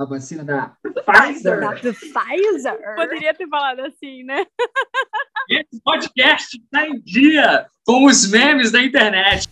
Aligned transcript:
a 0.00 0.06
vacina 0.06 0.42
da 0.42 0.74
Pfizer. 0.82 1.60
Da 1.60 1.72
Pfizer. 1.72 2.94
Poderia 2.96 3.34
ter 3.34 3.46
falado 3.48 3.80
assim, 3.80 4.22
né? 4.24 4.46
Esse 5.48 5.80
podcast 5.82 6.56
está 6.56 6.88
em 6.88 6.98
dia 7.02 7.66
com 7.84 8.06
os 8.06 8.30
memes 8.30 8.72
da 8.72 8.82
internet. 8.82 9.46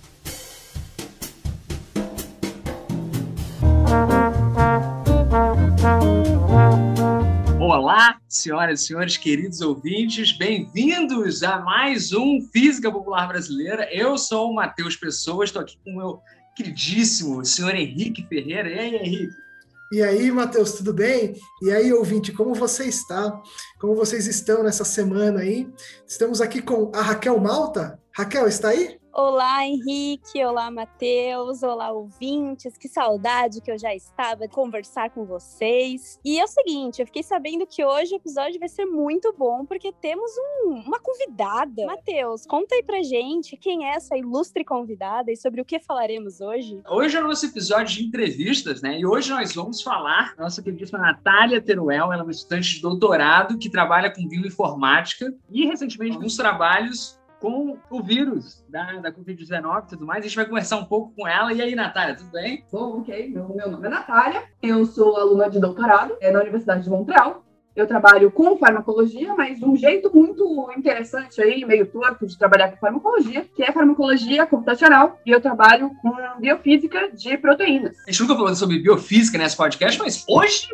Olá, 7.60 8.18
senhoras 8.26 8.80
e 8.80 8.86
senhores, 8.86 9.16
queridos 9.18 9.60
ouvintes, 9.60 10.32
bem-vindos 10.32 11.42
a 11.42 11.58
mais 11.58 12.14
um 12.14 12.40
Física 12.50 12.90
Popular 12.90 13.28
Brasileira. 13.28 13.86
Eu 13.92 14.16
sou 14.16 14.50
o 14.50 14.54
Matheus 14.54 14.96
Pessoa, 14.96 15.44
estou 15.44 15.60
aqui 15.60 15.76
com 15.84 15.90
o 15.90 15.96
meu 15.96 16.22
queridíssimo 16.56 17.44
senhor 17.44 17.74
Henrique 17.74 18.26
Ferreira. 18.26 18.70
E 18.70 18.78
aí, 18.78 18.94
Henrique? 18.96 19.47
E 19.90 20.02
aí, 20.02 20.30
Matheus, 20.30 20.72
tudo 20.72 20.92
bem? 20.92 21.34
E 21.62 21.70
aí, 21.70 21.90
ouvinte, 21.94 22.30
como 22.30 22.54
você 22.54 22.84
está? 22.84 23.40
Como 23.80 23.94
vocês 23.94 24.26
estão 24.26 24.62
nessa 24.62 24.84
semana 24.84 25.40
aí? 25.40 25.66
Estamos 26.06 26.42
aqui 26.42 26.60
com 26.60 26.92
a 26.94 27.00
Raquel 27.00 27.40
Malta. 27.40 27.98
Raquel, 28.14 28.46
está 28.46 28.68
aí? 28.68 28.98
Olá, 29.20 29.66
Henrique. 29.66 30.44
Olá, 30.44 30.70
Matheus. 30.70 31.64
Olá, 31.64 31.90
ouvintes. 31.90 32.78
Que 32.78 32.88
saudade 32.88 33.60
que 33.60 33.68
eu 33.68 33.76
já 33.76 33.92
estava 33.92 34.46
de 34.46 34.54
conversar 34.54 35.10
com 35.10 35.24
vocês. 35.24 36.20
E 36.24 36.38
é 36.38 36.44
o 36.44 36.46
seguinte, 36.46 37.00
eu 37.00 37.06
fiquei 37.06 37.24
sabendo 37.24 37.66
que 37.66 37.84
hoje 37.84 38.14
o 38.14 38.16
episódio 38.16 38.60
vai 38.60 38.68
ser 38.68 38.84
muito 38.84 39.34
bom, 39.36 39.66
porque 39.66 39.92
temos 40.00 40.30
um, 40.38 40.84
uma 40.86 41.00
convidada. 41.00 41.84
Matheus, 41.84 42.46
conta 42.46 42.76
aí 42.76 42.82
pra 42.84 43.02
gente 43.02 43.56
quem 43.56 43.86
é 43.86 43.96
essa 43.96 44.16
ilustre 44.16 44.64
convidada 44.64 45.32
e 45.32 45.36
sobre 45.36 45.60
o 45.60 45.64
que 45.64 45.80
falaremos 45.80 46.40
hoje. 46.40 46.80
Hoje 46.88 47.16
é 47.16 47.20
o 47.20 47.26
nosso 47.26 47.44
episódio 47.44 47.96
de 47.96 48.04
entrevistas, 48.04 48.80
né? 48.82 49.00
E 49.00 49.04
hoje 49.04 49.30
nós 49.30 49.52
vamos 49.52 49.82
falar 49.82 50.36
da 50.36 50.44
nossa 50.44 50.62
queridíssima 50.62 51.00
Natália 51.00 51.60
Teruel. 51.60 52.12
Ela 52.12 52.20
é 52.20 52.22
uma 52.22 52.30
estudante 52.30 52.76
de 52.76 52.82
doutorado 52.82 53.58
que 53.58 53.68
trabalha 53.68 54.14
com 54.14 54.28
bioinformática 54.28 55.34
e, 55.50 55.66
recentemente, 55.66 56.14
alguns 56.14 56.36
trabalhos 56.36 57.17
com 57.40 57.78
o 57.90 58.02
vírus 58.02 58.64
da, 58.68 58.94
da 59.00 59.12
Covid-19 59.12 59.84
e 59.84 59.88
tudo 59.88 60.06
mais. 60.06 60.24
A 60.24 60.28
gente 60.28 60.36
vai 60.36 60.46
conversar 60.46 60.76
um 60.76 60.84
pouco 60.84 61.12
com 61.14 61.26
ela. 61.26 61.52
E 61.52 61.62
aí, 61.62 61.74
Natália, 61.74 62.16
tudo 62.16 62.30
bem? 62.30 62.64
Bom, 62.70 63.00
ok. 63.00 63.28
Meu, 63.30 63.48
meu 63.48 63.70
nome 63.70 63.86
é 63.86 63.90
Natália. 63.90 64.44
Eu 64.62 64.84
sou 64.86 65.16
aluna 65.16 65.48
de 65.48 65.60
doutorado 65.60 66.14
é, 66.20 66.30
na 66.30 66.40
Universidade 66.40 66.84
de 66.84 66.90
Montreal. 66.90 67.44
Eu 67.76 67.86
trabalho 67.86 68.28
com 68.32 68.58
farmacologia, 68.58 69.36
mas 69.36 69.60
de 69.60 69.64
um 69.64 69.76
jeito 69.76 70.10
muito 70.12 70.68
interessante 70.76 71.40
aí, 71.40 71.64
meio 71.64 71.86
torto 71.86 72.26
de 72.26 72.36
trabalhar 72.36 72.72
com 72.72 72.76
farmacologia, 72.76 73.46
que 73.54 73.62
é 73.62 73.70
farmacologia 73.70 74.44
computacional, 74.46 75.20
e 75.24 75.30
eu 75.30 75.40
trabalho 75.40 75.92
com 76.02 76.12
biofísica 76.40 77.12
de 77.12 77.38
proteínas. 77.38 77.96
A 78.04 78.10
gente 78.10 78.20
nunca 78.22 78.34
falou 78.34 78.52
sobre 78.56 78.80
biofísica 78.80 79.38
nesse 79.38 79.56
podcast, 79.56 79.96
mas 80.00 80.24
hoje 80.28 80.66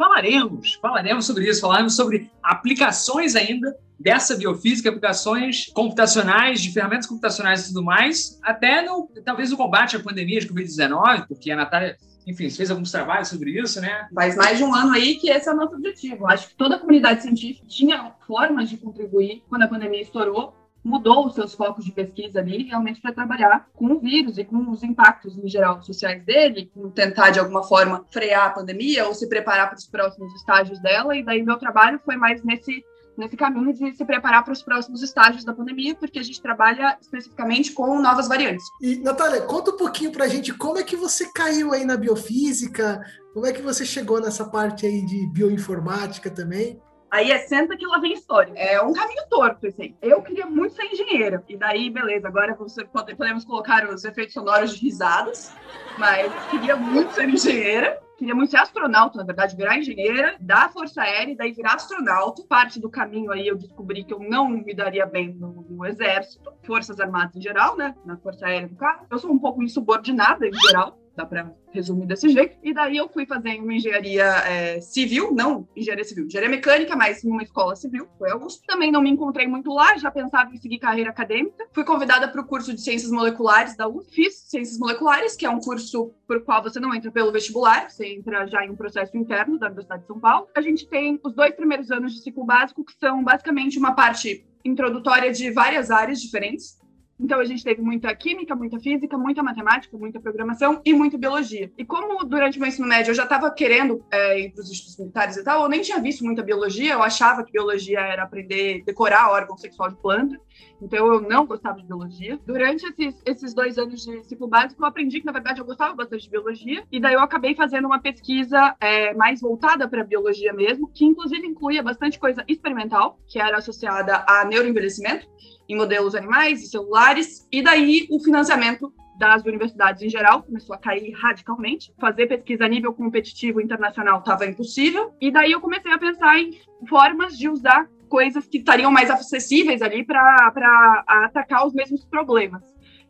falaremos, 0.00 0.78
falaremos 0.80 1.26
sobre 1.26 1.46
isso, 1.46 1.60
falaremos 1.60 1.94
sobre 1.94 2.30
aplicações 2.42 3.36
ainda 3.36 3.76
dessa 3.98 4.34
biofísica, 4.34 4.88
aplicações 4.88 5.66
computacionais, 5.74 6.62
de 6.62 6.72
ferramentas 6.72 7.06
computacionais 7.06 7.64
e 7.64 7.68
tudo 7.68 7.84
mais, 7.84 8.40
até 8.42 8.80
no, 8.80 9.10
talvez 9.22 9.50
no 9.50 9.58
combate 9.58 9.96
à 9.96 10.00
pandemia 10.00 10.40
de 10.40 10.48
Covid-19, 10.48 11.26
porque 11.28 11.50
a 11.50 11.56
Natália 11.56 11.98
enfim, 12.26 12.48
fez 12.48 12.70
alguns 12.70 12.90
trabalhos 12.90 13.28
sobre 13.28 13.60
isso, 13.60 13.78
né? 13.80 14.08
Faz 14.14 14.36
mais 14.36 14.56
de 14.56 14.64
um 14.64 14.74
ano 14.74 14.92
aí 14.92 15.16
que 15.16 15.30
esse 15.30 15.48
é 15.48 15.52
o 15.52 15.56
nosso 15.56 15.74
objetivo. 15.74 16.26
Acho 16.26 16.48
que 16.48 16.54
toda 16.54 16.76
a 16.76 16.78
comunidade 16.78 17.22
científica 17.22 17.66
tinha 17.66 18.12
formas 18.26 18.70
de 18.70 18.76
contribuir 18.76 19.42
quando 19.48 19.62
a 19.62 19.68
pandemia 19.68 20.00
estourou, 20.00 20.54
mudou 20.82 21.26
os 21.26 21.34
seus 21.34 21.54
focos 21.54 21.84
de 21.84 21.92
pesquisa 21.92 22.40
ali 22.40 22.64
realmente 22.64 23.00
para 23.00 23.12
trabalhar 23.12 23.68
com 23.74 23.86
o 23.86 24.00
vírus 24.00 24.38
e 24.38 24.44
com 24.44 24.70
os 24.70 24.82
impactos 24.82 25.36
em 25.36 25.48
geral 25.48 25.82
sociais 25.82 26.24
dele, 26.24 26.70
tentar 26.94 27.30
de 27.30 27.38
alguma 27.38 27.62
forma 27.62 28.04
frear 28.10 28.46
a 28.46 28.50
pandemia 28.50 29.06
ou 29.06 29.14
se 29.14 29.28
preparar 29.28 29.68
para 29.68 29.78
os 29.78 29.86
próximos 29.86 30.34
estágios 30.34 30.80
dela. 30.80 31.16
E 31.16 31.24
daí 31.24 31.42
meu 31.42 31.58
trabalho 31.58 32.00
foi 32.04 32.16
mais 32.16 32.42
nesse 32.42 32.84
nesse 33.16 33.36
caminho 33.36 33.72
de 33.72 33.92
se 33.92 34.04
preparar 34.04 34.42
para 34.42 34.52
os 34.52 34.62
próximos 34.62 35.02
estágios 35.02 35.44
da 35.44 35.52
pandemia, 35.52 35.94
porque 35.94 36.18
a 36.18 36.22
gente 36.22 36.40
trabalha 36.40 36.96
especificamente 37.00 37.72
com 37.72 38.00
novas 38.00 38.26
variantes. 38.26 38.64
E, 38.80 38.96
Natália, 38.96 39.42
conta 39.42 39.72
um 39.72 39.76
pouquinho 39.76 40.10
para 40.10 40.24
a 40.24 40.28
gente 40.28 40.54
como 40.54 40.78
é 40.78 40.82
que 40.82 40.96
você 40.96 41.30
caiu 41.32 41.72
aí 41.72 41.84
na 41.84 41.96
biofísica, 41.96 43.04
como 43.34 43.46
é 43.46 43.52
que 43.52 43.60
você 43.60 43.84
chegou 43.84 44.20
nessa 44.20 44.46
parte 44.46 44.86
aí 44.86 45.04
de 45.04 45.26
bioinformática 45.32 46.30
também? 46.30 46.80
Aí 47.10 47.30
é 47.32 47.38
senta 47.38 47.76
que 47.76 47.86
lá 47.86 47.98
vem 47.98 48.12
história. 48.12 48.52
É 48.56 48.80
um 48.80 48.92
caminho 48.92 49.24
torto, 49.28 49.66
assim. 49.66 49.96
Eu 50.00 50.22
queria 50.22 50.46
muito 50.46 50.74
ser 50.74 50.84
engenheira. 50.84 51.42
E 51.48 51.56
daí, 51.56 51.90
beleza, 51.90 52.28
agora 52.28 52.54
você 52.54 52.84
pode, 52.84 53.14
podemos 53.16 53.44
colocar 53.44 53.88
os 53.88 54.04
efeitos 54.04 54.34
sonoros 54.34 54.76
de 54.76 54.86
risadas. 54.86 55.52
Mas 55.98 56.32
queria 56.50 56.76
muito 56.76 57.12
ser 57.12 57.28
engenheira 57.28 58.00
queria 58.20 58.34
muito 58.34 58.50
ser 58.50 58.58
astronauta, 58.58 59.16
na 59.16 59.24
verdade, 59.24 59.56
virar 59.56 59.78
engenheira 59.78 60.36
da 60.38 60.68
Força 60.68 61.00
Aérea 61.00 61.32
e 61.32 61.36
daí 61.36 61.52
virar 61.52 61.76
astronauta. 61.76 62.42
Parte 62.46 62.78
do 62.78 62.90
caminho 62.90 63.32
aí 63.32 63.48
eu 63.48 63.56
descobri 63.56 64.04
que 64.04 64.12
eu 64.12 64.20
não 64.20 64.46
me 64.46 64.74
daria 64.74 65.06
bem 65.06 65.32
no, 65.32 65.64
no 65.66 65.86
Exército, 65.86 66.52
Forças 66.62 67.00
Armadas 67.00 67.34
em 67.34 67.40
geral, 67.40 67.78
né? 67.78 67.94
Na 68.04 68.18
Força 68.18 68.44
Aérea, 68.44 68.68
no 68.68 68.76
caso. 68.76 69.06
Eu 69.10 69.18
sou 69.18 69.32
um 69.32 69.38
pouco 69.38 69.62
insubordinada 69.62 70.46
em 70.46 70.52
geral 70.52 70.98
dá 71.20 71.26
para 71.26 71.52
resumir 71.72 72.06
desse 72.06 72.28
jeito. 72.28 72.56
E 72.62 72.72
daí 72.72 72.96
eu 72.96 73.08
fui 73.08 73.26
fazer 73.26 73.60
uma 73.60 73.74
engenharia 73.74 74.24
é, 74.24 74.80
civil, 74.80 75.32
não 75.32 75.68
engenharia 75.76 76.04
civil, 76.04 76.26
engenharia 76.26 76.50
mecânica, 76.50 76.96
mas 76.96 77.22
em 77.22 77.30
uma 77.30 77.42
escola 77.42 77.76
civil, 77.76 78.08
foi 78.18 78.30
a 78.30 78.36
USP. 78.36 78.66
Também 78.66 78.90
não 78.90 79.02
me 79.02 79.10
encontrei 79.10 79.46
muito 79.46 79.72
lá, 79.72 79.96
já 79.96 80.10
pensava 80.10 80.52
em 80.52 80.56
seguir 80.56 80.78
carreira 80.78 81.10
acadêmica. 81.10 81.66
Fui 81.72 81.84
convidada 81.84 82.28
para 82.28 82.40
o 82.40 82.46
curso 82.46 82.74
de 82.74 82.80
Ciências 82.80 83.10
Moleculares 83.10 83.76
da 83.76 83.88
USP, 83.88 84.14
fiz 84.14 84.34
Ciências 84.48 84.78
Moleculares, 84.78 85.36
que 85.36 85.46
é 85.46 85.50
um 85.50 85.60
curso 85.60 86.12
por 86.26 86.42
qual 86.42 86.62
você 86.62 86.80
não 86.80 86.94
entra 86.94 87.10
pelo 87.10 87.32
vestibular, 87.32 87.90
você 87.90 88.06
entra 88.06 88.46
já 88.46 88.64
em 88.64 88.70
um 88.70 88.76
processo 88.76 89.16
interno 89.16 89.58
da 89.58 89.66
Universidade 89.66 90.02
de 90.02 90.08
São 90.08 90.18
Paulo. 90.18 90.48
A 90.54 90.60
gente 90.60 90.88
tem 90.88 91.20
os 91.22 91.34
dois 91.34 91.54
primeiros 91.54 91.90
anos 91.90 92.14
de 92.14 92.22
ciclo 92.22 92.44
básico, 92.44 92.84
que 92.84 92.92
são 92.98 93.22
basicamente 93.22 93.78
uma 93.78 93.94
parte 93.94 94.46
introdutória 94.64 95.32
de 95.32 95.50
várias 95.50 95.90
áreas 95.90 96.20
diferentes. 96.20 96.79
Então 97.20 97.38
a 97.38 97.44
gente 97.44 97.62
teve 97.62 97.82
muita 97.82 98.14
química, 98.14 98.56
muita 98.56 98.80
física, 98.80 99.16
muita 99.18 99.42
matemática, 99.42 99.96
muita 99.96 100.18
programação 100.18 100.80
e 100.84 100.94
muita 100.94 101.18
biologia. 101.18 101.70
E 101.76 101.84
como 101.84 102.24
durante 102.24 102.56
o 102.56 102.60
meu 102.60 102.68
ensino 102.68 102.88
médio 102.88 103.10
eu 103.10 103.14
já 103.14 103.24
estava 103.24 103.50
querendo 103.50 104.02
é, 104.10 104.40
ir 104.40 104.52
para 104.52 104.62
os 104.62 104.70
estudos 104.70 104.98
militares 104.98 105.36
e 105.36 105.44
tal, 105.44 105.62
eu 105.62 105.68
nem 105.68 105.82
tinha 105.82 106.00
visto 106.00 106.24
muita 106.24 106.42
biologia, 106.42 106.94
eu 106.94 107.02
achava 107.02 107.44
que 107.44 107.52
biologia 107.52 108.00
era 108.00 108.22
aprender, 108.22 108.82
decorar 108.84 109.30
órgão 109.30 109.56
sexual 109.56 109.90
de 109.90 109.96
planta. 109.96 110.40
Então 110.82 111.06
eu 111.06 111.20
não 111.20 111.46
gostava 111.46 111.78
de 111.78 111.86
biologia. 111.86 112.38
Durante 112.46 112.86
esses, 112.86 113.20
esses 113.26 113.54
dois 113.54 113.76
anos 113.76 114.02
de 114.02 114.24
ciclo 114.24 114.48
básico, 114.48 114.82
eu 114.82 114.86
aprendi 114.86 115.20
que, 115.20 115.26
na 115.26 115.32
verdade, 115.32 115.60
eu 115.60 115.64
gostava 115.64 115.94
bastante 115.94 116.24
de 116.24 116.30
biologia. 116.30 116.84
E 116.90 116.98
daí 116.98 117.14
eu 117.14 117.20
acabei 117.20 117.54
fazendo 117.54 117.84
uma 117.84 118.00
pesquisa 118.00 118.74
é, 118.80 119.12
mais 119.12 119.40
voltada 119.40 119.86
para 119.86 120.02
biologia 120.02 120.52
mesmo, 120.52 120.88
que 120.88 121.04
inclusive 121.04 121.46
incluía 121.46 121.82
bastante 121.82 122.18
coisa 122.18 122.42
experimental, 122.48 123.18
que 123.26 123.38
era 123.38 123.58
associada 123.58 124.24
a 124.26 124.44
neuroenvelhecimento 124.46 125.28
em 125.70 125.76
modelos 125.76 126.16
animais 126.16 126.62
e 126.62 126.66
celulares, 126.66 127.46
e 127.50 127.62
daí 127.62 128.06
o 128.10 128.18
financiamento 128.18 128.92
das 129.16 129.44
universidades 129.44 130.02
em 130.02 130.08
geral 130.08 130.42
começou 130.42 130.74
a 130.74 130.78
cair 130.78 131.12
radicalmente. 131.12 131.92
Fazer 132.00 132.26
pesquisa 132.26 132.64
a 132.64 132.68
nível 132.68 132.92
competitivo 132.92 133.60
internacional 133.60 134.18
estava 134.18 134.46
impossível, 134.46 135.14
e 135.20 135.30
daí 135.30 135.52
eu 135.52 135.60
comecei 135.60 135.92
a 135.92 135.98
pensar 135.98 136.38
em 136.40 136.58
formas 136.88 137.38
de 137.38 137.48
usar 137.48 137.88
coisas 138.08 138.48
que 138.48 138.58
estariam 138.58 138.90
mais 138.90 139.08
acessíveis 139.10 139.80
ali 139.80 140.04
para 140.04 141.04
atacar 141.06 141.64
os 141.64 141.72
mesmos 141.72 142.04
problemas. 142.04 142.62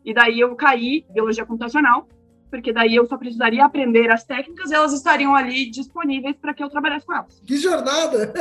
E 0.04 0.12
daí 0.12 0.40
eu 0.40 0.54
caí 0.54 1.06
biologia 1.10 1.46
computacional 1.46 2.06
porque 2.50 2.72
daí 2.72 2.96
eu 2.96 3.06
só 3.06 3.16
precisaria 3.16 3.64
aprender 3.64 4.10
as 4.10 4.24
técnicas 4.24 4.70
e 4.70 4.74
elas 4.74 4.92
estariam 4.92 5.34
ali 5.34 5.70
disponíveis 5.70 6.36
para 6.36 6.52
que 6.52 6.62
eu 6.62 6.68
trabalhasse 6.68 7.06
com 7.06 7.14
elas. 7.14 7.40
Que 7.46 7.56
jornada! 7.56 8.32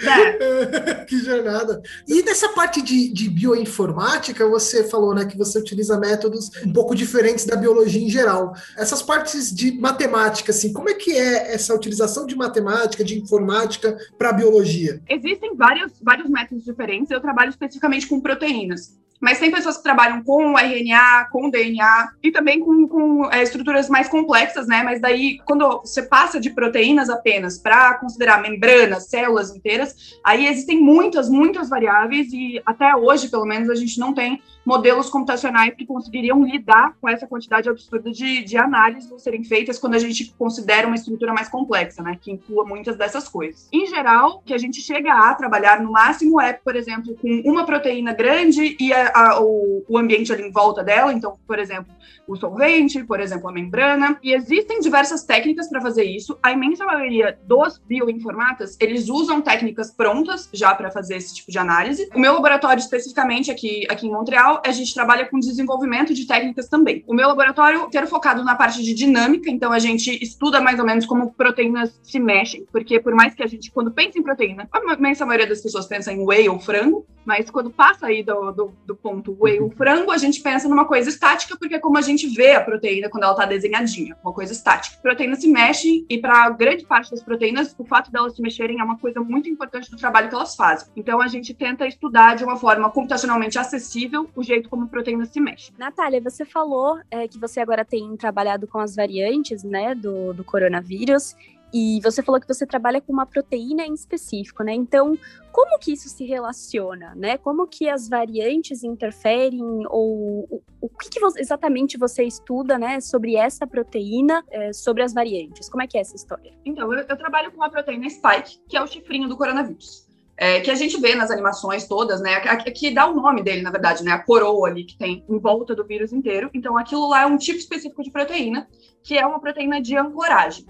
É. 0.00 1.04
que 1.08 1.18
jornada! 1.18 1.82
E 2.06 2.22
nessa 2.22 2.50
parte 2.50 2.82
de, 2.82 3.12
de, 3.12 3.28
bioinformática, 3.28 4.46
você 4.48 4.84
falou 4.88 5.14
né, 5.14 5.24
que 5.24 5.36
você 5.36 5.58
utiliza 5.58 5.98
métodos 5.98 6.50
um 6.64 6.72
pouco 6.72 6.94
diferentes 6.94 7.44
da 7.46 7.56
biologia 7.56 8.04
em 8.04 8.10
geral. 8.10 8.52
Essas 8.76 9.02
partes 9.02 9.54
de 9.54 9.72
matemática, 9.72 10.52
assim, 10.52 10.72
como 10.72 10.90
é 10.90 10.94
que 10.94 11.12
é 11.12 11.54
essa 11.54 11.74
utilização 11.74 12.26
de 12.26 12.36
matemática, 12.36 13.02
de 13.02 13.18
informática 13.18 13.96
para 14.16 14.30
a 14.30 14.32
biologia? 14.32 15.00
Existem 15.08 15.54
vários, 15.56 15.92
vários 16.02 16.28
métodos 16.28 16.64
diferentes. 16.64 17.10
Eu 17.10 17.20
trabalho 17.20 17.50
especificamente 17.50 18.06
com 18.06 18.20
proteínas. 18.20 18.98
Mas 19.20 19.38
tem 19.38 19.50
pessoas 19.50 19.76
que 19.76 19.82
trabalham 19.82 20.22
com 20.22 20.56
RNA, 20.56 21.28
com 21.30 21.50
DNA 21.50 22.10
e 22.22 22.30
também 22.30 22.60
com, 22.60 22.86
com 22.86 23.30
é, 23.32 23.42
estruturas 23.42 23.88
mais 23.88 24.08
complexas, 24.08 24.66
né? 24.66 24.82
Mas 24.82 25.00
daí, 25.00 25.38
quando 25.44 25.80
você 25.80 26.02
passa 26.02 26.40
de 26.40 26.50
proteínas 26.50 27.10
apenas 27.10 27.58
para 27.58 27.94
considerar 27.94 28.40
membranas, 28.40 29.08
células 29.08 29.54
inteiras, 29.54 30.18
aí 30.24 30.46
existem 30.46 30.80
muitas, 30.80 31.28
muitas 31.28 31.68
variáveis 31.68 32.32
e 32.32 32.62
até 32.64 32.94
hoje, 32.94 33.28
pelo 33.28 33.44
menos, 33.44 33.68
a 33.68 33.74
gente 33.74 33.98
não 33.98 34.14
tem 34.14 34.40
modelos 34.68 35.08
computacionais 35.08 35.74
que 35.74 35.86
conseguiriam 35.86 36.44
lidar 36.44 36.94
com 37.00 37.08
essa 37.08 37.26
quantidade 37.26 37.70
absurda 37.70 38.10
de, 38.12 38.44
de 38.44 38.58
análises 38.58 39.10
serem 39.22 39.42
feitas 39.42 39.78
quando 39.78 39.94
a 39.94 39.98
gente 39.98 40.34
considera 40.38 40.86
uma 40.86 40.94
estrutura 40.94 41.32
mais 41.32 41.48
complexa, 41.48 42.02
né? 42.02 42.18
Que 42.20 42.32
inclua 42.32 42.66
muitas 42.66 42.94
dessas 42.98 43.26
coisas. 43.26 43.66
Em 43.72 43.86
geral, 43.86 44.42
que 44.44 44.52
a 44.52 44.58
gente 44.58 44.82
chega 44.82 45.10
a 45.10 45.34
trabalhar 45.34 45.80
no 45.80 45.90
máximo 45.90 46.38
é, 46.38 46.52
por 46.52 46.76
exemplo, 46.76 47.16
com 47.16 47.42
uma 47.46 47.64
proteína 47.64 48.12
grande 48.12 48.76
e 48.78 48.92
a, 48.92 49.10
a, 49.14 49.40
o, 49.40 49.82
o 49.88 49.96
ambiente 49.96 50.30
ali 50.34 50.42
em 50.42 50.52
volta 50.52 50.84
dela, 50.84 51.14
então, 51.14 51.38
por 51.46 51.58
exemplo, 51.58 51.90
o 52.26 52.36
solvente, 52.36 53.02
por 53.04 53.20
exemplo, 53.20 53.48
a 53.48 53.52
membrana. 53.52 54.18
E 54.22 54.34
existem 54.34 54.80
diversas 54.80 55.24
técnicas 55.24 55.68
para 55.68 55.80
fazer 55.80 56.04
isso. 56.04 56.38
A 56.42 56.52
imensa 56.52 56.84
maioria 56.84 57.38
dos 57.44 57.78
bioinformatas, 57.78 58.76
eles 58.78 59.08
usam 59.08 59.40
técnicas 59.40 59.90
prontas 59.90 60.48
já 60.52 60.74
para 60.74 60.90
fazer 60.90 61.16
esse 61.16 61.34
tipo 61.34 61.50
de 61.50 61.58
análise. 61.58 62.06
O 62.14 62.20
meu 62.20 62.34
laboratório, 62.34 62.80
especificamente 62.80 63.50
aqui, 63.50 63.86
aqui 63.90 64.06
em 64.06 64.10
Montreal, 64.10 64.57
a 64.64 64.70
gente 64.72 64.94
trabalha 64.94 65.26
com 65.26 65.38
desenvolvimento 65.38 66.14
de 66.14 66.26
técnicas 66.26 66.68
também. 66.68 67.04
O 67.06 67.14
meu 67.14 67.28
laboratório 67.28 67.88
é 67.92 68.06
focado 68.06 68.44
na 68.44 68.54
parte 68.54 68.82
de 68.82 68.94
dinâmica, 68.94 69.50
então 69.50 69.72
a 69.72 69.78
gente 69.78 70.22
estuda 70.22 70.60
mais 70.60 70.78
ou 70.78 70.86
menos 70.86 71.06
como 71.06 71.32
proteínas 71.32 71.98
se 72.02 72.18
mexem, 72.18 72.66
porque 72.72 73.00
por 73.00 73.14
mais 73.14 73.34
que 73.34 73.42
a 73.42 73.46
gente, 73.46 73.70
quando 73.70 73.90
pensa 73.90 74.18
em 74.18 74.22
proteína, 74.22 74.68
a 74.72 74.94
imensa 74.94 75.26
maioria 75.26 75.46
das 75.46 75.60
pessoas 75.60 75.86
pensa 75.86 76.12
em 76.12 76.24
whey 76.24 76.48
ou 76.48 76.58
frango, 76.58 77.06
mas 77.28 77.50
quando 77.50 77.70
passa 77.70 78.06
aí 78.06 78.22
do, 78.22 78.50
do, 78.52 78.72
do 78.86 78.96
ponto 78.96 79.36
whey 79.38 79.60
ou 79.60 79.70
frango, 79.70 80.10
a 80.10 80.16
gente 80.16 80.40
pensa 80.40 80.66
numa 80.66 80.86
coisa 80.86 81.10
estática, 81.10 81.58
porque 81.58 81.74
é 81.74 81.78
como 81.78 81.98
a 81.98 82.00
gente 82.00 82.26
vê 82.26 82.54
a 82.54 82.64
proteína 82.64 83.10
quando 83.10 83.24
ela 83.24 83.32
está 83.32 83.44
desenhadinha, 83.44 84.16
uma 84.24 84.32
coisa 84.32 84.50
estática. 84.50 84.96
A 84.96 85.02
proteína 85.02 85.36
se 85.36 85.46
mexe 85.46 86.06
e 86.08 86.16
para 86.16 86.48
grande 86.48 86.86
parte 86.86 87.10
das 87.10 87.22
proteínas, 87.22 87.74
o 87.76 87.84
fato 87.84 88.10
delas 88.10 88.34
se 88.34 88.40
mexerem 88.40 88.80
é 88.80 88.82
uma 88.82 88.96
coisa 88.96 89.20
muito 89.20 89.46
importante 89.46 89.90
do 89.90 89.98
trabalho 89.98 90.30
que 90.30 90.34
elas 90.34 90.56
fazem. 90.56 90.88
Então 90.96 91.20
a 91.20 91.28
gente 91.28 91.52
tenta 91.52 91.86
estudar 91.86 92.34
de 92.34 92.44
uma 92.44 92.56
forma 92.56 92.90
computacionalmente 92.90 93.58
acessível 93.58 94.30
o 94.34 94.42
jeito 94.42 94.70
como 94.70 94.84
a 94.84 94.86
proteína 94.86 95.26
se 95.26 95.38
mexe. 95.38 95.70
Natália, 95.76 96.22
você 96.22 96.46
falou 96.46 96.98
é, 97.10 97.28
que 97.28 97.38
você 97.38 97.60
agora 97.60 97.84
tem 97.84 98.16
trabalhado 98.16 98.66
com 98.66 98.78
as 98.78 98.96
variantes, 98.96 99.62
né, 99.62 99.94
do, 99.94 100.32
do 100.32 100.42
coronavírus. 100.42 101.36
E 101.72 102.00
você 102.02 102.22
falou 102.22 102.40
que 102.40 102.48
você 102.48 102.66
trabalha 102.66 103.00
com 103.00 103.12
uma 103.12 103.26
proteína 103.26 103.84
em 103.84 103.92
específico, 103.92 104.62
né? 104.62 104.72
Então, 104.72 105.18
como 105.52 105.78
que 105.78 105.92
isso 105.92 106.08
se 106.08 106.24
relaciona, 106.24 107.14
né? 107.14 107.36
Como 107.36 107.66
que 107.66 107.88
as 107.88 108.08
variantes 108.08 108.82
interferem 108.82 109.62
ou 109.88 110.46
o, 110.50 110.62
o 110.80 110.88
que, 110.88 111.10
que 111.10 111.20
você, 111.20 111.40
exatamente 111.40 111.98
você 111.98 112.24
estuda, 112.24 112.78
né, 112.78 113.00
sobre 113.00 113.36
essa 113.36 113.66
proteína, 113.66 114.42
é, 114.50 114.72
sobre 114.72 115.02
as 115.02 115.12
variantes? 115.12 115.68
Como 115.68 115.82
é 115.82 115.86
que 115.86 115.98
é 115.98 116.00
essa 116.00 116.16
história? 116.16 116.52
Então, 116.64 116.92
eu, 116.92 117.00
eu 117.00 117.16
trabalho 117.16 117.50
com 117.50 117.58
uma 117.58 117.70
proteína 117.70 118.08
spike, 118.08 118.60
que 118.68 118.76
é 118.76 118.82
o 118.82 118.86
chifrinho 118.86 119.28
do 119.28 119.36
coronavírus. 119.36 120.06
É, 120.40 120.60
que 120.60 120.70
a 120.70 120.74
gente 120.76 121.00
vê 121.00 121.16
nas 121.16 121.32
animações 121.32 121.88
todas, 121.88 122.20
né? 122.20 122.38
Que, 122.58 122.70
que 122.70 122.90
dá 122.92 123.06
o 123.06 123.14
nome 123.14 123.42
dele, 123.42 123.60
na 123.60 123.72
verdade, 123.72 124.04
né? 124.04 124.12
A 124.12 124.22
coroa 124.22 124.68
ali 124.68 124.84
que 124.84 124.96
tem 124.96 125.24
em 125.28 125.38
volta 125.38 125.74
do 125.74 125.84
vírus 125.84 126.12
inteiro. 126.12 126.48
Então, 126.54 126.78
aquilo 126.78 127.08
lá 127.08 127.22
é 127.22 127.26
um 127.26 127.36
tipo 127.36 127.58
específico 127.58 128.04
de 128.04 128.10
proteína, 128.12 128.68
que 129.02 129.18
é 129.18 129.26
uma 129.26 129.40
proteína 129.40 129.82
de 129.82 129.96
ancoragem. 129.96 130.64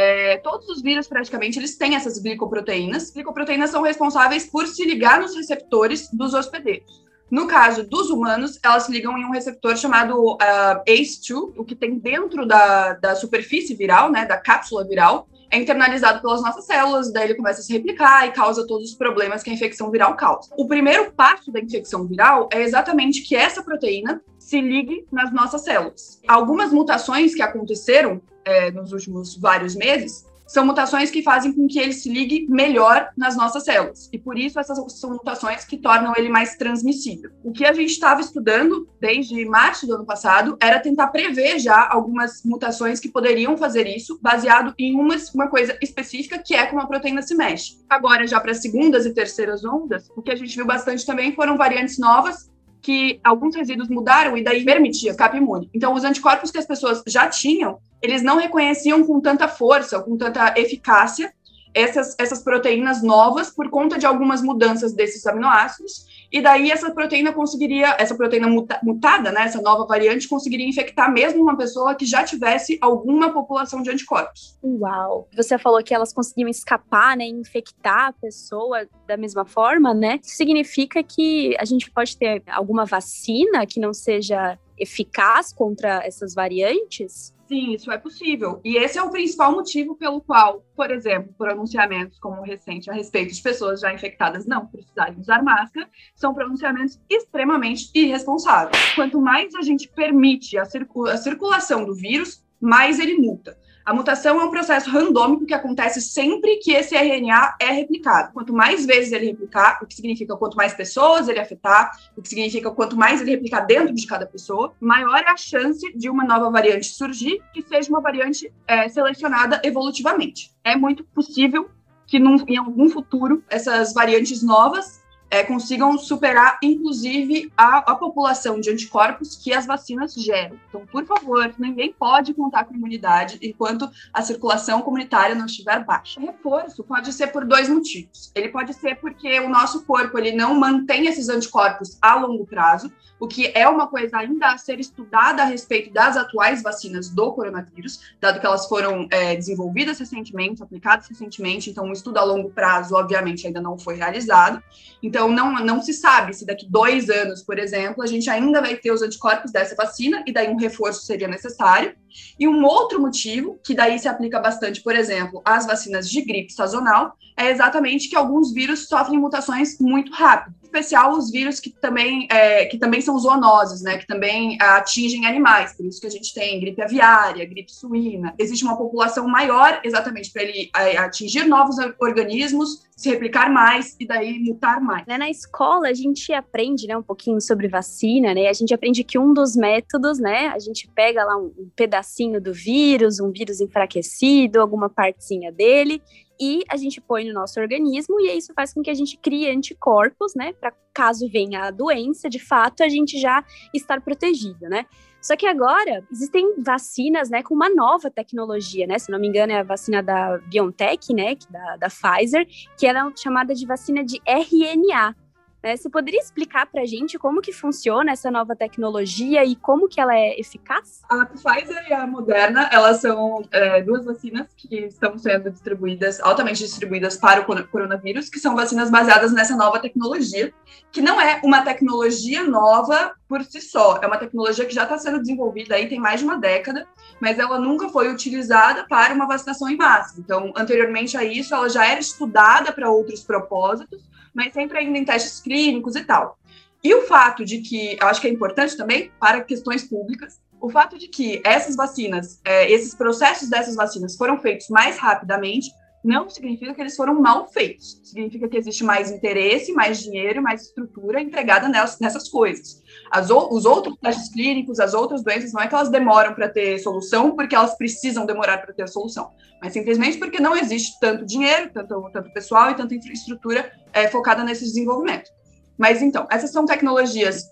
É, 0.00 0.36
todos 0.36 0.68
os 0.68 0.80
vírus, 0.80 1.08
praticamente, 1.08 1.58
eles 1.58 1.76
têm 1.76 1.96
essas 1.96 2.20
glicoproteínas. 2.20 3.10
Glicoproteínas 3.10 3.70
são 3.70 3.82
responsáveis 3.82 4.46
por 4.46 4.64
se 4.68 4.84
ligar 4.84 5.20
nos 5.20 5.34
receptores 5.34 6.08
dos 6.12 6.34
hospedeiros. 6.34 7.04
No 7.28 7.48
caso 7.48 7.82
dos 7.82 8.08
humanos, 8.08 8.60
elas 8.64 8.84
se 8.84 8.92
ligam 8.92 9.18
em 9.18 9.24
um 9.24 9.32
receptor 9.32 9.76
chamado 9.76 10.34
uh, 10.34 10.84
ACE2, 10.88 11.52
o 11.56 11.64
que 11.64 11.74
tem 11.74 11.98
dentro 11.98 12.46
da, 12.46 12.94
da 12.94 13.16
superfície 13.16 13.74
viral, 13.74 14.08
né, 14.08 14.24
da 14.24 14.38
cápsula 14.38 14.86
viral, 14.86 15.28
é 15.50 15.58
internalizado 15.58 16.22
pelas 16.22 16.42
nossas 16.42 16.64
células, 16.64 17.12
daí 17.12 17.24
ele 17.24 17.34
começa 17.34 17.60
a 17.60 17.64
se 17.64 17.72
replicar 17.72 18.26
e 18.26 18.30
causa 18.30 18.66
todos 18.66 18.90
os 18.90 18.96
problemas 18.96 19.42
que 19.42 19.50
a 19.50 19.52
infecção 19.52 19.90
viral 19.90 20.14
causa. 20.14 20.48
O 20.56 20.68
primeiro 20.68 21.10
passo 21.12 21.50
da 21.50 21.58
infecção 21.58 22.06
viral 22.06 22.48
é 22.52 22.62
exatamente 22.62 23.22
que 23.22 23.34
essa 23.34 23.64
proteína 23.64 24.22
se 24.38 24.60
ligue 24.60 25.06
nas 25.10 25.32
nossas 25.32 25.64
células. 25.64 26.20
Algumas 26.28 26.72
mutações 26.72 27.34
que 27.34 27.42
aconteceram 27.42 28.22
é, 28.48 28.70
nos 28.70 28.92
últimos 28.92 29.36
vários 29.36 29.74
meses 29.74 30.26
são 30.48 30.64
mutações 30.64 31.10
que 31.10 31.22
fazem 31.22 31.52
com 31.52 31.68
que 31.68 31.78
ele 31.78 31.92
se 31.92 32.08
ligue 32.08 32.46
melhor 32.48 33.10
nas 33.14 33.36
nossas 33.36 33.64
células. 33.64 34.08
E 34.10 34.18
por 34.18 34.38
isso 34.38 34.58
essas 34.58 34.78
são 34.98 35.10
mutações 35.10 35.66
que 35.66 35.76
tornam 35.76 36.14
ele 36.16 36.30
mais 36.30 36.56
transmissível. 36.56 37.30
O 37.44 37.52
que 37.52 37.66
a 37.66 37.72
gente 37.74 37.90
estava 37.90 38.22
estudando 38.22 38.88
desde 38.98 39.44
março 39.44 39.86
do 39.86 39.94
ano 39.94 40.06
passado 40.06 40.56
era 40.58 40.80
tentar 40.80 41.08
prever 41.08 41.58
já 41.58 41.86
algumas 41.90 42.42
mutações 42.42 42.98
que 42.98 43.10
poderiam 43.10 43.58
fazer 43.58 43.86
isso, 43.86 44.18
baseado 44.22 44.72
em 44.78 44.98
uma, 44.98 45.16
uma 45.34 45.48
coisa 45.48 45.76
específica, 45.82 46.38
que 46.38 46.54
é 46.54 46.64
como 46.64 46.80
a 46.80 46.86
proteína 46.86 47.20
se 47.20 47.34
mexe. 47.34 47.76
Agora, 47.86 48.26
já 48.26 48.40
para 48.40 48.54
segundas 48.54 49.04
e 49.04 49.12
terceiras 49.12 49.62
ondas, 49.62 50.08
o 50.16 50.22
que 50.22 50.30
a 50.32 50.36
gente 50.36 50.56
viu 50.56 50.64
bastante 50.64 51.04
também 51.04 51.34
foram 51.34 51.58
variantes 51.58 51.98
novas 51.98 52.48
que 52.80 53.20
alguns 53.22 53.54
resíduos 53.54 53.88
mudaram 53.88 54.36
e 54.36 54.42
daí 54.42 54.64
permitia 54.64 55.10
escape 55.10 55.36
imune. 55.36 55.68
Então, 55.74 55.92
os 55.92 56.04
anticorpos 56.04 56.50
que 56.50 56.58
as 56.58 56.66
pessoas 56.66 57.02
já 57.06 57.28
tinham, 57.28 57.78
eles 58.02 58.22
não 58.22 58.38
reconheciam 58.38 59.04
com 59.04 59.20
tanta 59.20 59.48
força, 59.48 60.00
com 60.00 60.16
tanta 60.16 60.54
eficácia, 60.56 61.32
essas, 61.74 62.16
essas 62.18 62.42
proteínas 62.42 63.02
novas 63.02 63.50
por 63.50 63.70
conta 63.70 63.98
de 63.98 64.06
algumas 64.06 64.42
mudanças 64.42 64.92
desses 64.92 65.26
aminoácidos, 65.26 66.06
e 66.30 66.42
daí 66.42 66.70
essa 66.70 66.90
proteína 66.90 67.32
conseguiria, 67.32 67.96
essa 67.98 68.14
proteína 68.14 68.48
muta, 68.48 68.78
mutada, 68.82 69.32
né, 69.32 69.42
essa 69.44 69.62
nova 69.62 69.86
variante, 69.86 70.28
conseguiria 70.28 70.68
infectar 70.68 71.10
mesmo 71.10 71.42
uma 71.42 71.56
pessoa 71.56 71.94
que 71.94 72.04
já 72.04 72.22
tivesse 72.22 72.78
alguma 72.80 73.32
população 73.32 73.82
de 73.82 73.90
anticorpos. 73.90 74.58
Uau! 74.62 75.28
Você 75.34 75.56
falou 75.56 75.82
que 75.82 75.94
elas 75.94 76.12
conseguiam 76.12 76.48
escapar, 76.48 77.16
né, 77.16 77.24
infectar 77.24 78.08
a 78.08 78.12
pessoa 78.12 78.86
da 79.06 79.16
mesma 79.16 79.46
forma, 79.46 79.94
né? 79.94 80.18
Significa 80.22 81.02
que 81.02 81.56
a 81.58 81.64
gente 81.64 81.90
pode 81.90 82.16
ter 82.16 82.42
alguma 82.46 82.84
vacina 82.84 83.64
que 83.66 83.80
não 83.80 83.94
seja 83.94 84.58
eficaz 84.78 85.52
contra 85.52 86.02
essas 86.04 86.34
variantes? 86.34 87.34
Sim, 87.48 87.72
isso 87.72 87.90
é 87.90 87.96
possível. 87.96 88.60
E 88.62 88.76
esse 88.76 88.98
é 88.98 89.02
o 89.02 89.10
principal 89.10 89.52
motivo 89.52 89.96
pelo 89.96 90.20
qual, 90.20 90.62
por 90.76 90.90
exemplo, 90.90 91.32
pronunciamentos 91.38 92.18
como 92.18 92.42
o 92.42 92.44
recente 92.44 92.90
a 92.90 92.92
respeito 92.92 93.34
de 93.34 93.40
pessoas 93.40 93.80
já 93.80 93.92
infectadas 93.92 94.44
não 94.44 94.66
precisarem 94.66 95.18
usar 95.18 95.42
máscara, 95.42 95.88
são 96.14 96.34
pronunciamentos 96.34 97.00
extremamente 97.08 97.90
irresponsáveis. 97.94 98.94
Quanto 98.94 99.18
mais 99.18 99.54
a 99.54 99.62
gente 99.62 99.88
permite 99.88 100.58
a, 100.58 100.62
a 100.62 101.16
circulação 101.16 101.86
do 101.86 101.94
vírus, 101.94 102.44
mais 102.60 102.98
ele 102.98 103.16
multa. 103.16 103.56
A 103.88 103.94
mutação 103.94 104.38
é 104.38 104.44
um 104.44 104.50
processo 104.50 104.90
randômico 104.90 105.46
que 105.46 105.54
acontece 105.54 106.02
sempre 106.02 106.58
que 106.58 106.72
esse 106.72 106.94
RNA 106.94 107.56
é 107.58 107.70
replicado. 107.70 108.34
Quanto 108.34 108.52
mais 108.52 108.84
vezes 108.84 109.12
ele 109.12 109.28
replicar, 109.28 109.78
o 109.82 109.86
que 109.86 109.94
significa 109.94 110.36
quanto 110.36 110.58
mais 110.58 110.74
pessoas 110.74 111.26
ele 111.26 111.40
afetar, 111.40 111.90
o 112.14 112.20
que 112.20 112.28
significa 112.28 112.70
quanto 112.70 112.98
mais 112.98 113.22
ele 113.22 113.30
replicar 113.30 113.60
dentro 113.60 113.94
de 113.94 114.06
cada 114.06 114.26
pessoa, 114.26 114.74
maior 114.78 115.16
é 115.20 115.30
a 115.30 115.38
chance 115.38 115.90
de 115.96 116.10
uma 116.10 116.22
nova 116.22 116.50
variante 116.50 116.88
surgir 116.88 117.40
que 117.54 117.62
seja 117.62 117.88
uma 117.88 118.02
variante 118.02 118.52
é, 118.66 118.90
selecionada 118.90 119.58
evolutivamente. 119.64 120.50
É 120.62 120.76
muito 120.76 121.02
possível 121.02 121.70
que 122.06 122.18
num, 122.18 122.36
em 122.46 122.58
algum 122.58 122.90
futuro 122.90 123.42
essas 123.48 123.94
variantes 123.94 124.42
novas 124.42 124.97
é, 125.30 125.42
consigam 125.42 125.96
superar, 125.98 126.58
inclusive, 126.62 127.52
a, 127.56 127.78
a, 127.78 127.94
população 127.94 128.60
de 128.60 128.70
anticorpos 128.70 129.36
que 129.36 129.52
as 129.52 129.66
vacinas 129.66 130.14
geram. 130.14 130.58
Então, 130.68 130.86
por 130.86 131.04
favor, 131.04 131.52
ninguém 131.58 131.92
pode 131.92 132.32
contar 132.32 132.64
com 132.64 132.74
imunidade 132.74 133.38
enquanto 133.42 133.88
a 134.12 134.22
circulação 134.22 134.80
comunitária 134.80 135.34
não 135.34 135.46
estiver 135.46 135.84
baixa. 135.84 136.20
O 136.20 136.26
reforço 136.26 136.82
pode 136.82 137.12
ser 137.12 137.28
por 137.28 137.44
dois 137.44 137.68
motivos. 137.68 138.30
Ele 138.34 138.48
pode 138.48 138.72
ser 138.74 138.96
porque 138.96 139.38
o 139.40 139.48
nosso 139.48 139.84
corpo 139.84 140.18
ele 140.18 140.32
não 140.32 140.54
mantém 140.54 141.06
esses 141.06 141.28
anticorpos 141.28 141.98
a 142.00 142.14
longo 142.14 142.46
prazo, 142.46 142.90
o 143.20 143.26
que 143.26 143.52
é 143.54 143.68
uma 143.68 143.86
coisa 143.86 144.18
ainda 144.18 144.48
a 144.48 144.58
ser 144.58 144.78
estudada 144.78 145.42
a 145.42 145.44
respeito 145.44 145.92
das 145.92 146.16
atuais 146.16 146.62
vacinas 146.62 147.10
do 147.10 147.32
coronavírus, 147.32 148.00
dado 148.20 148.40
que 148.40 148.46
elas 148.46 148.66
foram 148.68 149.06
é, 149.10 149.34
desenvolvidas 149.34 149.98
recentemente, 149.98 150.62
aplicadas 150.62 151.08
recentemente, 151.08 151.68
então 151.68 151.84
um 151.84 151.92
estudo 151.92 152.18
a 152.18 152.24
longo 152.24 152.50
prazo, 152.50 152.94
obviamente, 152.94 153.46
ainda 153.46 153.60
não 153.60 153.76
foi 153.76 153.96
realizado. 153.96 154.62
Então, 155.02 155.17
não, 155.26 155.54
não 155.64 155.80
se 155.80 155.94
sabe 155.94 156.34
se 156.34 156.44
daqui 156.44 156.66
dois 156.68 157.08
anos, 157.08 157.42
por 157.42 157.58
exemplo, 157.58 158.02
a 158.02 158.06
gente 158.06 158.28
ainda 158.28 158.60
vai 158.60 158.76
ter 158.76 158.92
os 158.92 159.00
anticorpos 159.00 159.50
dessa 159.50 159.74
vacina, 159.74 160.22
e 160.26 160.32
daí 160.32 160.48
um 160.48 160.58
reforço 160.58 161.06
seria 161.06 161.26
necessário. 161.26 161.96
E 162.38 162.46
um 162.46 162.62
outro 162.62 163.00
motivo, 163.00 163.58
que 163.64 163.74
daí 163.74 163.98
se 163.98 164.06
aplica 164.06 164.38
bastante, 164.38 164.82
por 164.82 164.94
exemplo, 164.94 165.40
às 165.42 165.66
vacinas 165.66 166.10
de 166.10 166.20
gripe 166.20 166.52
sazonal, 166.52 167.14
é 167.34 167.50
exatamente 167.50 168.10
que 168.10 168.16
alguns 168.16 168.52
vírus 168.52 168.86
sofrem 168.86 169.18
mutações 169.18 169.78
muito 169.80 170.12
rápido 170.12 170.58
especial 170.68 171.12
os 171.12 171.30
vírus 171.30 171.58
que 171.58 171.70
também, 171.70 172.28
é, 172.30 172.66
que 172.66 172.78
também 172.78 173.00
são 173.00 173.18
zoonoses, 173.18 173.82
né, 173.82 173.98
que 173.98 174.06
também 174.06 174.56
atingem 174.60 175.26
animais, 175.26 175.74
por 175.74 175.84
isso 175.86 176.00
que 176.00 176.06
a 176.06 176.10
gente 176.10 176.32
tem 176.32 176.60
gripe 176.60 176.80
aviária, 176.82 177.44
gripe 177.46 177.72
suína. 177.72 178.34
Existe 178.38 178.64
uma 178.64 178.76
população 178.76 179.26
maior 179.26 179.80
exatamente 179.82 180.30
para 180.30 180.42
ele 180.42 180.70
é, 180.76 180.96
atingir 180.98 181.46
novos 181.46 181.76
organismos, 181.98 182.86
se 182.98 183.08
replicar 183.10 183.48
mais 183.48 183.94
e 184.00 184.04
daí 184.04 184.40
mutar 184.40 184.80
mais. 184.80 185.06
Né, 185.06 185.16
na 185.16 185.30
escola 185.30 185.88
a 185.88 185.94
gente 185.94 186.32
aprende, 186.32 186.88
né, 186.88 186.96
um 186.96 187.02
pouquinho 187.02 187.40
sobre 187.40 187.68
vacina, 187.68 188.34
né? 188.34 188.48
A 188.48 188.52
gente 188.52 188.74
aprende 188.74 189.04
que 189.04 189.16
um 189.16 189.32
dos 189.32 189.54
métodos, 189.54 190.18
né, 190.18 190.48
a 190.48 190.58
gente 190.58 190.88
pega 190.88 191.24
lá 191.24 191.36
um, 191.36 191.70
pedacinho 191.76 192.40
do 192.40 192.52
vírus, 192.52 193.20
um 193.20 193.30
vírus 193.30 193.60
enfraquecido, 193.60 194.60
alguma 194.60 194.90
partezinha 194.90 195.52
dele 195.52 196.02
e 196.40 196.64
a 196.68 196.76
gente 196.76 197.00
põe 197.00 197.24
no 197.24 197.32
nosso 197.32 197.60
organismo 197.60 198.20
e 198.20 198.36
isso 198.36 198.52
faz 198.52 198.74
com 198.74 198.82
que 198.82 198.90
a 198.90 198.94
gente 198.94 199.16
crie 199.16 199.48
anticorpos, 199.48 200.34
né, 200.34 200.52
para 200.54 200.72
caso 200.92 201.28
venha 201.30 201.66
a 201.66 201.70
doença, 201.70 202.28
de 202.28 202.40
fato 202.40 202.82
a 202.82 202.88
gente 202.88 203.20
já 203.20 203.44
estar 203.72 204.00
protegido, 204.00 204.68
né? 204.68 204.86
Só 205.20 205.36
que 205.36 205.46
agora 205.46 206.04
existem 206.10 206.54
vacinas, 206.62 207.28
né, 207.28 207.42
com 207.42 207.54
uma 207.54 207.68
nova 207.68 208.10
tecnologia, 208.10 208.86
né? 208.86 208.98
Se 208.98 209.10
não 209.10 209.18
me 209.18 209.28
engano, 209.28 209.52
é 209.52 209.58
a 209.58 209.62
vacina 209.62 210.02
da 210.02 210.38
BioNTech, 210.38 211.12
né, 211.12 211.36
da, 211.50 211.76
da 211.76 211.88
Pfizer, 211.88 212.46
que 212.78 212.86
ela 212.86 213.08
é 213.08 213.12
chamada 213.16 213.54
de 213.54 213.66
vacina 213.66 214.04
de 214.04 214.20
RNA. 214.24 215.14
Né? 215.62 215.76
Você 215.76 215.88
poderia 215.88 216.20
explicar 216.20 216.66
para 216.66 216.82
a 216.82 216.86
gente 216.86 217.18
como 217.18 217.40
que 217.40 217.52
funciona 217.52 218.12
essa 218.12 218.30
nova 218.30 218.54
tecnologia 218.54 219.44
e 219.44 219.56
como 219.56 219.88
que 219.88 220.00
ela 220.00 220.14
é 220.16 220.38
eficaz? 220.38 221.02
A 221.08 221.26
Pfizer 221.26 221.86
e 221.88 221.92
a 221.92 222.06
Moderna, 222.06 222.68
elas 222.72 223.00
são 223.00 223.42
é, 223.50 223.82
duas 223.82 224.04
vacinas 224.04 224.46
que 224.56 224.76
estão 224.84 225.18
sendo 225.18 225.50
distribuídas, 225.50 226.20
altamente 226.20 226.62
distribuídas 226.62 227.16
para 227.16 227.40
o 227.40 227.68
coronavírus, 227.68 228.28
que 228.28 228.38
são 228.38 228.54
vacinas 228.54 228.90
baseadas 228.90 229.32
nessa 229.32 229.56
nova 229.56 229.80
tecnologia, 229.80 230.52
que 230.92 231.02
não 231.02 231.20
é 231.20 231.40
uma 231.42 231.62
tecnologia 231.62 232.44
nova 232.44 233.12
por 233.28 233.44
si 233.44 233.60
só, 233.60 233.98
é 234.00 234.06
uma 234.06 234.16
tecnologia 234.16 234.64
que 234.64 234.74
já 234.74 234.84
está 234.84 234.96
sendo 234.96 235.18
desenvolvida 235.18 235.74
aí 235.74 235.86
tem 235.88 236.00
mais 236.00 236.20
de 236.20 236.24
uma 236.24 236.38
década, 236.38 236.86
mas 237.20 237.38
ela 237.38 237.58
nunca 237.58 237.88
foi 237.88 238.10
utilizada 238.10 238.86
para 238.88 239.12
uma 239.12 239.26
vacinação 239.26 239.68
em 239.68 239.76
massa. 239.76 240.18
Então, 240.18 240.52
anteriormente 240.56 241.16
a 241.16 241.24
isso, 241.24 241.54
ela 241.54 241.68
já 241.68 241.86
era 241.86 242.00
estudada 242.00 242.72
para 242.72 242.90
outros 242.90 243.22
propósitos, 243.22 244.02
mas 244.38 244.52
sempre 244.52 244.78
ainda 244.78 244.96
em 244.96 245.04
testes 245.04 245.40
clínicos 245.40 245.96
e 245.96 246.04
tal. 246.04 246.38
E 246.82 246.94
o 246.94 247.02
fato 247.02 247.44
de 247.44 247.58
que, 247.58 247.98
eu 248.00 248.06
acho 248.06 248.20
que 248.20 248.28
é 248.28 248.30
importante 248.30 248.76
também 248.76 249.10
para 249.18 249.42
questões 249.42 249.82
públicas, 249.82 250.40
o 250.60 250.70
fato 250.70 250.96
de 250.96 251.08
que 251.08 251.42
essas 251.44 251.74
vacinas, 251.74 252.40
é, 252.44 252.70
esses 252.70 252.94
processos 252.94 253.50
dessas 253.50 253.74
vacinas 253.74 254.14
foram 254.14 254.38
feitos 254.38 254.68
mais 254.68 254.96
rapidamente, 254.96 255.72
não 256.04 256.28
significa 256.28 256.72
que 256.74 256.80
eles 256.80 256.96
foram 256.96 257.20
mal 257.20 257.48
feitos. 257.48 258.00
Significa 258.04 258.48
que 258.48 258.56
existe 258.56 258.84
mais 258.84 259.10
interesse, 259.10 259.72
mais 259.72 260.00
dinheiro, 260.00 260.42
mais 260.42 260.62
estrutura 260.62 261.20
empregada 261.20 261.68
nessas, 261.68 261.98
nessas 261.98 262.28
coisas. 262.28 262.82
As, 263.10 263.30
os 263.30 263.64
outros 263.64 263.96
testes 264.00 264.32
clínicos, 264.32 264.78
as 264.80 264.94
outras 264.94 265.22
doenças, 265.22 265.52
não 265.52 265.62
é 265.62 265.66
que 265.66 265.74
elas 265.74 265.88
demoram 265.88 266.34
para 266.34 266.48
ter 266.48 266.78
solução 266.78 267.34
porque 267.34 267.54
elas 267.54 267.76
precisam 267.76 268.24
demorar 268.24 268.58
para 268.58 268.72
ter 268.72 268.82
a 268.82 268.86
solução, 268.86 269.30
mas 269.60 269.72
simplesmente 269.72 270.18
porque 270.18 270.40
não 270.40 270.56
existe 270.56 270.98
tanto 271.00 271.26
dinheiro, 271.26 271.70
tanto, 271.72 272.10
tanto 272.12 272.32
pessoal 272.32 272.70
e 272.70 272.74
tanta 272.74 272.94
infraestrutura 272.94 273.72
é, 273.92 274.08
focada 274.08 274.44
nesse 274.44 274.64
desenvolvimento. 274.64 275.30
Mas 275.76 276.02
então, 276.02 276.26
essas 276.30 276.50
são 276.50 276.64
tecnologias 276.64 277.44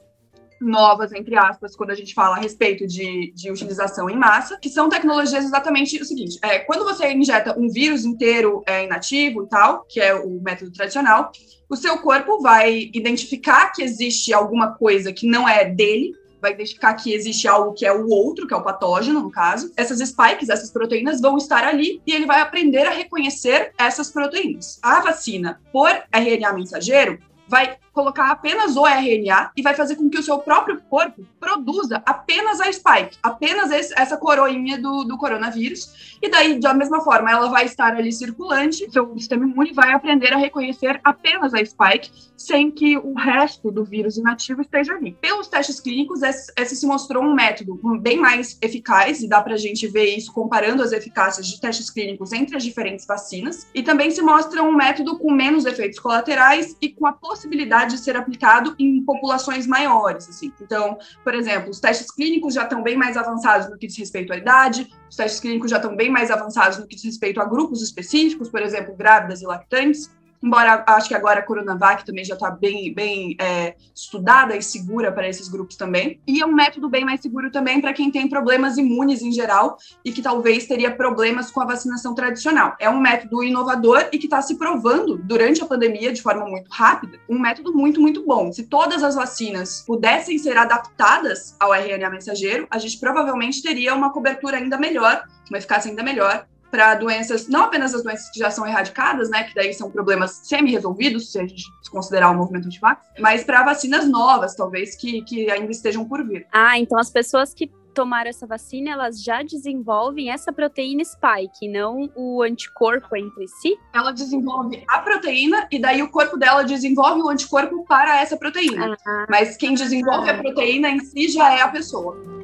novas, 0.61 1.13
entre 1.13 1.37
aspas, 1.37 1.77
quando 1.77 1.91
a 1.91 1.95
gente 1.95 2.15
fala 2.15 2.37
a 2.37 2.41
respeito 2.41 2.87
de, 2.87 3.33
de 3.35 3.51
utilização 3.51 4.09
em 4.09 4.17
massa, 4.17 4.59
que 4.61 4.69
são 4.69 4.89
tecnologias 4.89 5.45
exatamente 5.45 6.01
o 6.01 6.05
seguinte: 6.05 6.39
é, 6.43 6.59
quando 6.61 6.85
você 6.85 7.13
injeta 7.13 7.59
um 7.59 7.69
vírus 7.69 8.05
inteiro 8.05 8.63
é, 8.67 8.85
inativo 8.85 9.45
e 9.45 9.49
tal, 9.49 9.85
que 9.89 10.01
é 10.01 10.15
o 10.15 10.41
método 10.41 10.73
tradicional, 10.73 11.31
o 11.69 11.77
seu 11.77 11.99
corpo 11.99 12.41
vai 12.41 12.91
identificar 12.93 13.73
que 13.73 13.83
existe 13.83 14.33
alguma 14.33 14.73
coisa 14.75 15.13
que 15.13 15.27
não 15.27 15.49
é 15.49 15.65
dele, 15.65 16.15
vai 16.41 16.53
identificar 16.53 16.95
que 16.95 17.13
existe 17.13 17.49
algo 17.49 17.73
que 17.73 17.85
é 17.85 17.93
o 17.93 18.09
outro, 18.09 18.47
que 18.47 18.55
é 18.55 18.57
o 18.57 18.63
patógeno, 18.63 19.21
no 19.21 19.31
caso. 19.31 19.73
Essas 19.77 19.99
spikes, 19.99 20.49
essas 20.49 20.71
proteínas 20.71 21.21
vão 21.21 21.37
estar 21.37 21.65
ali 21.65 22.01
e 22.07 22.13
ele 22.13 22.27
vai 22.27 22.41
aprender 22.41 22.87
a 22.87 22.91
reconhecer 22.91 23.73
essas 23.77 24.11
proteínas. 24.11 24.79
A 24.83 25.01
vacina 25.01 25.61
por 25.73 25.91
RNA 26.13 26.53
mensageiro 26.53 27.19
vai 27.49 27.77
colocar 27.97 28.31
apenas 28.31 28.77
o 28.77 28.87
RNA 28.87 29.53
e 29.57 29.63
vai 29.63 29.75
fazer 29.75 29.97
com 29.97 30.11
que 30.11 30.19
o 30.19 30.23
seu 30.23 30.39
próprio 30.39 30.83
corpo 30.83 31.27
produza 31.41 32.03
apenas 32.05 32.61
a 32.61 32.71
spike, 32.71 33.17
apenas 33.23 33.71
esse, 33.71 33.95
essa 33.97 34.19
coroinha 34.19 34.79
do, 34.79 35.03
do 35.05 35.17
coronavírus. 35.17 36.19
E 36.21 36.29
daí, 36.29 36.61
da 36.61 36.75
mesma 36.75 37.01
forma, 37.01 37.31
ela 37.31 37.49
vai 37.49 37.65
estar 37.65 37.95
ali 37.95 38.13
circulante, 38.13 38.91
seu 38.91 39.17
sistema 39.17 39.47
imune 39.47 39.73
vai 39.73 39.95
aprender 39.95 40.33
a 40.35 40.37
reconhecer 40.37 41.01
apenas 41.03 41.55
a 41.55 41.65
spike, 41.65 42.11
sem 42.37 42.71
que 42.71 42.99
o 42.99 43.15
resto 43.15 43.71
do 43.71 43.83
vírus 43.83 44.19
inativo 44.19 44.61
esteja 44.61 44.93
ali. 44.93 45.13
Pelos 45.19 45.49
testes 45.49 45.81
clínicos, 45.81 46.23
esse, 46.23 46.53
esse 46.55 46.77
se 46.77 46.87
mostrou 46.87 47.25
um 47.25 47.35
método 47.35 47.81
bem 47.99 48.19
mais 48.19 48.59
eficaz, 48.61 49.23
e 49.23 49.29
dá 49.29 49.41
para 49.41 49.55
a 49.55 49.59
gente 49.59 49.87
ver 49.87 50.17
isso 50.17 50.33
comparando 50.33 50.83
as 50.83 50.93
eficácias 50.93 51.47
de 51.47 51.59
testes 51.59 51.89
clínicos 51.89 52.33
entre 52.33 52.57
as 52.57 52.63
diferentes 52.63 53.07
vacinas. 53.07 53.67
E 53.75 53.83
também 53.83 54.11
se 54.11 54.21
mostra 54.21 54.63
um 54.63 54.75
método 54.75 55.19
com 55.19 55.33
menos 55.33 55.65
efeitos 55.65 55.99
colaterais 55.99 56.77
e 56.81 56.91
com 56.91 57.07
a 57.07 57.13
possibilidade 57.13 57.86
de 57.87 57.99
ser 57.99 58.17
aplicado 58.17 58.75
em 58.79 59.03
populações 59.03 59.67
maiores. 59.67 60.29
Assim. 60.29 60.53
Então, 60.61 60.99
por 61.23 61.35
exemplo, 61.35 61.71
os 61.71 61.81
testes 61.81 62.11
clínicos 62.11 62.55
já 62.55 62.65
estão 62.65 62.83
bem 62.83 62.97
mais 62.97 63.17
avançados 63.17 63.69
no 63.69 63.79
que 63.79 63.87
diz 63.87 63.97
respeito 63.97 64.33
à 64.33 64.37
idade, 64.37 64.93
os 65.09 65.17
testes 65.17 65.41
clínicos 65.41 65.71
já 65.71 65.77
estão 65.77 65.95
bem 65.95 66.11
mais 66.11 66.31
avançados 66.31 66.79
no 66.79 66.87
que 66.87 66.97
diz 66.97 67.05
respeito 67.05 67.41
a 67.41 67.45
grupos 67.45 67.83
específicos, 67.83 68.49
por 68.49 68.63
exemplo, 68.63 68.95
grávidas 68.95 69.43
e 69.43 69.47
lactantes 69.47 70.11
embora 70.43 70.85
acho 70.87 71.09
que 71.09 71.15
agora 71.15 71.41
a 71.41 71.43
Coronavac 71.43 72.05
também 72.05 72.25
já 72.25 72.35
está 72.35 72.51
bem, 72.51 72.93
bem 72.93 73.37
é, 73.41 73.75
estudada 73.95 74.57
e 74.57 74.63
segura 74.63 75.13
para 75.13 75.29
esses 75.29 75.49
grupos 75.49 75.77
também. 75.77 76.21
E 76.27 76.41
é 76.41 76.47
um 76.47 76.53
método 76.53 76.89
bem 76.89 77.05
mais 77.05 77.21
seguro 77.21 77.51
também 77.51 77.81
para 77.81 77.93
quem 77.93 78.11
tem 78.11 78.29
problemas 78.29 78.77
imunes 78.77 79.23
em 79.23 79.33
geral 79.33 79.77
e 80.05 80.13
que 80.13 80.23
talvez 80.23 80.67
teria 80.67 80.95
problemas 80.95 81.51
com 81.51 81.61
a 81.61 81.65
vacinação 81.65 82.15
tradicional. 82.15 82.75
É 82.79 82.89
um 82.89 83.01
método 83.01 83.43
inovador 83.43 84.09
e 84.13 84.19
que 84.19 84.27
está 84.27 84.41
se 84.43 84.57
provando 84.57 85.19
durante 85.19 85.63
a 85.63 85.67
pandemia 85.67 86.13
de 86.13 86.23
forma 86.23 86.45
muito 86.47 86.69
rápida, 86.71 87.19
um 87.29 87.39
método 87.39 87.73
muito, 87.73 88.01
muito 88.01 88.25
bom. 88.25 88.53
Se 88.53 88.65
todas 88.65 89.03
as 89.03 89.15
vacinas 89.15 89.83
pudessem 89.87 90.39
ser 90.39 90.57
adaptadas 90.57 91.57
ao 91.59 91.75
RNA 91.75 92.11
mensageiro, 92.11 92.67
a 92.71 92.79
gente 92.79 92.99
provavelmente 92.99 93.63
teria 93.63 93.95
uma 93.95 94.13
cobertura 94.13 94.57
ainda 94.57 94.79
melhor, 94.79 95.25
uma 95.49 95.59
eficácia 95.59 95.91
ainda 95.91 96.03
melhor 96.03 96.47
para 96.77 96.95
doenças, 96.95 97.49
não 97.49 97.63
apenas 97.63 97.95
as 97.95 98.03
doenças 98.03 98.29
que 98.29 98.39
já 98.39 98.51
são 98.51 98.67
erradicadas, 98.67 99.31
né, 99.31 99.45
que 99.45 99.55
daí 99.55 99.73
são 99.73 99.91
problemas 99.91 100.43
semi-resolvidos, 100.45 101.33
se 101.33 101.39
a 101.39 101.47
gente 101.47 101.65
considerar 101.91 102.31
o 102.31 102.35
movimento 102.35 102.67
antivax, 102.67 103.01
mas 103.19 103.45
para 103.45 103.65
vacinas 103.65 104.07
novas, 104.07 104.55
talvez, 104.55 104.95
que, 104.95 105.23
que 105.23 105.51
ainda 105.51 105.73
estejam 105.73 106.05
por 106.05 106.23
vir. 106.23 106.47
Ah, 106.53 106.79
então 106.79 106.99
as 106.99 107.09
pessoas 107.09 107.55
que 107.55 107.71
tomaram 107.95 108.29
essa 108.29 108.47
vacina, 108.47 108.91
elas 108.91 109.23
já 109.23 109.43
desenvolvem 109.43 110.31
essa 110.31 110.53
proteína 110.53 111.03
spike, 111.03 111.67
não 111.67 112.11
o 112.15 112.43
anticorpo 112.43 113.17
entre 113.17 113.49
si? 113.49 113.75
Ela 113.95 114.13
desenvolve 114.13 114.85
a 114.87 114.99
proteína 114.99 115.67
e 115.73 115.79
daí 115.79 116.03
o 116.03 116.11
corpo 116.11 116.37
dela 116.37 116.63
desenvolve 116.63 117.23
o 117.23 117.31
anticorpo 117.31 117.87
para 117.87 118.21
essa 118.21 118.37
proteína. 118.37 118.99
Ah, 119.07 119.27
Mas 119.31 119.57
quem 119.57 119.73
desenvolve 119.73 120.29
a 120.29 120.37
proteína 120.37 120.91
em 120.91 121.01
si 121.01 121.31
já 121.31 121.55
é 121.55 121.63
a 121.63 121.69
pessoa. 121.69 122.36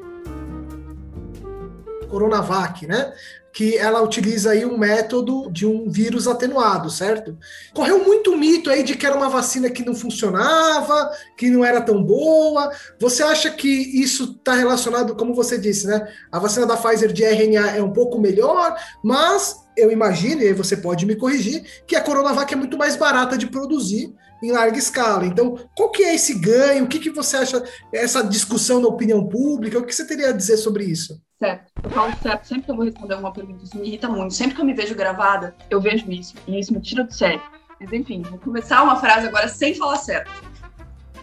Coronavac, 2.13 2.87
né? 2.87 3.13
que 3.53 3.77
ela 3.77 4.01
utiliza 4.01 4.53
aí 4.53 4.65
um 4.65 4.79
método 4.79 5.51
de 5.51 5.67
um 5.67 5.91
vírus 5.91 6.27
atenuado, 6.27 6.89
certo? 6.91 7.37
Correu 7.75 8.03
muito 8.03 8.35
mito 8.35 8.71
aí 8.71 8.83
de 8.83 8.97
que 8.97 9.05
era 9.05 9.17
uma 9.17 9.29
vacina 9.29 9.69
que 9.69 9.85
não 9.85 9.95
funcionava, 9.95 11.11
que 11.37 11.51
não 11.51 11.63
era 11.63 11.83
tão 11.83 12.03
boa. 12.03 12.73
Você 12.99 13.23
acha 13.23 13.51
que 13.51 13.69
isso 13.69 14.37
está 14.39 14.55
relacionado, 14.55 15.15
como 15.15 15.35
você 15.35 15.59
disse, 15.59 15.87
né? 15.87 16.09
A 16.31 16.39
vacina 16.39 16.65
da 16.65 16.79
Pfizer 16.79 17.13
de 17.13 17.25
RNA 17.25 17.77
é 17.77 17.83
um 17.83 17.93
pouco 17.93 18.19
melhor, 18.19 18.75
mas 19.05 19.61
eu 19.77 19.93
imagino, 19.93 20.41
e 20.41 20.47
aí 20.47 20.55
você 20.55 20.77
pode 20.77 21.05
me 21.05 21.15
corrigir, 21.15 21.63
que 21.87 21.95
a 21.95 22.01
Coronavac 22.01 22.53
é 22.53 22.57
muito 22.57 22.79
mais 22.79 22.97
barata 22.97 23.37
de 23.37 23.47
produzir 23.47 24.15
em 24.43 24.51
larga 24.51 24.79
escala. 24.79 25.27
Então, 25.27 25.57
qual 25.77 25.91
que 25.91 26.03
é 26.03 26.15
esse 26.15 26.35
ganho? 26.35 26.85
O 26.85 26.89
que, 26.89 26.99
que 26.99 27.11
você 27.11 27.37
acha, 27.37 27.63
essa 27.93 28.23
discussão 28.23 28.81
na 28.81 28.89
opinião 28.89 29.27
pública? 29.27 29.79
O 29.79 29.85
que 29.85 29.95
você 29.95 30.07
teria 30.07 30.31
a 30.31 30.33
dizer 30.33 30.57
sobre 30.57 30.85
isso? 30.85 31.21
Certo. 31.43 31.73
Eu 31.83 31.91
falo 31.91 32.13
certo 32.23 32.45
sempre 32.45 32.63
que 32.63 32.71
eu 32.71 32.77
vou 32.77 32.85
responder 32.85 33.17
uma 33.17 33.33
pergunta. 33.33 33.65
Isso 33.65 33.77
me 33.77 33.89
irrita 33.89 34.09
muito. 34.09 34.33
Sempre 34.33 34.55
que 34.55 34.61
eu 34.61 34.65
me 34.65 34.75
vejo 34.75 34.95
gravada, 34.95 35.57
eu 35.69 35.81
vejo 35.81 36.09
isso. 36.09 36.35
E 36.47 36.57
isso 36.57 36.73
me 36.73 36.81
tira 36.81 37.03
do 37.03 37.13
sério. 37.13 37.43
Mas 37.81 37.93
enfim, 37.93 38.23
vou 38.23 38.39
começar 38.39 38.81
uma 38.81 38.95
frase 38.95 39.27
agora 39.27 39.49
sem 39.49 39.75
falar 39.75 39.97
certo. 39.97 40.31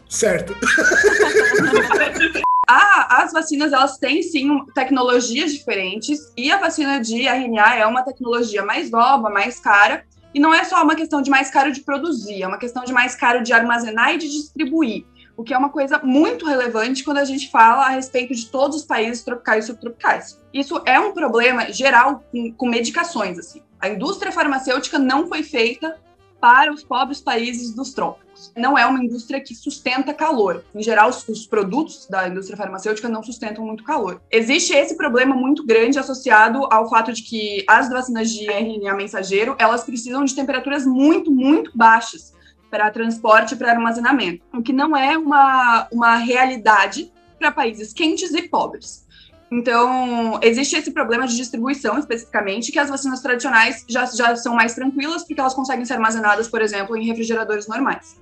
Certo. 0.10 0.54
ah, 2.68 3.22
as 3.24 3.32
vacinas, 3.32 3.72
elas 3.72 3.98
têm 3.98 4.22
sim 4.22 4.66
tecnologias 4.76 5.54
diferentes. 5.54 6.34
E 6.36 6.52
a 6.52 6.58
vacina 6.58 7.00
de 7.00 7.26
RNA 7.26 7.76
é 7.76 7.86
uma 7.86 8.04
tecnologia 8.04 8.66
mais 8.66 8.92
nova, 8.92 9.30
mais 9.30 9.58
cara. 9.62 10.04
E 10.34 10.40
não 10.40 10.54
é 10.54 10.66
só 10.66 10.84
uma 10.84 10.96
questão 10.96 11.22
de 11.22 11.30
mais 11.30 11.50
caro 11.50 11.72
de 11.72 11.80
produzir, 11.80 12.44
é 12.44 12.48
uma 12.48 12.60
questão 12.60 12.84
de 12.84 12.92
mais 12.92 13.16
caro 13.16 13.42
de 13.42 13.54
armazenar 13.54 14.14
e 14.14 14.18
de 14.18 14.28
distribuir 14.28 15.06
o 15.40 15.44
que 15.44 15.54
é 15.54 15.58
uma 15.58 15.70
coisa 15.70 16.02
muito 16.04 16.46
relevante 16.46 17.02
quando 17.02 17.20
a 17.20 17.24
gente 17.24 17.50
fala 17.50 17.86
a 17.86 17.90
respeito 17.92 18.36
de 18.36 18.48
todos 18.48 18.76
os 18.76 18.84
países 18.84 19.24
tropicais 19.24 19.64
e 19.64 19.68
subtropicais. 19.68 20.38
Isso 20.54 20.82
é 20.86 21.00
um 21.00 21.14
problema 21.14 21.72
geral 21.72 22.22
com, 22.30 22.52
com 22.52 22.68
medicações. 22.68 23.40
Assim. 23.40 23.62
A 23.80 23.88
indústria 23.88 24.34
farmacêutica 24.34 25.00
não 25.00 25.30
foi 25.30 25.42
feita 25.42 25.98
para 26.42 26.74
os 26.74 26.84
pobres 26.84 27.22
países 27.22 27.74
dos 27.74 27.94
trópicos. 27.94 28.52
Não 28.54 28.78
é 28.78 28.86
uma 28.86 29.02
indústria 29.02 29.40
que 29.40 29.56
sustenta 29.56 30.14
calor. 30.14 30.66
Em 30.76 30.84
geral, 30.84 31.10
os, 31.10 31.26
os, 31.30 31.48
produtos 31.48 32.06
da 32.10 32.28
indústria 32.28 32.58
farmacêutica 32.58 33.08
não 33.08 33.24
sustentam 33.24 33.66
muito 33.66 33.86
calor. 33.86 34.22
Existe 34.30 34.74
esse 34.74 34.98
problema 34.98 35.36
muito 35.38 35.66
grande 35.66 35.98
associado 35.98 36.68
ao 36.70 36.90
fato 36.90 37.14
de 37.14 37.24
que 37.24 37.64
as 37.66 37.90
vacinas 37.90 38.30
de 38.30 38.46
RNA 38.46 38.94
mensageiro, 38.94 39.56
elas 39.58 39.86
precisam 39.86 40.26
de 40.26 40.36
temperaturas 40.36 40.86
muito, 40.86 41.32
muito 41.32 41.72
baixas 41.74 42.38
para 42.70 42.90
transporte 42.92 43.56
para 43.56 43.72
armazenamento, 43.72 44.44
o 44.54 44.62
que 44.62 44.74
não 44.74 44.96
é 44.96 45.18
uma, 45.18 45.88
uma 45.92 46.16
realidade 46.18 47.12
para 47.38 47.52
países 47.52 47.94
quentes 47.94 48.34
e 48.34 48.44
pobres. 48.44 49.08
Então, 49.52 50.40
existe 50.44 50.76
esse 50.76 50.92
problema 50.92 51.26
de 51.26 51.36
distribuição 51.36 51.98
especificamente, 51.98 52.72
que 52.72 52.78
as 52.78 52.90
vacinas 52.90 53.20
tradicionais 53.22 53.84
já, 53.90 54.06
já 54.06 54.36
são 54.36 54.54
mais 54.54 54.76
tranquilas, 54.76 55.24
porque 55.24 55.40
elas 55.40 55.56
conseguem 55.56 55.86
ser 55.86 55.94
armazenadas, 55.94 56.48
por 56.48 56.62
exemplo, 56.62 56.96
em 56.96 57.06
refrigeradores 57.06 57.68
normais. 57.68 58.20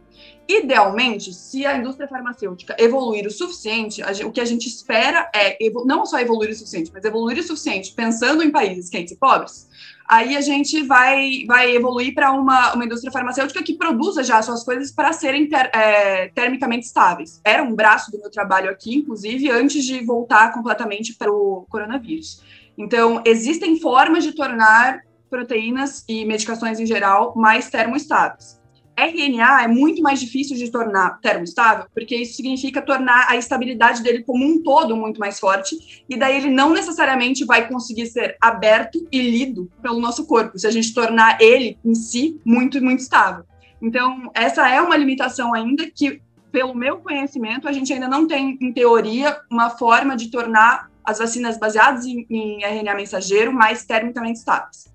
Idealmente, 0.49 1.33
se 1.33 1.65
a 1.65 1.77
indústria 1.77 2.07
farmacêutica 2.07 2.75
evoluir 2.79 3.27
o 3.27 3.31
suficiente, 3.31 4.01
o 4.25 4.31
que 4.31 4.39
a 4.39 4.45
gente 4.45 4.67
espera 4.67 5.29
é 5.35 5.57
não 5.85 6.05
só 6.05 6.19
evoluir 6.19 6.51
o 6.51 6.55
suficiente, 6.55 6.89
mas 6.93 7.03
evoluir 7.03 7.37
o 7.37 7.43
suficiente 7.43 7.91
pensando 7.93 8.41
em 8.41 8.49
países 8.49 8.89
quentes 8.89 9.11
e 9.11 9.17
pobres, 9.17 9.67
aí 10.07 10.37
a 10.37 10.41
gente 10.41 10.83
vai, 10.83 11.43
vai 11.45 11.75
evoluir 11.75 12.13
para 12.13 12.31
uma, 12.31 12.73
uma 12.73 12.85
indústria 12.85 13.11
farmacêutica 13.11 13.61
que 13.61 13.73
produza 13.73 14.23
já 14.23 14.41
suas 14.41 14.63
coisas 14.63 14.89
para 14.89 15.11
serem 15.11 15.49
ter, 15.49 15.69
é, 15.75 16.29
termicamente 16.29 16.85
estáveis. 16.85 17.41
Era 17.43 17.61
um 17.61 17.75
braço 17.75 18.09
do 18.09 18.17
meu 18.17 18.31
trabalho 18.31 18.69
aqui, 18.69 18.95
inclusive, 18.95 19.51
antes 19.51 19.83
de 19.83 19.99
voltar 20.05 20.53
completamente 20.53 21.13
para 21.15 21.29
o 21.29 21.65
coronavírus. 21.69 22.41
Então, 22.77 23.21
existem 23.25 23.79
formas 23.81 24.23
de 24.23 24.31
tornar 24.31 25.01
proteínas 25.29 26.05
e 26.07 26.23
medicações 26.23 26.79
em 26.79 26.85
geral 26.85 27.33
mais 27.35 27.69
termoestáveis. 27.69 28.56
RNA 28.97 29.63
é 29.63 29.67
muito 29.67 30.01
mais 30.01 30.19
difícil 30.19 30.57
de 30.57 30.71
tornar 30.71 31.19
termoestável, 31.21 31.85
porque 31.93 32.15
isso 32.15 32.35
significa 32.35 32.81
tornar 32.81 33.27
a 33.29 33.35
estabilidade 33.35 34.01
dele 34.01 34.23
como 34.23 34.43
um 34.43 34.63
todo 34.63 34.97
muito 34.97 35.19
mais 35.19 35.39
forte, 35.39 36.03
e 36.09 36.17
daí 36.17 36.37
ele 36.37 36.49
não 36.49 36.71
necessariamente 36.71 37.45
vai 37.45 37.67
conseguir 37.67 38.07
ser 38.07 38.35
aberto 38.41 39.07
e 39.11 39.21
lido 39.21 39.71
pelo 39.83 39.99
nosso 39.99 40.25
corpo, 40.25 40.57
se 40.57 40.65
a 40.65 40.71
gente 40.71 40.93
tornar 40.95 41.39
ele 41.39 41.77
em 41.85 41.93
si 41.93 42.41
muito, 42.43 42.83
muito 42.83 43.01
estável. 43.01 43.45
Então, 43.79 44.31
essa 44.33 44.67
é 44.67 44.81
uma 44.81 44.97
limitação 44.97 45.53
ainda 45.53 45.87
que, 45.91 46.19
pelo 46.51 46.73
meu 46.73 46.97
conhecimento, 46.97 47.67
a 47.67 47.71
gente 47.71 47.93
ainda 47.93 48.07
não 48.07 48.27
tem, 48.27 48.57
em 48.59 48.73
teoria, 48.73 49.39
uma 49.51 49.69
forma 49.69 50.17
de 50.17 50.31
tornar 50.31 50.89
as 51.05 51.19
vacinas 51.19 51.57
baseadas 51.59 52.05
em, 52.05 52.25
em 52.29 52.63
RNA 52.63 52.95
mensageiro 52.95 53.53
mais 53.53 53.85
termicamente 53.85 54.39
estáveis. 54.39 54.91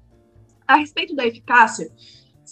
A 0.67 0.77
respeito 0.77 1.15
da 1.15 1.25
eficácia, 1.25 1.89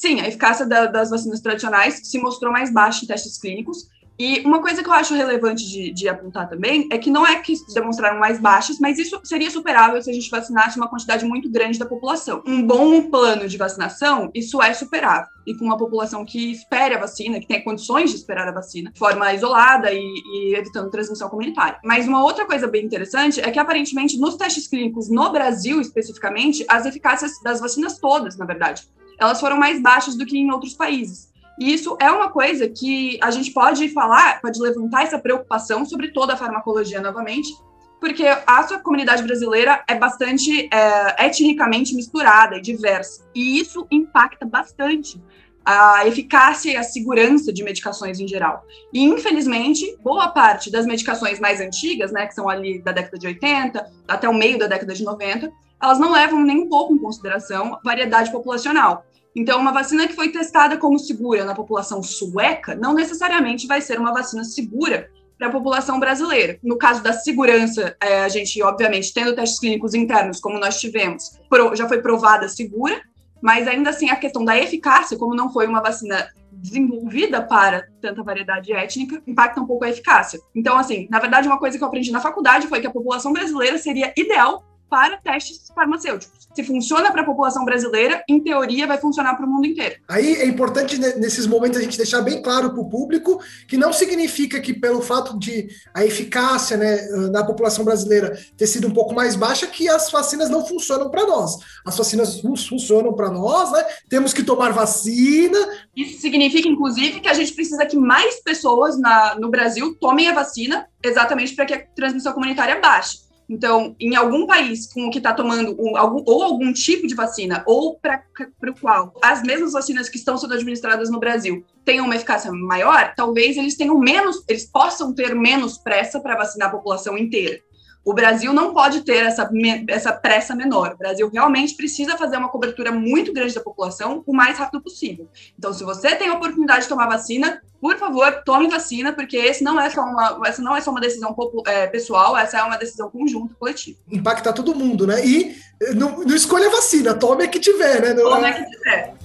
sim, 0.00 0.18
a 0.18 0.26
eficácia 0.26 0.64
da, 0.64 0.86
das 0.86 1.10
vacinas 1.10 1.40
tradicionais 1.40 2.00
se 2.04 2.18
mostrou 2.18 2.50
mais 2.50 2.72
baixa 2.72 3.04
em 3.04 3.06
testes 3.06 3.38
clínicos. 3.38 3.86
E 4.18 4.40
uma 4.40 4.60
coisa 4.60 4.82
que 4.82 4.88
eu 4.88 4.92
acho 4.92 5.14
relevante 5.14 5.66
de, 5.66 5.90
de, 5.92 6.08
apontar 6.08 6.46
também 6.46 6.86
é 6.90 6.98
que 6.98 7.10
não 7.10 7.26
é 7.26 7.40
que 7.40 7.54
demonstraram 7.72 8.18
mais 8.18 8.38
baixas, 8.38 8.78
mas 8.78 8.98
isso 8.98 9.18
seria 9.24 9.50
superável 9.50 10.00
se 10.02 10.10
a 10.10 10.12
gente 10.12 10.30
vacinasse 10.30 10.76
uma 10.76 10.88
quantidade 10.88 11.24
muito 11.24 11.50
grande 11.50 11.78
da 11.78 11.86
população. 11.86 12.42
Um 12.46 12.66
bom 12.66 13.10
plano 13.10 13.48
de 13.48 13.56
vacinação, 13.56 14.30
isso 14.34 14.60
é 14.60 14.74
superável. 14.74 15.28
E 15.46 15.54
com 15.54 15.64
uma 15.64 15.78
população 15.78 16.22
que 16.22 16.52
espere 16.52 16.94
a 16.94 16.98
vacina, 16.98 17.40
que 17.40 17.46
tenha 17.46 17.64
condições 17.64 18.10
de 18.10 18.16
esperar 18.16 18.46
a 18.46 18.52
vacina, 18.52 18.90
de 18.90 18.98
forma 18.98 19.32
isolada 19.32 19.90
e, 19.90 19.98
e 19.98 20.54
evitando 20.54 20.90
transmissão 20.90 21.30
comunitária. 21.30 21.78
Mas 21.82 22.06
uma 22.06 22.22
outra 22.22 22.44
coisa 22.44 22.66
bem 22.66 22.84
interessante 22.84 23.40
é 23.40 23.50
que, 23.50 23.58
aparentemente, 23.58 24.18
nos 24.18 24.36
testes 24.36 24.66
clínicos 24.66 25.08
no 25.08 25.30
Brasil, 25.32 25.80
especificamente, 25.80 26.64
as 26.68 26.84
eficácias 26.84 27.32
das 27.42 27.58
vacinas 27.58 27.98
todas, 27.98 28.36
na 28.36 28.44
verdade, 28.44 28.82
elas 29.20 29.38
foram 29.38 29.56
mais 29.56 29.80
baixas 29.80 30.16
do 30.16 30.24
que 30.24 30.38
em 30.38 30.50
outros 30.50 30.74
países. 30.74 31.30
E 31.58 31.74
isso 31.74 31.96
é 32.00 32.10
uma 32.10 32.30
coisa 32.30 32.68
que 32.68 33.18
a 33.22 33.30
gente 33.30 33.50
pode 33.52 33.86
falar, 33.90 34.40
pode 34.40 34.58
levantar 34.58 35.02
essa 35.02 35.18
preocupação 35.18 35.84
sobre 35.84 36.08
toda 36.08 36.32
a 36.32 36.36
farmacologia 36.36 37.02
novamente, 37.02 37.54
porque 38.00 38.24
a 38.46 38.62
sua 38.66 38.78
comunidade 38.78 39.22
brasileira 39.22 39.84
é 39.86 39.94
bastante 39.94 40.70
é, 40.72 41.26
etnicamente 41.26 41.94
misturada 41.94 42.56
e 42.56 42.62
diversa. 42.62 43.26
E 43.34 43.60
isso 43.60 43.86
impacta 43.90 44.46
bastante 44.46 45.22
a 45.62 46.06
eficácia 46.06 46.72
e 46.72 46.76
a 46.76 46.82
segurança 46.82 47.52
de 47.52 47.62
medicações 47.62 48.18
em 48.18 48.26
geral. 48.26 48.64
E, 48.90 49.04
infelizmente, 49.04 49.98
boa 50.02 50.28
parte 50.28 50.70
das 50.70 50.86
medicações 50.86 51.38
mais 51.38 51.60
antigas, 51.60 52.10
né, 52.10 52.26
que 52.26 52.34
são 52.34 52.48
ali 52.48 52.80
da 52.80 52.92
década 52.92 53.18
de 53.18 53.26
80 53.26 53.86
até 54.08 54.26
o 54.26 54.34
meio 54.34 54.58
da 54.58 54.66
década 54.66 54.94
de 54.94 55.04
90, 55.04 55.52
elas 55.82 55.98
não 55.98 56.12
levam 56.12 56.40
nem 56.40 56.60
um 56.60 56.68
pouco 56.68 56.94
em 56.94 56.98
consideração 56.98 57.78
variedade 57.84 58.32
populacional. 58.32 59.04
Então, 59.34 59.60
uma 59.60 59.72
vacina 59.72 60.08
que 60.08 60.14
foi 60.14 60.30
testada 60.30 60.76
como 60.76 60.98
segura 60.98 61.44
na 61.44 61.54
população 61.54 62.02
sueca 62.02 62.74
não 62.74 62.94
necessariamente 62.94 63.66
vai 63.66 63.80
ser 63.80 63.98
uma 63.98 64.12
vacina 64.12 64.44
segura 64.44 65.08
para 65.38 65.48
a 65.48 65.52
população 65.52 65.98
brasileira. 65.98 66.58
No 66.62 66.76
caso 66.76 67.02
da 67.02 67.12
segurança, 67.12 67.96
é, 68.00 68.20
a 68.20 68.28
gente, 68.28 68.62
obviamente, 68.62 69.12
tendo 69.14 69.34
testes 69.34 69.58
clínicos 69.58 69.94
internos, 69.94 70.38
como 70.38 70.58
nós 70.58 70.78
tivemos, 70.78 71.38
já 71.74 71.88
foi 71.88 72.02
provada 72.02 72.48
segura, 72.48 73.00
mas 73.40 73.66
ainda 73.66 73.88
assim 73.88 74.10
a 74.10 74.16
questão 74.16 74.44
da 74.44 74.58
eficácia, 74.58 75.16
como 75.16 75.34
não 75.34 75.50
foi 75.50 75.66
uma 75.66 75.80
vacina 75.80 76.28
desenvolvida 76.52 77.40
para 77.40 77.86
tanta 78.02 78.22
variedade 78.22 78.70
étnica, 78.72 79.22
impacta 79.26 79.60
um 79.60 79.66
pouco 79.66 79.84
a 79.84 79.88
eficácia. 79.88 80.38
Então, 80.54 80.76
assim, 80.76 81.08
na 81.08 81.18
verdade, 81.18 81.48
uma 81.48 81.58
coisa 81.58 81.78
que 81.78 81.82
eu 81.82 81.88
aprendi 81.88 82.12
na 82.12 82.20
faculdade 82.20 82.66
foi 82.66 82.80
que 82.80 82.86
a 82.86 82.90
população 82.90 83.32
brasileira 83.32 83.78
seria 83.78 84.12
ideal 84.16 84.62
para 84.90 85.16
testes 85.18 85.70
farmacêuticos. 85.72 86.48
Se 86.54 86.64
funciona 86.64 87.12
para 87.12 87.22
a 87.22 87.24
população 87.24 87.64
brasileira, 87.64 88.24
em 88.28 88.40
teoria 88.40 88.86
vai 88.86 88.98
funcionar 88.98 89.36
para 89.36 89.46
o 89.46 89.48
mundo 89.48 89.66
inteiro. 89.66 89.94
Aí 90.08 90.34
é 90.34 90.46
importante 90.46 90.98
nesses 90.98 91.46
momentos 91.46 91.78
a 91.78 91.82
gente 91.82 91.96
deixar 91.96 92.20
bem 92.22 92.42
claro 92.42 92.70
para 92.70 92.80
o 92.80 92.90
público 92.90 93.40
que 93.68 93.76
não 93.76 93.92
significa 93.92 94.60
que 94.60 94.74
pelo 94.74 95.00
fato 95.00 95.38
de 95.38 95.68
a 95.94 96.04
eficácia 96.04 96.76
né, 96.76 97.06
na 97.30 97.44
população 97.44 97.84
brasileira 97.84 98.36
ter 98.56 98.66
sido 98.66 98.88
um 98.88 98.90
pouco 98.90 99.14
mais 99.14 99.36
baixa 99.36 99.68
que 99.68 99.88
as 99.88 100.10
vacinas 100.10 100.50
não 100.50 100.66
funcionam 100.66 101.08
para 101.08 101.24
nós. 101.24 101.56
As 101.86 101.96
vacinas 101.96 102.40
funcionam 102.40 103.14
para 103.14 103.30
nós, 103.30 103.70
né? 103.70 103.84
Temos 104.08 104.32
que 104.32 104.42
tomar 104.42 104.72
vacina. 104.72 105.58
Isso 105.96 106.20
significa, 106.20 106.68
inclusive, 106.68 107.20
que 107.20 107.28
a 107.28 107.34
gente 107.34 107.52
precisa 107.52 107.86
que 107.86 107.96
mais 107.96 108.42
pessoas 108.42 108.98
na, 108.98 109.36
no 109.36 109.50
Brasil 109.50 109.94
tomem 110.00 110.28
a 110.28 110.34
vacina 110.34 110.88
exatamente 111.02 111.54
para 111.54 111.64
que 111.64 111.74
a 111.74 111.86
transmissão 111.94 112.32
comunitária 112.32 112.80
baixe. 112.80 113.29
Então, 113.50 113.96
em 113.98 114.14
algum 114.14 114.46
país 114.46 114.86
com 114.86 115.10
que 115.10 115.18
está 115.18 115.32
tomando 115.32 115.76
um, 115.76 115.96
algum, 115.96 116.22
ou 116.24 116.44
algum 116.44 116.72
tipo 116.72 117.04
de 117.08 117.16
vacina, 117.16 117.64
ou 117.66 117.98
para 117.98 118.22
o 118.68 118.74
qual 118.80 119.12
as 119.20 119.42
mesmas 119.42 119.72
vacinas 119.72 120.08
que 120.08 120.16
estão 120.16 120.38
sendo 120.38 120.54
administradas 120.54 121.10
no 121.10 121.18
Brasil 121.18 121.64
tenham 121.84 122.06
uma 122.06 122.14
eficácia 122.14 122.52
maior, 122.52 123.12
talvez 123.16 123.56
eles 123.56 123.76
tenham 123.76 123.98
menos, 123.98 124.44
eles 124.46 124.66
possam 124.66 125.12
ter 125.12 125.34
menos 125.34 125.76
pressa 125.76 126.20
para 126.20 126.36
vacinar 126.36 126.68
a 126.68 126.70
população 126.70 127.18
inteira. 127.18 127.60
O 128.04 128.14
Brasil 128.14 128.52
não 128.52 128.72
pode 128.72 129.02
ter 129.02 129.26
essa, 129.26 129.48
essa 129.88 130.12
pressa 130.12 130.54
menor. 130.54 130.92
O 130.92 130.98
Brasil 130.98 131.30
realmente 131.30 131.74
precisa 131.74 132.16
fazer 132.16 132.36
uma 132.36 132.48
cobertura 132.48 132.90
muito 132.90 133.32
grande 133.32 133.54
da 133.54 133.60
população 133.60 134.22
o 134.26 134.32
mais 134.32 134.58
rápido 134.58 134.80
possível. 134.80 135.28
Então, 135.58 135.72
se 135.72 135.84
você 135.84 136.16
tem 136.16 136.28
a 136.28 136.34
oportunidade 136.34 136.82
de 136.82 136.88
tomar 136.88 137.08
vacina, 137.08 137.60
por 137.80 137.98
favor, 137.98 138.42
tome 138.44 138.68
vacina, 138.68 139.12
porque 139.12 139.36
esse 139.36 139.62
não 139.62 139.80
é 139.80 139.88
só 139.90 140.02
uma, 140.02 140.40
essa 140.46 140.62
não 140.62 140.76
é 140.76 140.80
só 140.80 140.90
uma 140.90 141.00
decisão 141.00 141.34
é, 141.66 141.86
pessoal, 141.86 142.36
essa 142.36 142.58
é 142.58 142.62
uma 142.62 142.76
decisão 142.76 143.10
conjunta, 143.10 143.54
coletiva. 143.58 143.98
Impacta 144.10 144.52
todo 144.52 144.74
mundo, 144.74 145.06
né? 145.06 145.24
E 145.24 145.56
não, 145.94 146.18
não 146.18 146.34
escolha 146.34 146.68
a 146.68 146.72
vacina, 146.72 147.14
tome 147.14 147.44
a 147.44 147.48
que 147.48 147.60
tiver, 147.60 148.00
né? 148.02 148.14
Não 148.14 148.30
tome 148.30 148.44
é... 148.44 148.50
a 148.50 148.52
que 148.52 148.70
tiver. 148.70 149.19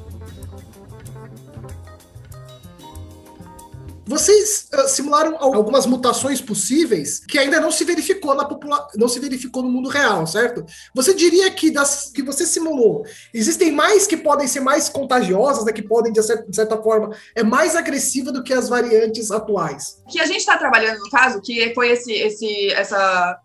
Vocês 4.16 4.70
uh, 4.74 4.88
simularam 4.88 5.36
algumas 5.38 5.86
mutações 5.86 6.40
possíveis 6.40 7.20
que 7.20 7.38
ainda 7.38 7.60
não 7.60 7.70
se 7.70 7.84
verificou 7.84 8.34
na 8.34 8.46
popula 8.46 8.88
não 8.96 9.10
se 9.10 9.20
verificou 9.20 9.62
no 9.62 9.68
mundo 9.68 9.90
real, 9.90 10.26
certo? 10.26 10.66
Você 10.94 11.14
diria 11.14 11.52
que 11.52 11.70
das 11.70 12.12
que 12.12 12.24
você 12.24 12.46
simulou, 12.46 13.06
existem 13.34 13.74
mais 13.74 14.08
que 14.08 14.16
podem 14.16 14.48
ser 14.48 14.62
mais 14.62 14.88
contagiosas, 14.88 15.66
né, 15.66 15.74
que 15.74 15.82
podem 15.82 16.14
de 16.14 16.24
certa, 16.24 16.50
de 16.50 16.56
certa 16.56 16.82
forma 16.82 17.14
é 17.36 17.44
mais 17.44 17.76
agressiva 17.76 18.32
do 18.32 18.42
que 18.42 18.54
as 18.54 18.70
variantes 18.70 19.32
atuais? 19.32 20.02
Que 20.10 20.22
a 20.22 20.26
gente 20.26 20.38
está 20.38 20.58
trabalhando 20.58 21.00
no 21.00 21.10
caso, 21.10 21.42
que 21.42 21.74
foi 21.74 21.90
esse, 21.90 22.14
esse 22.14 22.72
essa 22.72 23.38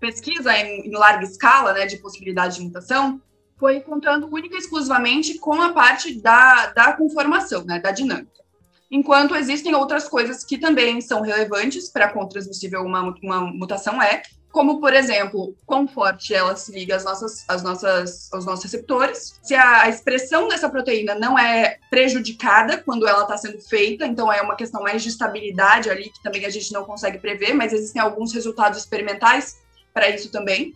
pesquisa 0.00 0.50
em, 0.56 0.88
em 0.88 0.96
larga 0.96 1.24
escala, 1.26 1.74
né, 1.74 1.84
de 1.84 1.98
possibilidade 1.98 2.56
de 2.56 2.62
mutação, 2.62 3.20
foi 3.58 3.80
contando 3.80 4.32
única 4.32 4.56
e 4.56 4.60
exclusivamente 4.60 5.38
com 5.38 5.60
a 5.60 5.74
parte 5.74 6.18
da, 6.22 6.68
da 6.68 6.94
conformação, 6.94 7.64
né, 7.66 7.78
da 7.78 7.90
dinâmica 7.90 8.45
enquanto 8.90 9.34
existem 9.34 9.74
outras 9.74 10.08
coisas 10.08 10.44
que 10.44 10.58
também 10.58 11.00
são 11.00 11.20
relevantes 11.20 11.88
para 11.88 12.08
transmissível 12.28 12.82
uma, 12.82 13.14
uma 13.22 13.40
mutação 13.40 14.00
é, 14.00 14.22
como, 14.56 14.80
por 14.80 14.94
exemplo, 14.94 15.54
quão 15.66 15.86
forte 15.86 16.32
ela 16.32 16.56
se 16.56 16.72
liga 16.72 16.96
às 16.96 17.04
nossas, 17.04 17.44
às 17.46 17.62
nossas, 17.62 18.32
aos 18.32 18.46
nossos 18.46 18.64
receptores, 18.64 19.38
se 19.42 19.54
a 19.54 19.86
expressão 19.86 20.48
dessa 20.48 20.66
proteína 20.70 21.14
não 21.14 21.38
é 21.38 21.78
prejudicada 21.90 22.78
quando 22.78 23.06
ela 23.06 23.24
está 23.24 23.36
sendo 23.36 23.60
feita, 23.60 24.06
então 24.06 24.32
é 24.32 24.40
uma 24.40 24.56
questão 24.56 24.82
mais 24.82 25.02
de 25.02 25.10
estabilidade 25.10 25.90
ali, 25.90 26.04
que 26.08 26.22
também 26.22 26.46
a 26.46 26.48
gente 26.48 26.72
não 26.72 26.84
consegue 26.84 27.18
prever, 27.18 27.52
mas 27.52 27.74
existem 27.74 28.00
alguns 28.00 28.32
resultados 28.32 28.78
experimentais 28.78 29.58
para 29.92 30.08
isso 30.08 30.30
também. 30.30 30.72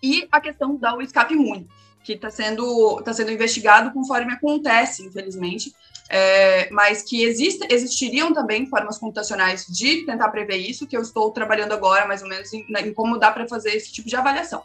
E 0.00 0.28
a 0.30 0.40
questão 0.40 0.76
do 0.76 1.02
escape 1.02 1.34
imune, 1.34 1.66
que 2.04 2.12
está 2.12 2.30
sendo, 2.30 3.02
tá 3.02 3.12
sendo 3.12 3.32
investigado 3.32 3.90
conforme 3.90 4.32
acontece, 4.32 5.04
infelizmente, 5.04 5.74
é, 6.08 6.68
mas 6.70 7.02
que 7.02 7.22
existe, 7.22 7.66
existiriam 7.70 8.32
também 8.32 8.66
formas 8.66 8.98
computacionais 8.98 9.66
de 9.66 10.04
tentar 10.04 10.28
prever 10.28 10.56
isso, 10.56 10.86
que 10.86 10.96
eu 10.96 11.02
estou 11.02 11.30
trabalhando 11.30 11.72
agora, 11.72 12.06
mais 12.06 12.22
ou 12.22 12.28
menos, 12.28 12.52
em, 12.52 12.64
em 12.68 12.92
como 12.92 13.18
dá 13.18 13.30
para 13.30 13.48
fazer 13.48 13.70
esse 13.70 13.92
tipo 13.92 14.08
de 14.08 14.16
avaliação. 14.16 14.62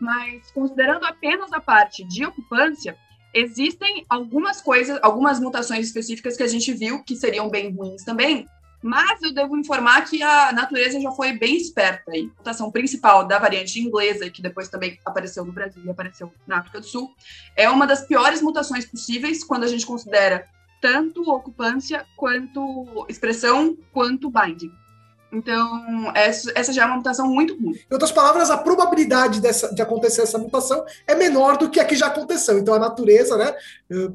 Mas, 0.00 0.50
considerando 0.50 1.04
apenas 1.06 1.52
a 1.52 1.60
parte 1.60 2.04
de 2.04 2.24
ocupância, 2.26 2.96
existem 3.32 4.04
algumas 4.08 4.60
coisas, 4.60 4.98
algumas 5.02 5.40
mutações 5.40 5.86
específicas 5.86 6.36
que 6.36 6.42
a 6.42 6.48
gente 6.48 6.72
viu 6.72 7.02
que 7.02 7.16
seriam 7.16 7.48
bem 7.48 7.72
ruins 7.72 8.04
também, 8.04 8.46
mas 8.82 9.22
eu 9.22 9.32
devo 9.32 9.56
informar 9.56 10.04
que 10.04 10.22
a 10.22 10.52
natureza 10.52 11.00
já 11.00 11.10
foi 11.10 11.32
bem 11.32 11.56
esperta. 11.56 12.12
A 12.12 12.22
mutação 12.22 12.70
principal 12.70 13.26
da 13.26 13.38
variante 13.38 13.80
inglesa, 13.80 14.28
que 14.28 14.42
depois 14.42 14.68
também 14.68 15.00
apareceu 15.06 15.42
no 15.42 15.52
Brasil 15.52 15.82
e 15.82 15.88
apareceu 15.88 16.30
na 16.46 16.58
África 16.58 16.80
do 16.80 16.86
Sul, 16.86 17.10
é 17.56 17.68
uma 17.70 17.86
das 17.86 18.06
piores 18.06 18.42
mutações 18.42 18.84
possíveis 18.84 19.42
quando 19.42 19.64
a 19.64 19.68
gente 19.68 19.86
considera 19.86 20.46
tanto 20.84 21.22
ocupância 21.30 22.04
quanto 22.14 23.06
expressão 23.08 23.74
quanto 23.90 24.28
binding. 24.28 24.70
Então, 25.32 26.12
essa, 26.14 26.52
essa 26.54 26.72
já 26.74 26.82
é 26.82 26.86
uma 26.86 26.96
mutação 26.96 27.26
muito 27.26 27.54
ruim. 27.58 27.72
Em 27.72 27.92
outras 27.94 28.12
palavras, 28.12 28.50
a 28.50 28.58
probabilidade 28.58 29.40
dessa, 29.40 29.74
de 29.74 29.80
acontecer 29.80 30.20
essa 30.20 30.36
mutação 30.36 30.84
é 31.08 31.14
menor 31.14 31.56
do 31.56 31.70
que 31.70 31.80
a 31.80 31.86
que 31.86 31.96
já 31.96 32.08
aconteceu. 32.08 32.58
Então, 32.58 32.74
a 32.74 32.78
natureza, 32.78 33.34
né, 33.38 33.54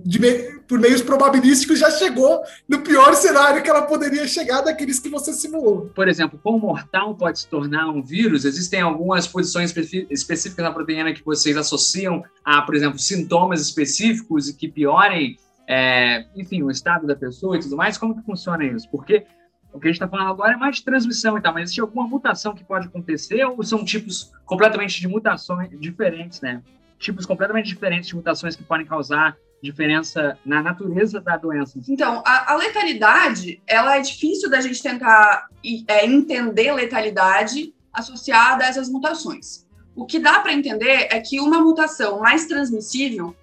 de, 0.06 0.20
por 0.68 0.80
meios 0.80 1.02
probabilísticos, 1.02 1.80
já 1.80 1.90
chegou 1.90 2.40
no 2.68 2.82
pior 2.82 3.16
cenário 3.16 3.64
que 3.64 3.70
ela 3.70 3.82
poderia 3.82 4.28
chegar 4.28 4.62
daqueles 4.62 5.00
que 5.00 5.10
você 5.10 5.34
simulou. 5.34 5.90
Por 5.96 6.08
exemplo, 6.08 6.40
como 6.42 6.60
mortal 6.60 7.16
pode 7.16 7.40
se 7.40 7.48
tornar 7.48 7.90
um 7.90 8.04
vírus, 8.04 8.46
existem 8.46 8.80
algumas 8.80 9.28
posições 9.28 9.76
específicas 10.12 10.64
na 10.64 10.72
proteína 10.72 11.14
que 11.14 11.26
vocês 11.26 11.58
associam 11.58 12.24
a, 12.46 12.62
por 12.62 12.76
exemplo, 12.76 13.00
sintomas 13.00 13.60
específicos 13.60 14.48
e 14.48 14.54
que 14.54 14.70
piorem, 14.70 15.36
é, 15.70 16.26
enfim, 16.36 16.64
o 16.64 16.72
estado 16.72 17.06
da 17.06 17.16
pessoa 17.16 17.56
e 17.56 17.60
tudo 17.60 17.78
mais. 17.78 17.96
Como 17.96 18.16
que 18.16 18.26
funciona 18.26 18.66
isso? 18.66 18.90
Porque 18.90 19.28
o 19.72 19.80
que 19.80 19.88
a 19.88 19.92
gente 19.92 20.02
está 20.02 20.08
falando 20.08 20.32
agora 20.32 20.54
é 20.54 20.58
mais 20.58 20.78
de 20.78 20.84
transmissão 20.84 21.38
e 21.38 21.42
tal, 21.42 21.54
mas 21.54 21.64
existe 21.64 21.80
alguma 21.80 22.08
mutação 22.08 22.56
que 22.56 22.64
pode 22.64 22.88
acontecer 22.88 23.46
ou 23.46 23.62
são 23.64 23.86
tipos 23.86 24.32
completamente 24.48 25.00
de 25.00 25.08
mutações 25.08 25.70
diferentes, 25.80 26.42
né? 26.42 26.64
Tipos 26.98 27.24
completamente 27.24 27.68
diferentes 27.68 28.10
de 28.10 28.16
mutações 28.16 28.56
que 28.56 28.64
podem 28.64 28.86
causar 28.86 29.38
diferença 29.62 30.40
na 30.44 30.64
natureza 30.64 31.22
da 31.22 31.38
doença? 31.38 31.80
Então, 31.88 32.24
a, 32.26 32.54
a 32.54 32.56
letalidade, 32.56 33.62
ela 33.68 33.96
é 33.96 34.02
difícil 34.02 34.50
da 34.50 34.62
gente 34.62 34.82
tentar 34.82 35.50
é, 35.88 36.04
entender 36.04 36.72
letalidade 36.72 37.76
associada 37.94 38.64
a 38.64 38.68
essas 38.68 38.90
mutações. 38.90 39.68
O 39.96 40.06
que 40.06 40.18
dá 40.18 40.40
para 40.40 40.54
entender 40.54 41.10
é 41.12 41.20
que 41.20 41.40
uma 41.40 41.62
mutação 41.62 42.20
mais 42.22 42.48
transmissível 42.48 43.36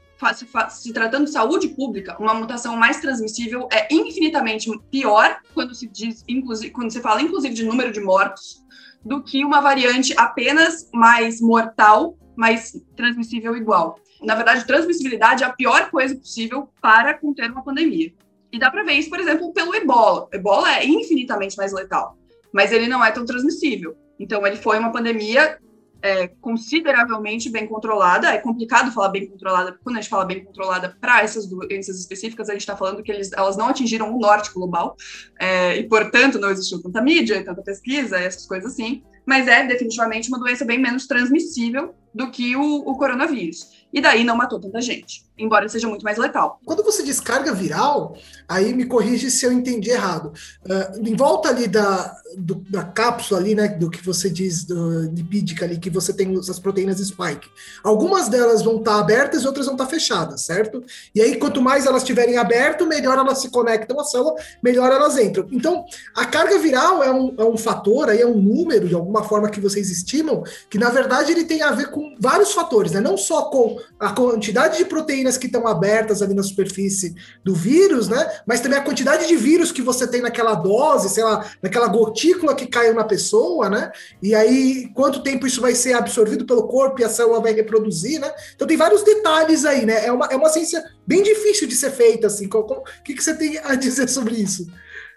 se, 0.70 0.92
tratando 0.92 1.24
de 1.24 1.32
saúde 1.32 1.68
pública, 1.68 2.16
uma 2.18 2.34
mutação 2.34 2.76
mais 2.76 3.00
transmissível 3.00 3.68
é 3.72 3.86
infinitamente 3.92 4.70
pior 4.90 5.38
quando 5.54 5.74
se 5.74 5.86
diz, 5.86 6.24
inclusive, 6.26 6.70
quando 6.72 6.90
se 6.90 7.00
fala 7.00 7.22
inclusive 7.22 7.54
de 7.54 7.64
número 7.64 7.92
de 7.92 8.00
mortos, 8.00 8.64
do 9.04 9.22
que 9.22 9.44
uma 9.44 9.60
variante 9.60 10.14
apenas 10.16 10.90
mais 10.92 11.40
mortal, 11.40 12.18
mais 12.36 12.72
transmissível 12.96 13.56
igual. 13.56 13.98
Na 14.22 14.34
verdade, 14.34 14.66
transmissibilidade 14.66 15.44
é 15.44 15.46
a 15.46 15.52
pior 15.52 15.90
coisa 15.90 16.16
possível 16.16 16.68
para 16.80 17.14
conter 17.14 17.50
uma 17.50 17.62
pandemia. 17.62 18.12
E 18.50 18.58
dá 18.58 18.70
para 18.70 18.84
ver 18.84 18.94
isso, 18.94 19.10
por 19.10 19.20
exemplo, 19.20 19.52
pelo 19.52 19.74
ebola. 19.74 20.28
O 20.32 20.34
ebola 20.34 20.76
é 20.76 20.86
infinitamente 20.86 21.56
mais 21.56 21.72
letal, 21.72 22.16
mas 22.52 22.72
ele 22.72 22.88
não 22.88 23.04
é 23.04 23.10
tão 23.10 23.24
transmissível. 23.24 23.94
Então, 24.18 24.46
ele 24.46 24.56
foi 24.56 24.78
uma 24.78 24.90
pandemia 24.90 25.58
é, 26.06 26.28
consideravelmente 26.40 27.50
bem 27.50 27.66
controlada. 27.66 28.28
É 28.28 28.38
complicado 28.38 28.92
falar 28.92 29.08
bem 29.08 29.26
controlada, 29.26 29.72
porque 29.72 29.84
quando 29.84 29.96
a 29.96 30.00
gente 30.00 30.10
fala 30.10 30.24
bem 30.24 30.44
controlada 30.44 30.96
para 31.00 31.22
essas 31.22 31.46
doenças 31.46 31.98
específicas, 31.98 32.48
a 32.48 32.52
gente 32.52 32.60
está 32.60 32.76
falando 32.76 33.02
que 33.02 33.10
eles, 33.10 33.32
elas 33.32 33.56
não 33.56 33.68
atingiram 33.68 34.14
o 34.14 34.18
norte 34.18 34.52
global, 34.54 34.96
é, 35.40 35.76
e, 35.76 35.82
portanto, 35.88 36.38
não 36.38 36.50
existiu 36.50 36.80
tanta 36.80 37.02
mídia, 37.02 37.44
tanta 37.44 37.62
pesquisa, 37.62 38.18
essas 38.18 38.46
coisas 38.46 38.72
assim. 38.72 39.02
Mas 39.26 39.48
é 39.48 39.66
definitivamente 39.66 40.28
uma 40.28 40.38
doença 40.38 40.64
bem 40.64 40.78
menos 40.78 41.06
transmissível 41.06 41.94
do 42.14 42.30
que 42.30 42.56
o, 42.56 42.78
o 42.78 42.96
coronavírus. 42.96 43.86
E 43.92 44.00
daí 44.00 44.24
não 44.24 44.36
matou 44.36 44.60
tanta 44.60 44.80
gente 44.80 45.26
embora 45.38 45.68
seja 45.68 45.86
muito 45.86 46.02
mais 46.02 46.16
letal. 46.16 46.60
Quando 46.64 46.82
você 46.82 47.02
descarga 47.02 47.52
viral, 47.52 48.16
aí 48.48 48.72
me 48.72 48.86
corrige 48.86 49.30
se 49.30 49.44
eu 49.44 49.52
entendi 49.52 49.90
errado. 49.90 50.32
Uh, 50.64 51.08
em 51.08 51.14
volta 51.14 51.50
ali 51.50 51.68
da, 51.68 52.16
do, 52.36 52.54
da 52.54 52.84
cápsula 52.84 53.40
ali, 53.40 53.54
né, 53.54 53.68
do 53.68 53.90
que 53.90 54.04
você 54.04 54.30
diz 54.30 54.64
do, 54.64 55.02
lipídica 55.02 55.64
ali, 55.64 55.78
que 55.78 55.90
você 55.90 56.12
tem 56.12 56.34
as 56.36 56.58
proteínas 56.58 56.98
spike. 56.98 57.48
Algumas 57.84 58.28
delas 58.28 58.62
vão 58.62 58.78
estar 58.78 58.94
tá 58.94 59.00
abertas 59.00 59.42
e 59.42 59.46
outras 59.46 59.66
vão 59.66 59.74
estar 59.74 59.84
tá 59.84 59.90
fechadas, 59.90 60.42
certo? 60.42 60.82
E 61.14 61.20
aí, 61.20 61.36
quanto 61.36 61.60
mais 61.60 61.86
elas 61.86 62.02
estiverem 62.02 62.38
abertas, 62.38 62.88
melhor 62.88 63.18
elas 63.18 63.38
se 63.38 63.50
conectam 63.50 64.00
à 64.00 64.04
célula, 64.04 64.34
melhor 64.62 64.90
elas 64.90 65.18
entram. 65.18 65.46
Então, 65.52 65.84
a 66.14 66.24
carga 66.24 66.58
viral 66.58 67.02
é 67.02 67.12
um, 67.12 67.34
é 67.36 67.44
um 67.44 67.56
fator, 67.56 68.08
aí 68.08 68.20
é 68.20 68.26
um 68.26 68.36
número, 68.36 68.88
de 68.88 68.94
alguma 69.16 69.24
forma, 69.24 69.50
que 69.50 69.60
vocês 69.60 69.90
estimam, 69.90 70.42
que 70.68 70.78
na 70.78 70.90
verdade 70.90 71.32
ele 71.32 71.44
tem 71.44 71.62
a 71.62 71.70
ver 71.70 71.90
com 71.90 72.14
vários 72.18 72.52
fatores, 72.52 72.92
né? 72.92 73.00
Não 73.00 73.16
só 73.16 73.50
com 73.50 73.78
a 73.98 74.12
quantidade 74.12 74.78
de 74.78 74.84
proteínas 74.84 75.38
que 75.38 75.46
estão 75.46 75.66
abertas 75.66 76.22
ali 76.22 76.34
na 76.34 76.42
superfície 76.42 77.14
do 77.44 77.54
vírus, 77.54 78.08
né? 78.08 78.40
Mas 78.46 78.60
também 78.60 78.78
a 78.78 78.82
quantidade 78.82 79.26
de 79.26 79.36
vírus 79.36 79.72
que 79.72 79.82
você 79.82 80.06
tem 80.06 80.20
naquela 80.20 80.54
dose, 80.54 81.08
sei 81.08 81.24
lá, 81.24 81.48
naquela 81.62 81.88
gotícula 81.88 82.54
que 82.54 82.66
caiu 82.66 82.94
na 82.94 83.04
pessoa, 83.04 83.68
né? 83.70 83.90
E 84.22 84.34
aí, 84.34 84.90
quanto 84.94 85.22
tempo 85.22 85.46
isso 85.46 85.60
vai 85.60 85.74
ser 85.74 85.94
absorvido 85.94 86.44
pelo 86.44 86.68
corpo 86.68 87.00
e 87.00 87.04
a 87.04 87.08
célula 87.08 87.40
vai 87.40 87.52
reproduzir, 87.52 88.20
né? 88.20 88.30
Então 88.54 88.66
tem 88.66 88.76
vários 88.76 89.02
detalhes 89.02 89.64
aí, 89.64 89.86
né? 89.86 90.06
É 90.06 90.12
uma, 90.12 90.26
é 90.26 90.36
uma 90.36 90.48
ciência 90.48 90.82
bem 91.06 91.22
difícil 91.22 91.66
de 91.66 91.74
ser 91.74 91.90
feita, 91.90 92.26
assim. 92.26 92.48
O 92.52 92.82
que, 93.04 93.14
que 93.14 93.22
você 93.22 93.34
tem 93.34 93.58
a 93.58 93.74
dizer 93.74 94.08
sobre 94.08 94.34
isso? 94.34 94.66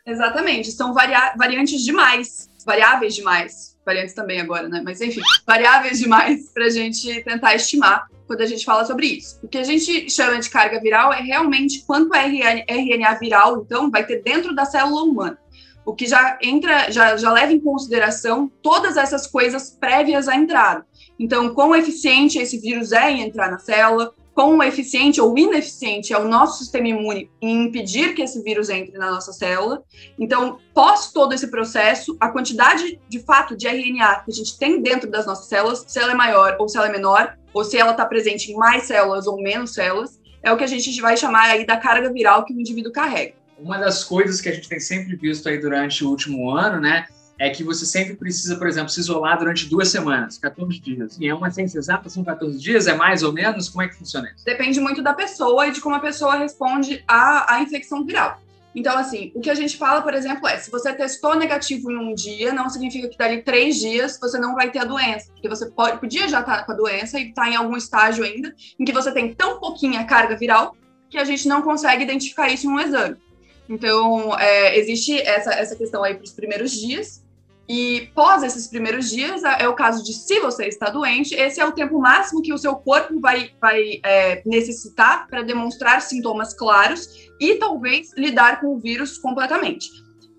Exatamente, 0.06 0.72
são 0.72 0.94
varia 0.94 1.34
variantes 1.38 1.82
demais, 1.82 2.50
variáveis 2.66 3.14
demais, 3.14 3.68
variantes 3.86 4.13
também 4.13 4.39
agora, 4.39 4.68
né? 4.68 4.82
Mas 4.84 5.02
enfim, 5.02 5.22
variáveis 5.46 6.00
demais 6.00 6.50
para 6.54 6.65
a 6.65 6.70
gente 6.70 7.24
tentar 7.24 7.56
estimar 7.56 8.08
quando 8.28 8.42
a 8.42 8.46
gente 8.46 8.63
fala 8.63 8.86
sobre 8.86 9.08
isso. 9.08 9.39
O 9.42 9.48
que 9.48 9.58
a 9.58 9.63
gente 9.63 10.08
chama 10.10 10.39
de 10.39 10.50
carga 10.50 10.80
viral 10.80 11.12
é 11.12 11.20
realmente 11.20 11.84
quanto 11.88 12.13
RNA, 12.13 13.15
viral, 13.20 13.63
então, 13.65 13.89
vai 13.89 14.06
ter 14.06 14.22
dentro 14.22 14.54
da 14.54 14.65
célula 14.65 15.02
humana. 15.04 15.39
O 15.84 15.96
que 15.96 16.06
já 16.06 16.38
entra, 16.39 16.92
já, 16.92 17.18
já 17.18 17.32
leva 17.32 17.52
em 17.52 17.60
consideração 17.60 18.52
todas 18.62 18.98
essas 18.98 19.26
coisas 19.26 19.72
prévias 19.72 20.28
à 20.28 20.36
entrada. 20.36 20.86
Então, 21.18 21.56
quão 21.56 21.76
eficiente 21.76 22.38
esse 22.38 22.60
vírus 22.60 22.92
é 22.92 23.10
em 23.10 23.22
entrar 23.22 23.50
na 23.50 23.58
célula, 23.58 24.13
quão 24.39 24.63
eficiente 24.63 25.19
ou 25.19 25.38
ineficiente 25.38 26.13
é 26.13 26.17
o 26.17 26.25
nosso 26.25 26.60
sistema 26.60 26.88
imune 26.88 27.30
em 27.41 27.65
impedir 27.65 28.15
que 28.15 28.21
esse 28.21 28.41
vírus 28.41 28.69
entre 28.69 28.97
na 28.97 29.12
nossa 29.12 29.34
célula. 29.34 29.84
Então, 30.17 30.60
pós 30.73 31.12
todo 31.12 31.34
esse 31.34 31.47
processo, 31.52 32.15
a 32.21 32.30
quantidade 32.30 32.97
de 33.10 33.19
fato 33.19 33.58
de 33.58 33.67
RNA 33.67 34.21
que 34.23 34.32
a 34.32 34.34
gente 34.34 34.58
tem 34.58 34.82
dentro 34.82 35.12
das 35.12 35.25
nossas 35.25 35.47
células, 35.47 35.84
se 35.86 35.99
ela 35.99 36.13
é 36.13 36.15
maior 36.15 36.56
ou 36.58 36.69
se 36.69 36.78
ela 36.78 36.88
é 36.88 36.89
menor, 36.89 37.38
ou 37.54 37.65
se 37.65 37.78
ela 37.78 37.91
está 37.91 38.06
presente 38.06 38.49
em 38.49 38.56
mais 38.56 38.84
células 38.84 39.28
ou 39.28 39.41
menos 39.41 39.73
células, 39.73 40.21
é 40.41 40.54
o 40.54 40.56
que 40.56 40.63
a 40.63 40.67
gente 40.67 41.02
vai 41.02 41.17
chamar 41.17 41.49
aí 41.49 41.65
da 41.65 41.75
carga 41.75 42.10
viral 42.10 42.45
que 42.45 42.54
o 42.54 42.60
indivíduo 42.62 42.93
carrega. 42.93 43.34
Uma 43.60 43.78
das 43.78 44.06
coisas 44.06 44.39
que 44.39 44.47
a 44.47 44.54
gente 44.54 44.69
tem 44.69 44.80
sempre 44.80 45.17
visto 45.17 45.49
aí 45.49 45.58
durante 45.58 46.02
o 46.06 46.10
último 46.10 46.49
ano, 46.49 46.80
né, 46.80 47.08
é 47.39 47.49
que 47.49 47.63
você 47.63 47.86
sempre 47.86 48.15
precisa, 48.15 48.58
por 48.58 48.67
exemplo, 48.67 48.89
se 48.89 48.99
isolar 48.99 49.39
durante 49.39 49.65
duas 49.67 49.88
semanas, 49.88 50.38
14 50.38 50.78
dias. 50.80 51.17
E 51.17 51.28
é 51.28 51.34
uma 51.34 51.49
ciência 51.49 51.80
exata, 51.80 52.10
são 52.10 52.23
14 52.23 52.60
dias? 52.60 52.86
É 52.86 52.93
mais 52.93 53.23
ou 53.23 53.32
menos? 53.32 53.69
Como 53.69 53.82
é 53.82 53.88
que 53.88 53.95
funciona 53.95 54.30
isso? 54.36 54.43
Depende 54.43 54.80
muito 54.82 55.02
da 55.02 55.13
pessoa 55.13 55.65
e 55.65 55.71
de 55.71 55.80
como 55.80 55.95
a 55.95 55.99
pessoa 55.99 56.36
responde 56.36 57.02
à, 57.08 57.56
à 57.56 57.62
infecção 57.62 58.06
viral. 58.06 58.41
Então, 58.75 58.95
assim, 58.97 59.32
o 59.34 59.39
que 59.39 59.49
a 59.49 59.56
gente 59.56 59.78
fala, 59.78 60.02
por 60.02 60.13
exemplo, 60.13 60.47
é: 60.47 60.58
se 60.58 60.69
você 60.69 60.93
testou 60.93 61.36
negativo 61.36 61.89
em 61.89 61.97
um 61.97 62.13
dia, 62.13 62.54
não 62.54 62.69
significa 62.69 63.08
que 63.08 63.17
dali 63.17 63.41
três 63.41 63.78
dias 63.78 64.19
você 64.19 64.38
não 64.38 64.54
vai 64.54 64.69
ter 64.69 64.80
a 64.80 64.86
doença. 64.86 65.32
Porque 65.32 65.49
você 65.49 65.65
pode, 65.71 65.97
podia 65.99 66.28
já 66.28 66.41
estar 66.41 66.65
com 66.65 66.71
a 66.73 66.75
doença 66.75 67.19
e 67.19 67.30
estar 67.30 67.43
tá 67.43 67.49
em 67.49 67.56
algum 67.56 67.75
estágio 67.75 68.23
ainda 68.23 68.54
em 68.78 68.86
que 68.86 68.91
você 68.91 69.12
tem 69.12 69.34
tão 69.34 69.60
pouquinha 69.60 70.04
carga 70.04 70.36
viral 70.36 70.75
que 71.10 71.17
a 71.17 71.23
gente 71.23 71.47
não 71.47 71.62
consegue 71.62 72.04
identificar 72.04 72.49
isso 72.49 72.67
em 72.67 72.69
um 72.69 72.80
exame. 72.80 73.17
Então, 73.67 74.38
é, 74.39 74.78
existe 74.78 75.19
essa, 75.21 75.52
essa 75.54 75.75
questão 75.75 76.04
aí 76.04 76.15
para 76.15 76.23
os 76.23 76.34
primeiros 76.34 76.71
dias. 76.71 77.23
E 77.69 78.10
pós 78.15 78.41
esses 78.41 78.67
primeiros 78.67 79.12
dias, 79.12 79.43
é, 79.43 79.67
o 79.67 79.75
caso 79.75 80.03
de 80.03 80.12
se 80.12 80.39
você 80.39 80.65
está 80.65 80.89
doente, 80.89 81.36
esse 81.36 81.62
é 81.62 81.65
o 81.65 81.71
tempo 81.71 81.99
máximo 81.99 82.41
que 82.41 82.51
o 82.51 82.58
seu 82.58 82.75
corpo 82.75 83.19
vai, 83.19 83.51
vai 83.62 83.99
é, 84.03 84.41
necessitar 84.43 85.27
para 85.27 85.43
demonstrar 85.43 86.01
sintomas 86.01 86.51
claros 86.55 87.08
e 87.39 87.55
talvez 87.55 88.12
lidar 88.17 88.60
com 88.60 88.73
o 88.73 88.79
vírus 88.79 89.19
completamente. 89.19 89.88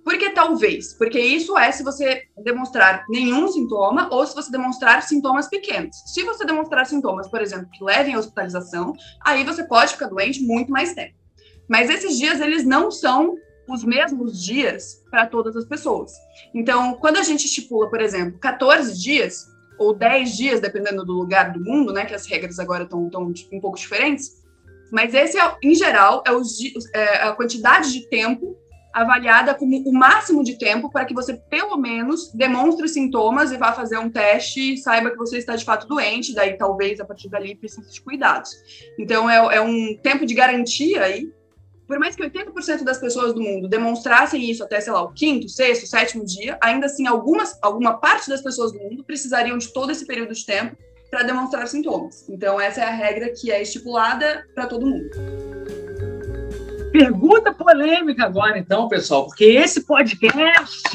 Por 0.04 0.18
que 0.18 0.30
talvez? 0.30 0.94
Porque 0.94 1.20
isso 1.20 1.56
é 1.56 1.70
se 1.70 1.84
você 1.84 2.24
demonstrar 2.42 3.04
nenhum 3.08 3.46
sintoma 3.46 4.08
ou 4.10 4.26
se 4.26 4.34
você 4.34 4.50
demonstrar 4.50 5.00
sintomas 5.04 5.48
pequenos. 5.48 5.94
Se 6.06 6.24
você 6.24 6.44
demonstrar 6.44 6.84
sintomas, 6.84 7.28
por 7.28 7.40
exemplo, 7.40 7.68
que 7.72 7.84
levem 7.84 8.14
à 8.14 8.18
hospitalização, 8.18 8.92
aí 9.24 9.44
você 9.44 9.62
pode 9.62 9.92
ficar 9.92 10.08
doente 10.08 10.42
muito 10.42 10.72
mais 10.72 10.94
tempo. 10.94 11.14
Mas 11.68 11.88
esses 11.88 12.18
dias, 12.18 12.40
eles 12.40 12.64
não 12.64 12.90
são 12.90 13.36
os 13.72 13.84
mesmos 13.84 14.42
dias 14.42 15.02
para 15.10 15.26
todas 15.26 15.56
as 15.56 15.64
pessoas. 15.64 16.12
Então, 16.54 16.94
quando 16.94 17.18
a 17.18 17.22
gente 17.22 17.46
estipula, 17.46 17.88
por 17.88 18.00
exemplo, 18.00 18.38
14 18.38 18.98
dias 19.00 19.46
ou 19.78 19.94
10 19.94 20.36
dias, 20.36 20.60
dependendo 20.60 21.04
do 21.04 21.12
lugar 21.12 21.52
do 21.52 21.60
mundo, 21.64 21.92
né, 21.92 22.04
que 22.04 22.14
as 22.14 22.26
regras 22.26 22.58
agora 22.58 22.84
estão 22.84 23.10
um 23.52 23.60
pouco 23.60 23.78
diferentes, 23.78 24.40
mas 24.90 25.14
esse, 25.14 25.38
é, 25.38 25.56
em 25.62 25.74
geral, 25.74 26.22
é, 26.26 26.32
os, 26.32 26.58
é 26.94 27.22
a 27.22 27.32
quantidade 27.32 27.92
de 27.92 28.08
tempo 28.08 28.56
avaliada 28.92 29.54
como 29.54 29.88
o 29.88 29.92
máximo 29.92 30.42
de 30.42 30.58
tempo 30.58 30.90
para 30.90 31.04
que 31.04 31.14
você, 31.14 31.34
pelo 31.34 31.76
menos, 31.76 32.32
demonstre 32.34 32.88
sintomas 32.88 33.52
e 33.52 33.56
vá 33.56 33.72
fazer 33.72 33.98
um 33.98 34.10
teste 34.10 34.74
e 34.74 34.76
saiba 34.76 35.10
que 35.10 35.16
você 35.16 35.38
está 35.38 35.54
de 35.54 35.64
fato 35.64 35.86
doente, 35.86 36.34
daí 36.34 36.58
talvez 36.58 37.00
a 37.00 37.04
partir 37.04 37.28
dali 37.28 37.54
precise 37.54 37.90
de 37.90 38.00
cuidados. 38.00 38.50
Então, 38.98 39.30
é, 39.30 39.56
é 39.56 39.60
um 39.60 39.96
tempo 40.02 40.26
de 40.26 40.34
garantia 40.34 41.04
aí 41.04 41.32
por 41.90 41.98
mais 41.98 42.14
que 42.14 42.22
80% 42.22 42.84
das 42.84 42.98
pessoas 42.98 43.34
do 43.34 43.42
mundo 43.42 43.66
demonstrassem 43.66 44.48
isso 44.48 44.62
até, 44.62 44.80
sei 44.80 44.92
lá, 44.92 45.02
o 45.02 45.12
quinto, 45.12 45.48
sexto, 45.48 45.88
sétimo 45.88 46.24
dia, 46.24 46.56
ainda 46.62 46.86
assim, 46.86 47.04
algumas, 47.04 47.58
alguma 47.60 47.94
parte 47.94 48.30
das 48.30 48.40
pessoas 48.40 48.70
do 48.70 48.78
mundo 48.78 49.02
precisariam 49.02 49.58
de 49.58 49.72
todo 49.72 49.90
esse 49.90 50.06
período 50.06 50.32
de 50.32 50.46
tempo 50.46 50.76
para 51.10 51.24
demonstrar 51.24 51.66
sintomas. 51.66 52.28
Então, 52.28 52.60
essa 52.60 52.80
é 52.80 52.84
a 52.84 52.92
regra 52.92 53.32
que 53.32 53.50
é 53.50 53.60
estipulada 53.60 54.46
para 54.54 54.68
todo 54.68 54.86
mundo. 54.86 55.10
Pergunta 56.92 57.52
polêmica 57.52 58.22
agora, 58.22 58.56
então, 58.56 58.86
pessoal, 58.86 59.26
porque 59.26 59.46
esse 59.46 59.84
podcast 59.84 60.88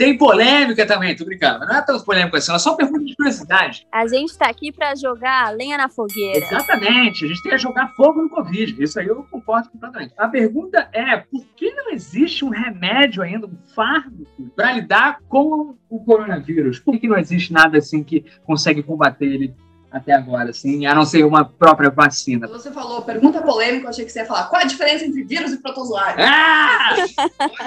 tem 0.00 0.16
polêmica 0.16 0.86
também, 0.86 1.14
tô 1.14 1.26
brincando. 1.26 1.58
Mas 1.58 1.68
não 1.68 1.76
é 1.76 1.82
tão 1.82 2.00
polêmico 2.00 2.34
assim, 2.34 2.54
é 2.54 2.58
só 2.58 2.74
pergunta 2.74 3.04
de 3.04 3.14
curiosidade. 3.14 3.86
A 3.92 4.06
gente 4.06 4.34
tá 4.38 4.48
aqui 4.48 4.72
para 4.72 4.94
jogar 4.94 5.54
lenha 5.54 5.76
na 5.76 5.90
fogueira. 5.90 6.38
Exatamente, 6.38 7.26
a 7.26 7.28
gente 7.28 7.42
tem 7.42 7.52
que 7.52 7.58
jogar 7.58 7.88
fogo 7.88 8.22
no 8.22 8.30
Covid. 8.30 8.82
Isso 8.82 8.98
aí 8.98 9.08
eu 9.08 9.22
concordo 9.24 9.68
completamente. 9.68 10.14
A 10.16 10.26
pergunta 10.26 10.88
é: 10.94 11.18
por 11.18 11.44
que 11.54 11.70
não 11.74 11.90
existe 11.90 12.46
um 12.46 12.48
remédio 12.48 13.22
ainda, 13.22 13.46
um 13.46 13.58
fármaco, 13.74 14.24
para 14.56 14.72
lidar 14.72 15.18
com 15.28 15.76
o 15.90 16.02
coronavírus? 16.02 16.78
Por 16.78 16.98
que 16.98 17.06
não 17.06 17.18
existe 17.18 17.52
nada 17.52 17.76
assim 17.76 18.02
que 18.02 18.24
consegue 18.46 18.82
combater 18.82 19.26
ele 19.26 19.54
até 19.90 20.12
agora, 20.12 20.50
assim, 20.50 20.86
a 20.86 20.94
não 20.94 21.04
ser 21.04 21.24
uma 21.24 21.44
própria 21.44 21.90
vacina. 21.90 22.46
Você 22.46 22.70
falou 22.70 23.02
pergunta 23.02 23.42
polêmica, 23.42 23.86
eu 23.86 23.90
achei 23.90 24.04
que 24.04 24.12
você 24.12 24.20
ia 24.20 24.26
falar 24.26 24.44
qual 24.44 24.62
a 24.62 24.64
diferença 24.64 25.04
entre 25.04 25.22
vírus 25.24 25.52
e 25.52 25.58
protozoário? 25.58 26.22
Ah! 26.24 26.94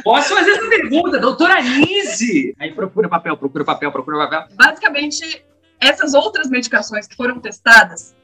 Posso 0.04 0.34
fazer 0.34 0.52
essa 0.52 0.70
pergunta, 0.70 1.20
doutora 1.20 1.62
Nise! 1.62 2.56
Aí 2.60 2.74
procura 2.74 3.10
papel, 3.10 3.36
procura 3.38 3.66
papel, 3.66 3.92
procura 3.92 4.28
papel. 4.30 4.56
Basicamente, 4.56 5.46
essas 5.80 6.14
outras 6.14 6.50
medicações 6.50 7.08
que 7.08 7.16
foram 7.16 7.40
testadas, 7.40 8.16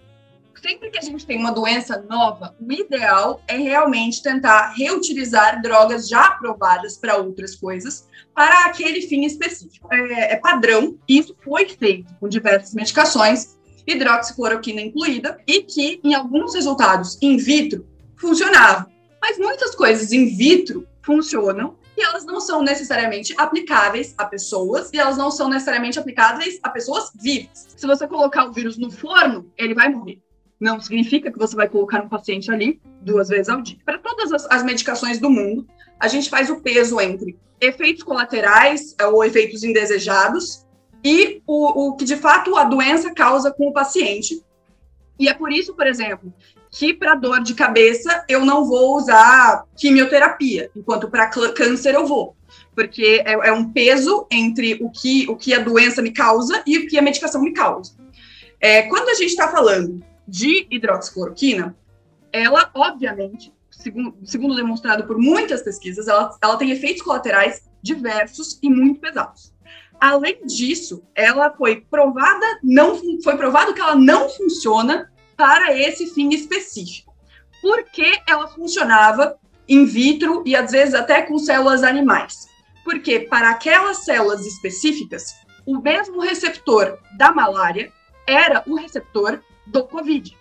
sempre 0.61 0.89
que 0.89 0.97
a 0.97 1.01
gente 1.01 1.25
tem 1.25 1.37
uma 1.37 1.51
doença 1.51 2.03
nova, 2.09 2.55
o 2.59 2.71
ideal 2.71 3.41
é 3.47 3.57
realmente 3.57 4.21
tentar 4.21 4.73
reutilizar 4.75 5.61
drogas 5.61 6.07
já 6.07 6.25
aprovadas 6.25 6.97
para 6.97 7.17
outras 7.17 7.55
coisas 7.55 8.07
para 8.33 8.65
aquele 8.65 9.01
fim 9.01 9.25
específico. 9.25 9.87
É, 9.91 10.33
é 10.33 10.35
padrão, 10.37 10.97
isso 11.07 11.35
foi 11.43 11.67
feito 11.67 12.13
com 12.19 12.27
diversas 12.27 12.73
medicações, 12.73 13.58
hidroxicloroquina 13.89 14.81
incluída, 14.81 15.39
e 15.47 15.63
que, 15.63 15.99
em 16.03 16.13
alguns 16.13 16.53
resultados 16.53 17.17
in 17.21 17.37
vitro, 17.37 17.85
funcionava. 18.15 18.87
Mas 19.21 19.37
muitas 19.37 19.75
coisas 19.75 20.11
in 20.11 20.35
vitro 20.35 20.87
funcionam 21.01 21.77
e 21.97 22.03
elas 22.03 22.25
não 22.25 22.39
são 22.39 22.61
necessariamente 22.61 23.33
aplicáveis 23.37 24.13
a 24.17 24.25
pessoas 24.25 24.89
e 24.93 24.97
elas 24.97 25.17
não 25.17 25.29
são 25.29 25.49
necessariamente 25.49 25.99
aplicáveis 25.99 26.57
a 26.63 26.69
pessoas 26.69 27.11
vivas. 27.19 27.67
Se 27.75 27.85
você 27.85 28.07
colocar 28.07 28.45
o 28.45 28.53
vírus 28.53 28.77
no 28.77 28.89
forno, 28.89 29.51
ele 29.57 29.73
vai 29.73 29.89
morrer. 29.89 30.19
Não 30.59 30.79
significa 30.79 31.31
que 31.31 31.37
você 31.37 31.55
vai 31.55 31.67
colocar 31.67 32.01
um 32.01 32.09
paciente 32.09 32.51
ali 32.51 32.81
duas 33.01 33.27
vezes 33.29 33.49
ao 33.49 33.61
dia. 33.61 33.77
Para 33.85 33.97
todas 33.97 34.31
as, 34.31 34.45
as 34.49 34.63
medicações 34.63 35.19
do 35.19 35.29
mundo, 35.29 35.67
a 35.99 36.07
gente 36.07 36.29
faz 36.29 36.49
o 36.49 36.61
peso 36.61 36.99
entre 37.01 37.37
efeitos 37.59 38.03
colaterais 38.03 38.95
ou 39.01 39.23
efeitos 39.23 39.63
indesejados 39.63 40.65
e 41.03 41.41
o, 41.45 41.87
o 41.87 41.95
que 41.95 42.05
de 42.05 42.15
fato 42.15 42.55
a 42.55 42.63
doença 42.63 43.13
causa 43.13 43.51
com 43.51 43.69
o 43.69 43.73
paciente. 43.73 44.43
E 45.17 45.27
é 45.27 45.33
por 45.33 45.51
isso, 45.51 45.73
por 45.73 45.85
exemplo, 45.85 46.33
que 46.71 46.93
para 46.93 47.15
dor 47.15 47.41
de 47.41 47.53
cabeça 47.53 48.23
eu 48.27 48.45
não 48.45 48.65
vou 48.65 48.95
usar 48.95 49.65
quimioterapia, 49.75 50.69
enquanto 50.75 51.09
para 51.09 51.27
câncer 51.27 51.95
eu 51.95 52.05
vou. 52.05 52.35
Porque 52.73 53.23
é, 53.25 53.33
é, 53.49 53.51
um 53.51 53.71
peso 53.71 54.25
entre 54.31 54.75
o 54.81 54.89
que, 54.89 55.27
o 55.29 55.35
que 55.35 55.53
a 55.53 55.59
doença 55.59 56.01
me 56.01 56.11
causa 56.11 56.63
e 56.65 56.77
o 56.77 56.87
que 56.87 56.97
a 56.97 57.01
medicação 57.01 57.41
me 57.41 57.51
causa. 57.51 57.93
É, 58.59 58.83
quando 58.83 59.09
a 59.09 59.13
gente 59.13 59.29
está 59.29 59.47
falando 59.49 60.03
de 60.27 60.67
hidroxicloroquina, 60.69 61.75
ela, 62.31 62.69
obviamente, 62.73 63.51
segundo, 63.69 64.15
segundo 64.23 64.55
demonstrado 64.55 65.05
por 65.05 65.17
muitas 65.17 65.61
pesquisas, 65.61 66.07
ela, 66.07 66.37
ela 66.41 66.57
tem 66.57 66.71
efeitos 66.71 67.01
colaterais 67.01 67.67
diversos 67.81 68.59
e 68.61 68.69
muito 68.69 68.99
pesados. 68.99 69.53
Além 69.99 70.45
disso, 70.45 71.03
ela 71.13 71.51
foi 71.51 71.81
provada, 71.81 72.45
não 72.63 72.97
foi 73.21 73.35
provado 73.35 73.73
que 73.73 73.81
ela 73.81 73.95
não 73.95 74.29
funciona 74.29 75.11
para 75.35 75.77
esse 75.77 76.07
fim 76.13 76.29
específico. 76.29 77.13
Porque 77.61 78.19
ela 78.27 78.47
funcionava 78.47 79.37
in 79.67 79.85
vitro 79.85 80.41
e 80.45 80.55
às 80.55 80.71
vezes 80.71 80.93
até 80.93 81.21
com 81.21 81.37
células 81.37 81.83
animais. 81.83 82.47
Porque 82.83 83.19
para 83.19 83.49
aquelas 83.49 84.05
células 84.05 84.45
específicas, 84.45 85.33
o 85.65 85.79
mesmo 85.81 86.21
receptor 86.21 86.97
da 87.17 87.31
malária 87.31 87.91
era 88.25 88.63
o 88.65 88.75
receptor 88.75 89.41
do 89.67 89.83
COVID. 89.83 90.37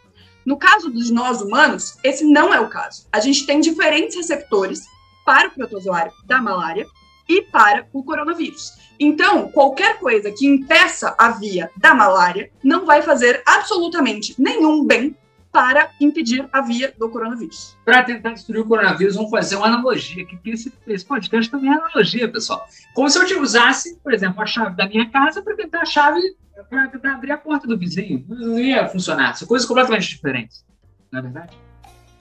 No 0.47 0.57
caso 0.57 0.89
dos 0.89 1.11
nós 1.11 1.43
humanos, 1.43 1.99
esse 2.03 2.25
não 2.25 2.55
é 2.55 2.61
o 2.61 2.69
caso. 2.71 3.07
A 3.13 3.21
gente 3.21 3.45
tem 3.45 3.61
diferentes 3.61 4.17
receptores 4.17 4.81
para 5.27 5.49
o 5.49 5.51
protozoário 5.51 6.13
da 6.25 6.41
malária 6.41 6.87
e 7.29 7.43
para 7.43 7.87
o 7.93 8.03
coronavírus. 8.03 8.73
Então, 8.99 9.49
qualquer 9.49 9.99
coisa 9.99 10.31
que 10.33 10.47
impeça 10.47 11.15
a 11.19 11.31
via 11.31 11.71
da 11.77 11.95
malária 11.95 12.51
não 12.63 12.85
vai 12.85 13.03
fazer 13.03 13.43
absolutamente 13.47 14.35
nenhum 14.39 14.85
bem 14.85 15.17
para 15.53 15.91
impedir 16.01 16.49
a 16.53 16.61
via 16.61 16.93
do 16.99 17.09
coronavírus. 17.09 17.77
Para 17.85 18.03
tentar 18.03 18.33
destruir 18.33 18.61
o 18.61 18.67
coronavírus, 18.67 19.17
vamos 19.17 19.31
fazer 19.31 19.57
uma 19.57 19.67
analogia, 19.67 20.25
que 20.25 20.39
esse, 20.51 20.73
esse 20.87 21.05
podcast 21.05 21.51
também 21.51 21.71
é 21.71 21.75
analogia, 21.75 22.31
pessoal. 22.31 22.67
Como 22.95 23.09
se 23.09 23.19
eu 23.19 23.43
usasse, 23.43 23.97
por 24.03 24.13
exemplo, 24.13 24.43
a 24.43 24.47
chave 24.47 24.77
da 24.77 24.87
minha 24.87 25.09
casa 25.11 25.43
para 25.43 25.57
tentar 25.57 25.83
a 25.83 25.87
chave 25.87 26.21
para 26.69 27.13
abrir 27.13 27.33
a 27.33 27.39
porta 27.39 27.67
do 27.67 27.79
vizinho. 27.79 28.25
Não 28.29 28.59
ia 28.59 28.89
funcionar. 28.89 29.37
São 29.37 29.47
coisas 29.47 29.67
completamente 29.67 30.09
diferentes. 30.09 30.65
Não 31.11 31.21
é 31.21 31.23
verdade? 31.23 31.68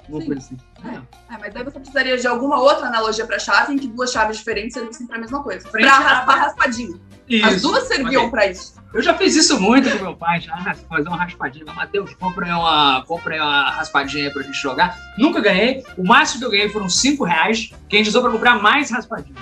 Uma 0.10 0.24
coisa 0.24 0.40
assim. 0.40 0.58
É. 0.84 1.34
é. 1.34 1.38
mas 1.40 1.56
aí 1.56 1.64
você 1.64 1.80
precisaria 1.80 2.18
de 2.18 2.28
alguma 2.28 2.60
outra 2.60 2.88
analogia 2.88 3.26
para 3.26 3.40
chave 3.40 3.74
em 3.74 3.78
que 3.78 3.88
duas 3.88 4.12
chaves 4.12 4.38
diferentes 4.38 4.74
seriam 4.74 4.94
sempre 4.94 5.16
a 5.16 5.20
mesma 5.20 5.44
coisa. 5.44 5.68
Para 5.70 6.00
raspar 6.00 6.36
raspadinho. 6.36 7.00
Isso. 7.28 7.46
As 7.46 7.62
duas 7.62 7.84
serviam 7.88 8.24
okay. 8.24 8.32
para 8.32 8.48
isso. 8.48 8.78
Eu 8.94 9.02
já 9.02 9.14
fiz 9.14 9.36
isso 9.36 9.60
muito 9.60 9.90
com 9.92 10.04
meu 10.04 10.16
pai, 10.16 10.40
já 10.40 10.56
fazer 10.90 11.08
uma 11.10 11.18
raspadinha. 11.18 11.66
Matheus, 11.74 12.14
compra 12.16 12.46
uma, 12.46 13.04
compra 13.06 13.36
uma 13.36 13.70
raspadinha 13.72 14.32
pra 14.32 14.42
gente 14.42 14.58
jogar. 14.58 14.98
Nunca 15.18 15.42
ganhei. 15.42 15.84
O 15.98 16.06
máximo 16.06 16.40
que 16.40 16.46
eu 16.46 16.52
ganhei 16.52 16.70
foram 16.70 16.90
5 16.90 17.24
reais, 17.26 17.74
que 17.90 17.98
a 17.98 18.00
gente 18.00 18.10
usou 18.10 18.22
pra 18.22 18.32
comprar 18.32 18.62
mais 18.62 18.90
raspadinha. 18.90 19.36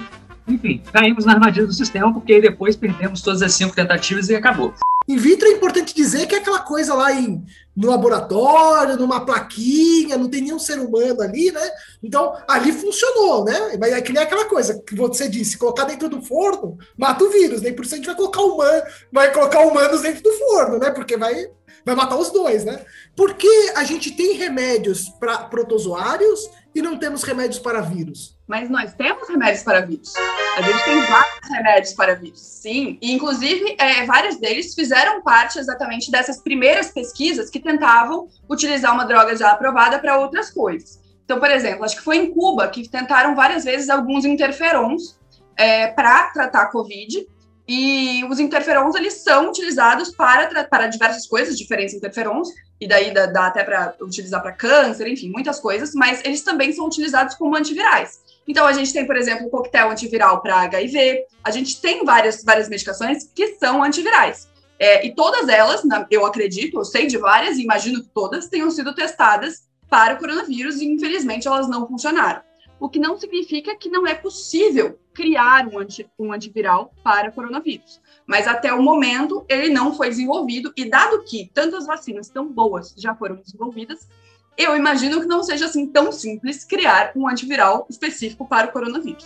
Enfim, 0.48 0.82
caímos 0.92 1.26
na 1.26 1.34
armadilha 1.34 1.66
do 1.66 1.74
sistema, 1.74 2.14
porque 2.14 2.40
depois 2.40 2.76
perdemos 2.76 3.22
todas 3.22 3.42
as 3.42 3.54
cinco 3.54 3.76
tentativas 3.76 4.30
e 4.30 4.36
acabou. 4.36 4.74
In 5.08 5.18
vitro 5.18 5.48
é 5.48 5.52
importante 5.52 5.94
dizer 5.94 6.26
que 6.26 6.34
é 6.34 6.40
aquela 6.40 6.60
coisa 6.60 6.96
lá 6.96 7.14
em, 7.14 7.46
no 7.76 7.90
laboratório, 7.90 8.98
numa 8.98 9.24
plaquinha, 9.24 10.18
não 10.18 10.30
tem 10.30 10.42
nenhum 10.42 10.58
ser 10.58 10.80
humano 10.80 11.22
ali, 11.22 11.52
né? 11.52 11.70
Então, 12.02 12.36
ali 12.48 12.72
funcionou, 12.72 13.46
né? 13.46 13.78
Mas 13.80 13.94
é 13.94 14.02
que 14.02 14.12
nem 14.12 14.24
aquela 14.24 14.46
coisa 14.46 14.82
que 14.82 14.96
você 14.96 15.30
disse, 15.30 15.58
colocar 15.58 15.86
dentro 15.86 16.10
do 16.10 16.24
forno, 16.24 16.78
mata 16.98 17.24
o 17.24 17.30
vírus, 17.30 17.62
nem 17.62 17.74
por 17.74 17.86
isso 17.86 17.94
a 17.94 17.98
gente 17.98 18.08
vai 18.08 18.16
colocar 18.16 18.42
humano, 18.42 18.84
vai 19.12 19.32
colocar 19.32 19.60
humanos 19.60 20.02
dentro 20.02 20.24
do 20.24 20.32
forno, 20.32 20.80
né? 20.80 20.90
Porque 20.90 21.18
vai, 21.18 21.50
vai 21.86 21.94
matar 21.94 22.18
os 22.18 22.32
dois, 22.32 22.66
né? 22.66 22.84
Porque 23.16 23.74
a 23.76 23.84
gente 23.84 24.10
tem 24.12 24.34
remédios 24.34 25.10
para 25.20 25.38
protozoários 25.38 26.50
e 26.74 26.82
não 26.82 26.98
temos 26.98 27.22
remédios 27.22 27.60
para 27.60 27.80
vírus? 27.80 28.35
Mas 28.48 28.70
nós 28.70 28.94
temos 28.94 29.28
remédios 29.28 29.64
para 29.64 29.82
vírus. 29.82 30.14
A 30.58 30.62
gente 30.62 30.86
tem 30.86 31.02
vários 31.02 31.50
remédios 31.50 31.94
para 31.94 32.16
vírus, 32.16 32.40
sim. 32.40 32.98
E, 33.02 33.12
inclusive, 33.12 33.76
é, 33.80 34.06
vários 34.06 34.38
deles 34.38 34.76
fizeram 34.76 35.22
parte 35.22 35.58
exatamente 35.58 36.12
dessas 36.12 36.40
primeiras 36.40 36.92
pesquisas 36.92 37.50
que 37.50 37.60
tentavam 37.60 38.28
utilizar 38.50 38.94
uma 38.94 39.06
droga 39.06 39.36
já 39.36 39.52
aprovada 39.52 39.98
para 39.98 40.20
outras 40.20 40.52
coisas. 40.52 41.00
Então, 41.24 41.40
por 41.40 41.50
exemplo, 41.50 41.84
acho 41.84 41.96
que 41.96 42.04
foi 42.04 42.18
em 42.18 42.32
Cuba 42.32 42.68
que 42.68 42.88
tentaram 42.88 43.36
várias 43.36 43.64
vezes 43.64 43.90
alguns 43.90 44.26
interferons 44.26 45.20
é, 45.58 45.88
para 45.88 46.30
tratar 46.32 46.62
a 46.64 46.72
Covid. 46.72 47.28
E 47.68 48.24
os 48.26 48.40
interferons, 48.40 48.94
eles 48.94 49.24
são 49.24 49.50
utilizados 49.50 50.16
para, 50.16 50.64
para 50.66 50.86
diversas 50.86 51.26
coisas, 51.26 51.58
diferentes 51.58 51.96
interferons, 51.96 52.50
e 52.80 52.88
daí 52.88 53.12
dá, 53.12 53.26
dá 53.26 53.48
até 53.48 53.64
para 53.64 53.96
utilizar 54.02 54.40
para 54.40 54.52
câncer, 54.52 55.08
enfim, 55.08 55.32
muitas 55.32 55.60
coisas, 55.60 55.96
mas 55.96 56.24
eles 56.24 56.44
também 56.44 56.72
são 56.72 56.86
utilizados 56.86 57.34
como 57.34 57.56
antivirais. 57.56 58.20
Então, 58.48 58.66
a 58.66 58.74
gente 58.74 58.94
tem, 58.94 59.06
por 59.06 59.16
exemplo, 59.18 59.48
o 59.48 59.50
coquetel 59.50 59.90
antiviral 59.90 60.42
para 60.42 60.62
HIV, 60.62 61.26
a 61.44 61.52
gente 61.52 61.82
tem 61.82 62.06
várias, 62.06 62.44
várias 62.44 62.70
medicações 62.70 63.30
que 63.34 63.56
são 63.56 63.84
antivirais. 63.84 64.48
É, 64.78 65.06
e 65.06 65.16
todas 65.16 65.48
elas, 65.48 65.82
eu 66.12 66.26
acredito, 66.26 66.78
eu 66.78 66.86
sei 66.86 67.08
de 67.08 67.18
várias, 67.18 67.58
e 67.58 67.64
imagino 67.64 68.02
que 68.02 68.10
todas 68.10 68.48
tenham 68.48 68.70
sido 68.70 68.94
testadas 68.94 69.68
para 69.90 70.16
o 70.16 70.18
coronavírus 70.18 70.82
e, 70.82 70.86
infelizmente, 70.86 71.48
elas 71.48 71.70
não 71.70 71.88
funcionaram. 71.88 72.42
O 72.80 72.90
que 72.90 73.00
não 73.00 73.18
significa 73.18 73.76
que 73.76 73.90
não 73.90 74.06
é 74.06 74.14
possível 74.14 75.00
criar 75.14 75.66
um, 75.68 75.80
anti, 75.80 76.08
um 76.20 76.34
antiviral 76.34 76.94
para 77.02 77.32
coronavírus. 77.32 78.02
Mas 78.28 78.48
até 78.48 78.74
o 78.74 78.84
momento 78.84 79.46
ele 79.48 79.70
não 79.70 79.96
foi 79.96 80.10
desenvolvido, 80.10 80.74
e 80.76 80.90
dado 80.90 81.24
que 81.24 81.50
tantas 81.54 81.86
vacinas 81.86 82.28
tão 82.28 82.52
boas 82.52 82.94
já 82.98 83.16
foram 83.16 83.38
desenvolvidas, 83.38 84.10
eu 84.58 84.76
imagino 84.76 85.20
que 85.22 85.28
não 85.28 85.44
seja 85.44 85.66
assim 85.66 85.88
tão 85.88 86.12
simples 86.12 86.64
criar 86.64 87.12
um 87.16 87.28
antiviral 87.28 87.86
específico 87.90 88.48
para 88.48 88.68
o 88.68 88.72
coronavírus. 88.72 89.26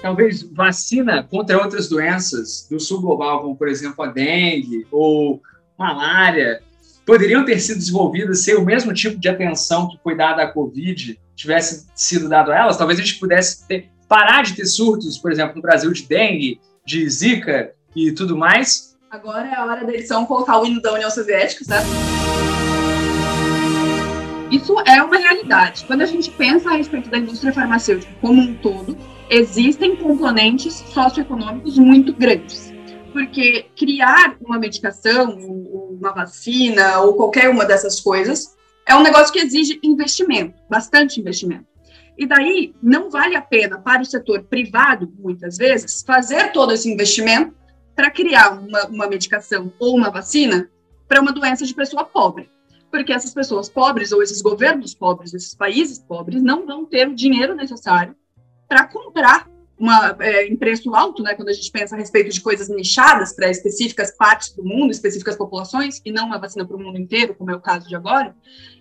Talvez 0.00 0.42
vacina 0.42 1.22
contra 1.22 1.58
outras 1.58 1.88
doenças 1.88 2.66
do 2.70 2.78
sul 2.78 3.00
global, 3.00 3.42
como 3.42 3.56
por 3.56 3.68
exemplo 3.68 4.04
a 4.04 4.08
dengue 4.08 4.86
ou 4.90 5.40
malária, 5.78 6.62
poderiam 7.06 7.44
ter 7.44 7.58
sido 7.58 7.78
desenvolvidas 7.78 8.44
sem 8.44 8.54
o 8.54 8.64
mesmo 8.64 8.92
tipo 8.92 9.18
de 9.18 9.28
atenção 9.28 9.88
que 9.88 9.98
foi 10.02 10.16
dada 10.16 10.42
à 10.42 10.52
Covid 10.52 11.18
tivesse 11.34 11.86
sido 11.94 12.28
dado 12.28 12.52
a 12.52 12.56
elas. 12.56 12.76
Talvez 12.76 12.98
a 12.98 13.02
gente 13.02 13.18
pudesse 13.18 13.66
ter, 13.66 13.90
parar 14.08 14.42
de 14.42 14.54
ter 14.54 14.66
surtos, 14.66 15.18
por 15.18 15.32
exemplo, 15.32 15.56
no 15.56 15.62
Brasil 15.62 15.92
de 15.92 16.06
dengue, 16.06 16.60
de 16.84 17.08
zika 17.08 17.72
e 17.94 18.12
tudo 18.12 18.36
mais. 18.36 18.96
Agora 19.10 19.46
é 19.48 19.54
a 19.54 19.64
hora 19.64 19.84
da 19.84 19.92
edição 19.92 20.26
colocar 20.26 20.60
o 20.60 20.66
hino 20.66 20.80
da 20.80 20.92
União 20.92 21.10
Soviética, 21.10 21.64
certo? 21.64 21.86
Isso 24.50 24.74
é 24.86 25.02
uma 25.02 25.16
realidade. 25.16 25.84
Quando 25.86 26.02
a 26.02 26.06
gente 26.06 26.30
pensa 26.30 26.70
a 26.70 26.76
respeito 26.76 27.10
da 27.10 27.18
indústria 27.18 27.52
farmacêutica 27.52 28.12
como 28.20 28.40
um 28.40 28.54
todo, 28.54 28.96
existem 29.28 29.96
componentes 29.96 30.74
socioeconômicos 30.74 31.78
muito 31.78 32.12
grandes. 32.12 32.72
Porque 33.12 33.66
criar 33.76 34.36
uma 34.40 34.58
medicação, 34.58 35.36
uma 35.36 36.12
vacina 36.12 36.98
ou 37.00 37.14
qualquer 37.14 37.48
uma 37.48 37.64
dessas 37.64 38.00
coisas 38.00 38.54
é 38.86 38.94
um 38.94 39.02
negócio 39.02 39.32
que 39.32 39.38
exige 39.38 39.80
investimento, 39.82 40.54
bastante 40.68 41.20
investimento. 41.20 41.66
E 42.16 42.26
daí 42.26 42.74
não 42.82 43.10
vale 43.10 43.34
a 43.34 43.42
pena 43.42 43.78
para 43.78 44.02
o 44.02 44.04
setor 44.04 44.44
privado, 44.44 45.12
muitas 45.18 45.56
vezes, 45.56 46.02
fazer 46.06 46.52
todo 46.52 46.72
esse 46.72 46.90
investimento 46.90 47.54
para 47.94 48.10
criar 48.10 48.50
uma, 48.50 48.86
uma 48.86 49.08
medicação 49.08 49.72
ou 49.78 49.96
uma 49.96 50.10
vacina 50.10 50.68
para 51.08 51.20
uma 51.20 51.32
doença 51.32 51.64
de 51.64 51.74
pessoa 51.74 52.04
pobre. 52.04 52.48
Porque 52.94 53.12
essas 53.12 53.34
pessoas 53.34 53.68
pobres, 53.68 54.12
ou 54.12 54.22
esses 54.22 54.40
governos 54.40 54.94
pobres, 54.94 55.34
esses 55.34 55.52
países 55.52 55.98
pobres, 55.98 56.40
não 56.40 56.64
vão 56.64 56.84
ter 56.84 57.08
o 57.08 57.14
dinheiro 57.14 57.52
necessário 57.52 58.14
para 58.68 58.86
comprar 58.86 59.50
uma, 59.76 60.16
é, 60.20 60.46
em 60.46 60.54
preço 60.54 60.94
alto, 60.94 61.20
né, 61.20 61.34
quando 61.34 61.48
a 61.48 61.52
gente 61.52 61.72
pensa 61.72 61.96
a 61.96 61.98
respeito 61.98 62.30
de 62.30 62.40
coisas 62.40 62.68
nichadas 62.68 63.34
para 63.34 63.50
específicas 63.50 64.16
partes 64.16 64.54
do 64.54 64.62
mundo, 64.62 64.92
específicas 64.92 65.34
populações, 65.34 66.00
e 66.04 66.12
não 66.12 66.26
uma 66.26 66.38
vacina 66.38 66.64
para 66.64 66.76
o 66.76 66.80
mundo 66.80 66.96
inteiro, 66.96 67.34
como 67.34 67.50
é 67.50 67.56
o 67.56 67.60
caso 67.60 67.88
de 67.88 67.96
agora, 67.96 68.32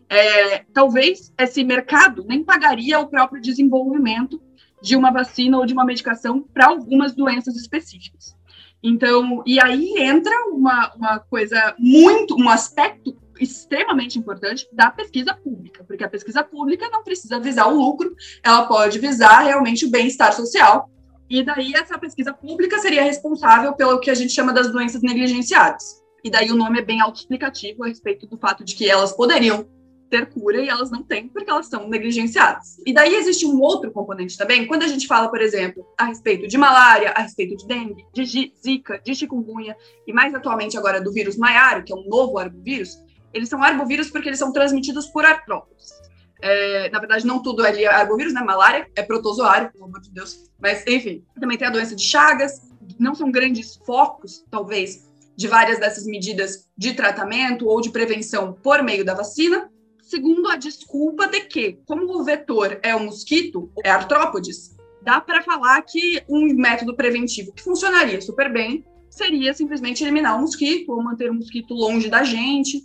é, 0.08 0.60
talvez 0.72 1.34
esse 1.36 1.64
mercado 1.64 2.24
nem 2.24 2.44
pagaria 2.44 3.00
o 3.00 3.08
próprio 3.08 3.42
desenvolvimento 3.42 4.40
de 4.80 4.96
uma 4.96 5.10
vacina 5.10 5.58
ou 5.58 5.66
de 5.66 5.74
uma 5.74 5.86
medicação 5.86 6.40
para 6.54 6.68
algumas 6.68 7.16
doenças 7.16 7.56
específicas. 7.56 8.36
Então, 8.84 9.42
e 9.44 9.60
aí 9.60 9.96
entra 9.98 10.36
uma, 10.52 10.94
uma 10.94 11.20
coisa 11.20 11.74
muito, 11.80 12.36
um 12.36 12.48
aspecto 12.48 13.23
extremamente 13.40 14.18
importante 14.20 14.68
da 14.72 14.92
pesquisa 14.92 15.34
pública, 15.34 15.84
porque 15.84 16.04
a 16.04 16.10
pesquisa 16.10 16.44
pública 16.44 16.90
não 16.90 17.04
precisa 17.04 17.40
visar 17.40 17.68
o 17.68 17.78
lucro, 17.78 18.16
ela 18.44 18.66
pode 18.66 19.00
visar 19.00 19.40
realmente 19.40 19.86
o 19.86 19.92
bem-estar 19.92 20.34
social, 20.34 20.90
e 21.30 21.42
daí 21.44 21.74
essa 21.74 21.98
pesquisa 21.98 22.34
pública 22.34 22.78
seria 22.80 23.04
responsável 23.04 23.74
pelo 23.74 24.00
que 24.00 24.12
a 24.12 24.14
gente 24.14 24.34
chama 24.34 24.54
das 24.54 24.72
doenças 24.72 25.02
negligenciadas. 25.02 26.02
E 26.24 26.30
daí 26.30 26.52
o 26.52 26.56
nome 26.56 26.80
é 26.80 26.82
bem 26.82 27.02
autoexplicativo 27.02 27.84
a 27.84 27.88
respeito 27.88 28.28
do 28.28 28.38
fato 28.38 28.64
de 28.64 28.76
que 28.76 28.90
elas 28.90 29.12
poderiam 29.12 29.68
ter 30.14 30.28
cura 30.28 30.62
e 30.62 30.70
elas 30.70 30.92
não 30.92 31.02
têm 31.02 31.28
porque 31.28 31.50
elas 31.50 31.66
são 31.66 31.90
negligenciadas. 31.90 32.78
E 32.86 32.94
daí 32.94 33.16
existe 33.16 33.48
um 33.48 33.60
outro 33.60 33.92
componente 33.92 34.38
também, 34.38 34.68
quando 34.68 34.84
a 34.84 34.88
gente 34.88 35.08
fala, 35.08 35.28
por 35.28 35.42
exemplo, 35.42 35.84
a 35.98 36.06
respeito 36.06 36.48
de 36.48 36.56
malária, 36.56 37.10
a 37.10 37.22
respeito 37.24 37.58
de 37.58 37.66
dengue, 37.66 38.06
de 38.14 38.54
zika, 38.64 39.02
de 39.04 39.16
chikungunya 39.16 39.76
e 40.06 40.14
mais 40.14 40.36
atualmente 40.36 40.78
agora 40.78 41.02
do 41.02 41.12
vírus 41.12 41.36
maiário, 41.36 41.84
que 41.84 41.92
é 41.92 41.96
um 41.96 42.08
novo 42.08 42.38
arbovírus, 42.38 42.96
eles 43.34 43.50
são 43.50 43.64
arbovírus 43.64 44.10
porque 44.10 44.30
eles 44.30 44.40
são 44.40 44.52
transmitidos 44.52 45.08
por 45.08 45.26
artrópodes. 45.26 45.92
É, 46.42 46.90
na 46.90 47.00
verdade, 47.00 47.26
não 47.26 47.42
tudo 47.42 47.66
é 47.66 47.86
arbovírus, 47.86 48.34
né? 48.34 48.42
Malária 48.42 48.90
é 48.96 49.02
protozoário, 49.02 49.72
pelo 49.72 49.86
amor 49.86 50.02
de 50.02 50.12
Deus. 50.12 50.52
Mas, 50.62 50.86
enfim, 50.86 51.24
também 51.40 51.58
tem 51.58 51.68
a 51.68 51.72
doença 51.72 51.96
de 51.96 52.04
Chagas. 52.04 52.62
Não 53.00 53.16
são 53.16 53.32
grandes 53.32 53.78
focos, 53.86 54.44
talvez, 54.52 55.10
de 55.36 55.48
várias 55.48 55.80
dessas 55.80 56.06
medidas 56.06 56.70
de 56.78 56.94
tratamento 56.94 57.68
ou 57.68 57.80
de 57.82 57.90
prevenção 57.90 58.54
por 58.54 58.84
meio 58.84 59.06
da 59.06 59.14
vacina, 59.14 59.70
segundo 60.02 60.50
a 60.50 60.56
desculpa 60.56 61.28
de 61.28 61.42
que, 61.42 61.80
como 61.86 62.20
o 62.20 62.24
vetor 62.24 62.78
é 62.84 62.94
o 62.96 63.00
mosquito, 63.00 63.72
é 63.84 63.90
artrópodes, 63.90 64.76
dá 65.02 65.20
para 65.20 65.42
falar 65.42 65.82
que 65.82 66.22
um 66.30 66.54
método 66.54 66.96
preventivo 66.96 67.54
que 67.54 67.64
funcionaria 67.64 68.22
super 68.22 68.52
bem 68.52 68.86
seria 69.10 69.54
simplesmente 69.54 70.04
eliminar 70.04 70.38
o 70.38 70.42
mosquito 70.42 70.92
ou 70.92 71.04
manter 71.04 71.30
o 71.30 71.34
mosquito 71.34 71.74
longe 71.74 72.10
da 72.10 72.24
gente. 72.24 72.84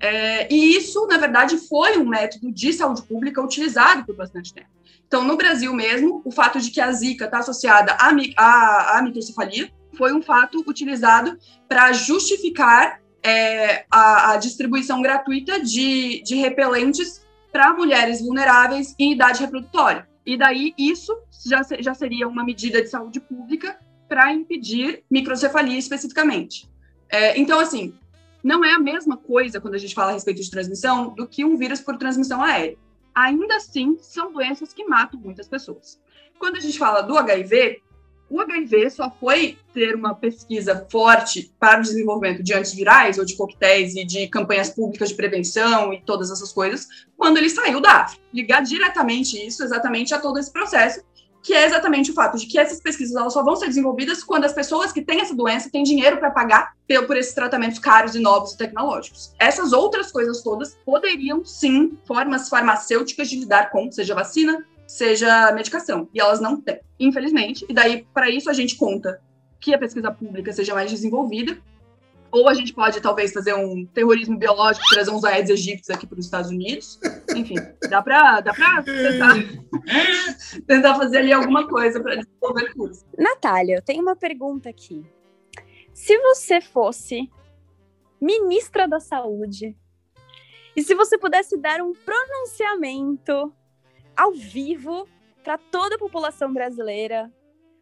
É, 0.00 0.52
e 0.52 0.76
isso, 0.76 1.06
na 1.06 1.16
verdade, 1.16 1.56
foi 1.56 1.98
um 1.98 2.06
método 2.06 2.52
de 2.52 2.72
saúde 2.72 3.02
pública 3.02 3.42
utilizado 3.42 4.04
por 4.04 4.16
bastante 4.16 4.52
tempo. 4.52 4.68
Então, 5.06 5.24
no 5.24 5.36
Brasil 5.36 5.72
mesmo, 5.72 6.22
o 6.24 6.30
fato 6.30 6.60
de 6.60 6.70
que 6.70 6.80
a 6.80 6.90
zika 6.92 7.26
está 7.26 7.38
associada 7.38 7.92
à, 7.92 8.10
à, 8.36 8.98
à 8.98 9.02
microcefalia 9.02 9.70
foi 9.96 10.12
um 10.12 10.20
fato 10.20 10.62
utilizado 10.66 11.38
para 11.68 11.92
justificar 11.92 13.00
é, 13.22 13.86
a, 13.90 14.32
a, 14.32 14.36
distribuição 14.36 15.00
gratuita 15.00 15.60
de, 15.60 16.22
de 16.22 16.34
repelentes 16.34 17.24
para 17.52 17.72
mulheres 17.72 18.20
vulneráveis 18.20 18.94
em 18.98 19.12
idade 19.12 19.40
reprodutória. 19.40 20.06
E 20.26 20.36
daí 20.36 20.74
isso 20.76 21.16
já, 21.46 21.62
já 21.78 21.94
seria 21.94 22.26
uma 22.26 22.44
medida 22.44 22.82
de 22.82 22.88
saúde 22.88 23.20
pública 23.20 23.78
para 24.08 24.32
impedir 24.32 25.04
microcefalia 25.10 25.78
especificamente. 25.78 26.68
É, 27.08 27.38
então, 27.38 27.60
assim, 27.60 27.94
não 28.44 28.62
é 28.62 28.74
a 28.74 28.78
mesma 28.78 29.16
coisa 29.16 29.58
quando 29.58 29.74
a 29.74 29.78
gente 29.78 29.94
fala 29.94 30.10
a 30.10 30.14
respeito 30.14 30.42
de 30.42 30.50
transmissão 30.50 31.14
do 31.14 31.26
que 31.26 31.46
um 31.46 31.56
vírus 31.56 31.80
por 31.80 31.96
transmissão 31.96 32.42
aérea. 32.42 32.76
Ainda 33.14 33.56
assim, 33.56 33.96
são 34.02 34.30
doenças 34.30 34.74
que 34.74 34.84
matam 34.84 35.18
muitas 35.18 35.48
pessoas. 35.48 35.98
Quando 36.38 36.56
a 36.56 36.60
gente 36.60 36.78
fala 36.78 37.00
do 37.00 37.16
HIV, 37.16 37.80
o 38.28 38.40
HIV 38.40 38.90
só 38.90 39.10
foi 39.10 39.56
ter 39.72 39.94
uma 39.94 40.14
pesquisa 40.14 40.86
forte 40.90 41.54
para 41.58 41.78
o 41.78 41.82
desenvolvimento 41.82 42.42
de 42.42 42.52
antivirais 42.52 43.16
ou 43.16 43.24
de 43.24 43.34
coquetéis 43.34 43.94
e 43.96 44.04
de 44.04 44.28
campanhas 44.28 44.68
públicas 44.68 45.08
de 45.08 45.14
prevenção 45.14 45.92
e 45.92 46.02
todas 46.02 46.30
essas 46.30 46.52
coisas 46.52 46.86
quando 47.16 47.38
ele 47.38 47.48
saiu 47.48 47.80
da 47.80 48.02
África. 48.02 48.22
Ligar 48.32 48.60
diretamente 48.62 49.38
isso 49.38 49.62
exatamente 49.62 50.12
a 50.12 50.18
todo 50.18 50.38
esse 50.38 50.52
processo, 50.52 51.00
que 51.44 51.52
é 51.52 51.66
exatamente 51.66 52.10
o 52.10 52.14
fato 52.14 52.38
de 52.38 52.46
que 52.46 52.58
essas 52.58 52.80
pesquisas 52.80 53.14
elas 53.14 53.34
só 53.34 53.44
vão 53.44 53.54
ser 53.54 53.66
desenvolvidas 53.66 54.24
quando 54.24 54.46
as 54.46 54.54
pessoas 54.54 54.90
que 54.90 55.02
têm 55.02 55.20
essa 55.20 55.36
doença 55.36 55.68
têm 55.70 55.82
dinheiro 55.82 56.16
para 56.16 56.30
pagar 56.30 56.72
por 57.06 57.16
esses 57.18 57.34
tratamentos 57.34 57.78
caros 57.78 58.14
e 58.14 58.18
novos 58.18 58.52
e 58.52 58.56
tecnológicos. 58.56 59.34
Essas 59.38 59.74
outras 59.74 60.10
coisas 60.10 60.42
todas 60.42 60.74
poderiam 60.86 61.44
sim 61.44 61.98
formas 62.06 62.48
farmacêuticas 62.48 63.28
de 63.28 63.40
lidar 63.40 63.70
com, 63.70 63.92
seja 63.92 64.14
vacina, 64.14 64.64
seja 64.86 65.52
medicação. 65.52 66.08
E 66.14 66.20
elas 66.20 66.40
não 66.40 66.58
têm, 66.58 66.80
infelizmente. 66.98 67.66
E 67.68 67.74
daí, 67.74 68.06
para 68.14 68.30
isso, 68.30 68.48
a 68.48 68.54
gente 68.54 68.76
conta 68.76 69.20
que 69.60 69.74
a 69.74 69.78
pesquisa 69.78 70.10
pública 70.10 70.50
seja 70.50 70.74
mais 70.74 70.90
desenvolvida. 70.90 71.58
Ou 72.34 72.48
a 72.48 72.54
gente 72.54 72.74
pode, 72.74 73.00
talvez, 73.00 73.32
fazer 73.32 73.54
um 73.54 73.86
terrorismo 73.86 74.36
biológico, 74.36 74.84
trazer 74.90 75.12
uns 75.12 75.22
Aedes 75.22 75.50
aegyptis 75.50 75.88
aqui 75.88 76.04
para 76.04 76.18
os 76.18 76.24
Estados 76.24 76.50
Unidos. 76.50 76.98
Enfim, 77.32 77.54
dá 77.88 78.02
para 78.02 78.40
dá 78.40 78.52
tentar, 78.52 79.34
tentar 80.66 80.94
fazer 80.96 81.18
ali 81.18 81.32
alguma 81.32 81.68
coisa 81.68 82.02
para 82.02 82.16
desenvolver 82.16 82.74
curso. 82.74 83.06
Natália, 83.16 83.76
eu 83.76 83.82
tenho 83.82 84.02
uma 84.02 84.16
pergunta 84.16 84.68
aqui. 84.68 85.06
Se 85.92 86.18
você 86.18 86.60
fosse 86.60 87.30
ministra 88.20 88.88
da 88.88 88.98
Saúde 88.98 89.76
e 90.74 90.82
se 90.82 90.92
você 90.92 91.16
pudesse 91.16 91.56
dar 91.56 91.80
um 91.80 91.92
pronunciamento 91.92 93.54
ao 94.16 94.32
vivo 94.32 95.06
para 95.44 95.56
toda 95.56 95.94
a 95.94 95.98
população 96.00 96.52
brasileira, 96.52 97.32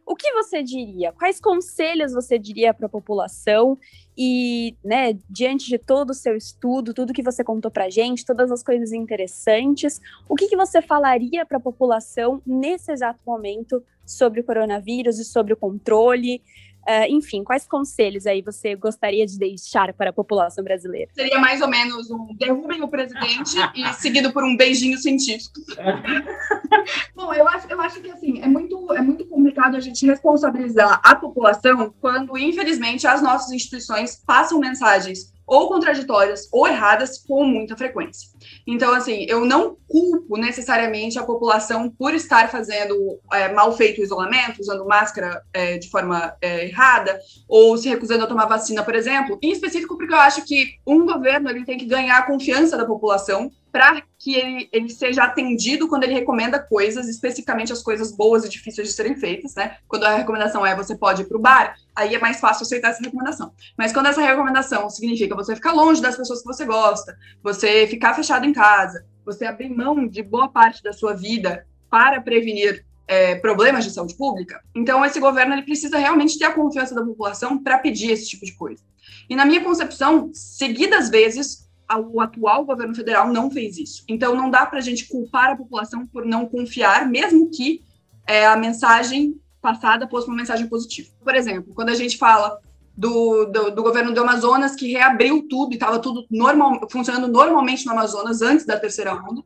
o 0.06 0.16
que 0.16 0.32
você 0.32 0.62
diria? 0.62 1.12
Quais 1.12 1.40
conselhos 1.40 2.12
você 2.12 2.38
diria 2.38 2.74
para 2.74 2.86
a 2.86 2.88
população? 2.88 3.78
E, 4.16 4.76
né, 4.84 5.18
diante 5.28 5.68
de 5.68 5.78
todo 5.78 6.10
o 6.10 6.14
seu 6.14 6.36
estudo, 6.36 6.92
tudo 6.92 7.12
que 7.12 7.22
você 7.22 7.42
contou 7.42 7.70
para 7.70 7.88
gente, 7.88 8.24
todas 8.24 8.50
as 8.50 8.62
coisas 8.62 8.92
interessantes, 8.92 10.00
o 10.28 10.34
que, 10.34 10.48
que 10.48 10.56
você 10.56 10.82
falaria 10.82 11.46
para 11.46 11.56
a 11.56 11.60
população 11.60 12.42
nesse 12.46 12.92
exato 12.92 13.20
momento 13.26 13.82
sobre 14.04 14.40
o 14.40 14.44
coronavírus 14.44 15.18
e 15.18 15.24
sobre 15.24 15.54
o 15.54 15.56
controle? 15.56 16.42
Uh, 16.82 17.06
enfim, 17.08 17.44
quais 17.44 17.66
conselhos 17.66 18.26
aí 18.26 18.42
você 18.42 18.74
gostaria 18.74 19.24
de 19.24 19.38
deixar 19.38 19.92
para 19.92 20.10
a 20.10 20.12
população 20.12 20.64
brasileira? 20.64 21.10
Seria 21.14 21.38
mais 21.38 21.60
ou 21.60 21.68
menos 21.68 22.10
um 22.10 22.34
derrubem 22.34 22.82
o 22.82 22.88
presidente 22.88 23.56
e 23.74 23.92
seguido 23.94 24.32
por 24.32 24.42
um 24.42 24.56
beijinho 24.56 24.98
científico. 24.98 25.60
Bom, 27.14 27.32
eu 27.32 27.46
acho, 27.48 27.68
eu 27.68 27.80
acho 27.80 28.00
que 28.00 28.10
assim, 28.10 28.40
é 28.40 28.48
muito, 28.48 28.92
é 28.92 29.00
muito 29.00 29.24
complicado 29.26 29.76
a 29.76 29.80
gente 29.80 30.04
responsabilizar 30.04 31.00
a 31.04 31.14
população 31.14 31.94
quando, 32.00 32.36
infelizmente, 32.36 33.06
as 33.06 33.22
nossas 33.22 33.52
instituições 33.52 34.20
passam 34.26 34.58
mensagens 34.58 35.32
ou 35.52 35.68
contraditórias 35.68 36.48
ou 36.50 36.66
erradas 36.66 37.18
com 37.18 37.44
muita 37.44 37.76
frequência. 37.76 38.30
Então, 38.66 38.94
assim, 38.94 39.26
eu 39.28 39.44
não 39.44 39.76
culpo 39.86 40.38
necessariamente 40.38 41.18
a 41.18 41.24
população 41.24 41.90
por 41.90 42.14
estar 42.14 42.50
fazendo 42.50 43.20
é, 43.30 43.52
mal 43.52 43.76
feito 43.76 44.00
o 44.00 44.02
isolamento, 44.02 44.62
usando 44.62 44.86
máscara 44.86 45.42
é, 45.52 45.76
de 45.76 45.90
forma 45.90 46.34
é, 46.40 46.68
errada, 46.68 47.20
ou 47.46 47.76
se 47.76 47.86
recusando 47.86 48.24
a 48.24 48.26
tomar 48.26 48.46
vacina, 48.46 48.82
por 48.82 48.94
exemplo, 48.94 49.38
em 49.42 49.52
específico 49.52 49.98
porque 49.98 50.14
eu 50.14 50.18
acho 50.18 50.42
que 50.46 50.76
um 50.86 51.04
governo 51.04 51.50
ele 51.50 51.66
tem 51.66 51.76
que 51.76 51.84
ganhar 51.84 52.16
a 52.16 52.26
confiança 52.26 52.74
da 52.78 52.86
população 52.86 53.50
para 53.72 54.02
que 54.18 54.34
ele, 54.34 54.68
ele, 54.70 54.88
seja 54.90 55.24
atendido 55.24 55.88
quando 55.88 56.04
ele 56.04 56.12
recomenda 56.12 56.60
coisas, 56.60 57.08
especificamente 57.08 57.72
as 57.72 57.82
coisas 57.82 58.14
boas 58.14 58.44
e 58.44 58.48
difíceis 58.48 58.88
de 58.88 58.94
serem 58.94 59.16
feitas, 59.16 59.54
né? 59.54 59.78
Quando 59.88 60.04
a 60.04 60.14
recomendação 60.14 60.64
é 60.64 60.76
você 60.76 60.94
pode 60.94 61.22
ir 61.22 61.24
para 61.24 61.38
o 61.38 61.40
bar, 61.40 61.74
aí 61.96 62.14
é 62.14 62.18
mais 62.18 62.38
fácil 62.38 62.64
aceitar 62.64 62.90
essa 62.90 63.02
recomendação. 63.02 63.52
Mas 63.76 63.90
quando 63.90 64.06
essa 64.06 64.20
recomendação 64.20 64.90
significa 64.90 65.34
você 65.34 65.54
ficar 65.54 65.72
longe 65.72 66.02
das 66.02 66.16
pessoas 66.16 66.40
que 66.40 66.46
você 66.46 66.66
gosta, 66.66 67.16
você 67.42 67.86
ficar 67.86 68.12
fechado 68.12 68.44
em 68.44 68.52
casa, 68.52 69.06
você 69.24 69.46
abrir 69.46 69.70
mão 69.70 70.06
de 70.06 70.22
boa 70.22 70.48
parte 70.48 70.82
da 70.82 70.92
sua 70.92 71.14
vida 71.14 71.66
para 71.88 72.20
prevenir 72.20 72.84
é, 73.08 73.36
problemas 73.36 73.84
de 73.84 73.90
saúde 73.90 74.16
pública, 74.16 74.62
então 74.74 75.04
esse 75.04 75.18
governo 75.18 75.54
ele 75.54 75.62
precisa 75.62 75.98
realmente 75.98 76.38
ter 76.38 76.44
a 76.44 76.52
confiança 76.52 76.94
da 76.94 77.04
população 77.04 77.62
para 77.62 77.78
pedir 77.78 78.10
esse 78.10 78.28
tipo 78.28 78.44
de 78.44 78.52
coisa. 78.52 78.82
E 79.28 79.34
na 79.36 79.44
minha 79.44 79.62
concepção, 79.62 80.30
seguidas 80.32 81.08
vezes, 81.08 81.68
o 81.98 82.20
atual 82.20 82.64
governo 82.64 82.94
federal 82.94 83.32
não 83.32 83.50
fez 83.50 83.78
isso. 83.78 84.04
Então, 84.08 84.34
não 84.34 84.50
dá 84.50 84.66
para 84.66 84.78
a 84.78 84.82
gente 84.82 85.08
culpar 85.08 85.50
a 85.50 85.56
população 85.56 86.06
por 86.06 86.24
não 86.24 86.46
confiar, 86.46 87.08
mesmo 87.08 87.50
que 87.50 87.82
é, 88.26 88.46
a 88.46 88.56
mensagem 88.56 89.40
passada 89.60 90.08
fosse 90.08 90.26
uma 90.26 90.36
mensagem 90.36 90.66
positiva. 90.66 91.08
Por 91.22 91.34
exemplo, 91.34 91.72
quando 91.74 91.90
a 91.90 91.94
gente 91.94 92.18
fala 92.18 92.58
do, 92.96 93.46
do, 93.46 93.70
do, 93.70 93.82
governo 93.82 94.12
do 94.12 94.20
Amazonas, 94.20 94.74
que 94.74 94.90
reabriu 94.92 95.46
tudo 95.48 95.72
e 95.72 95.74
estava 95.74 95.98
tudo 95.98 96.26
normal, 96.30 96.86
funcionando 96.90 97.28
normalmente 97.28 97.86
no 97.86 97.92
Amazonas 97.92 98.42
antes 98.42 98.66
da 98.66 98.78
terceira 98.78 99.14
onda. 99.14 99.42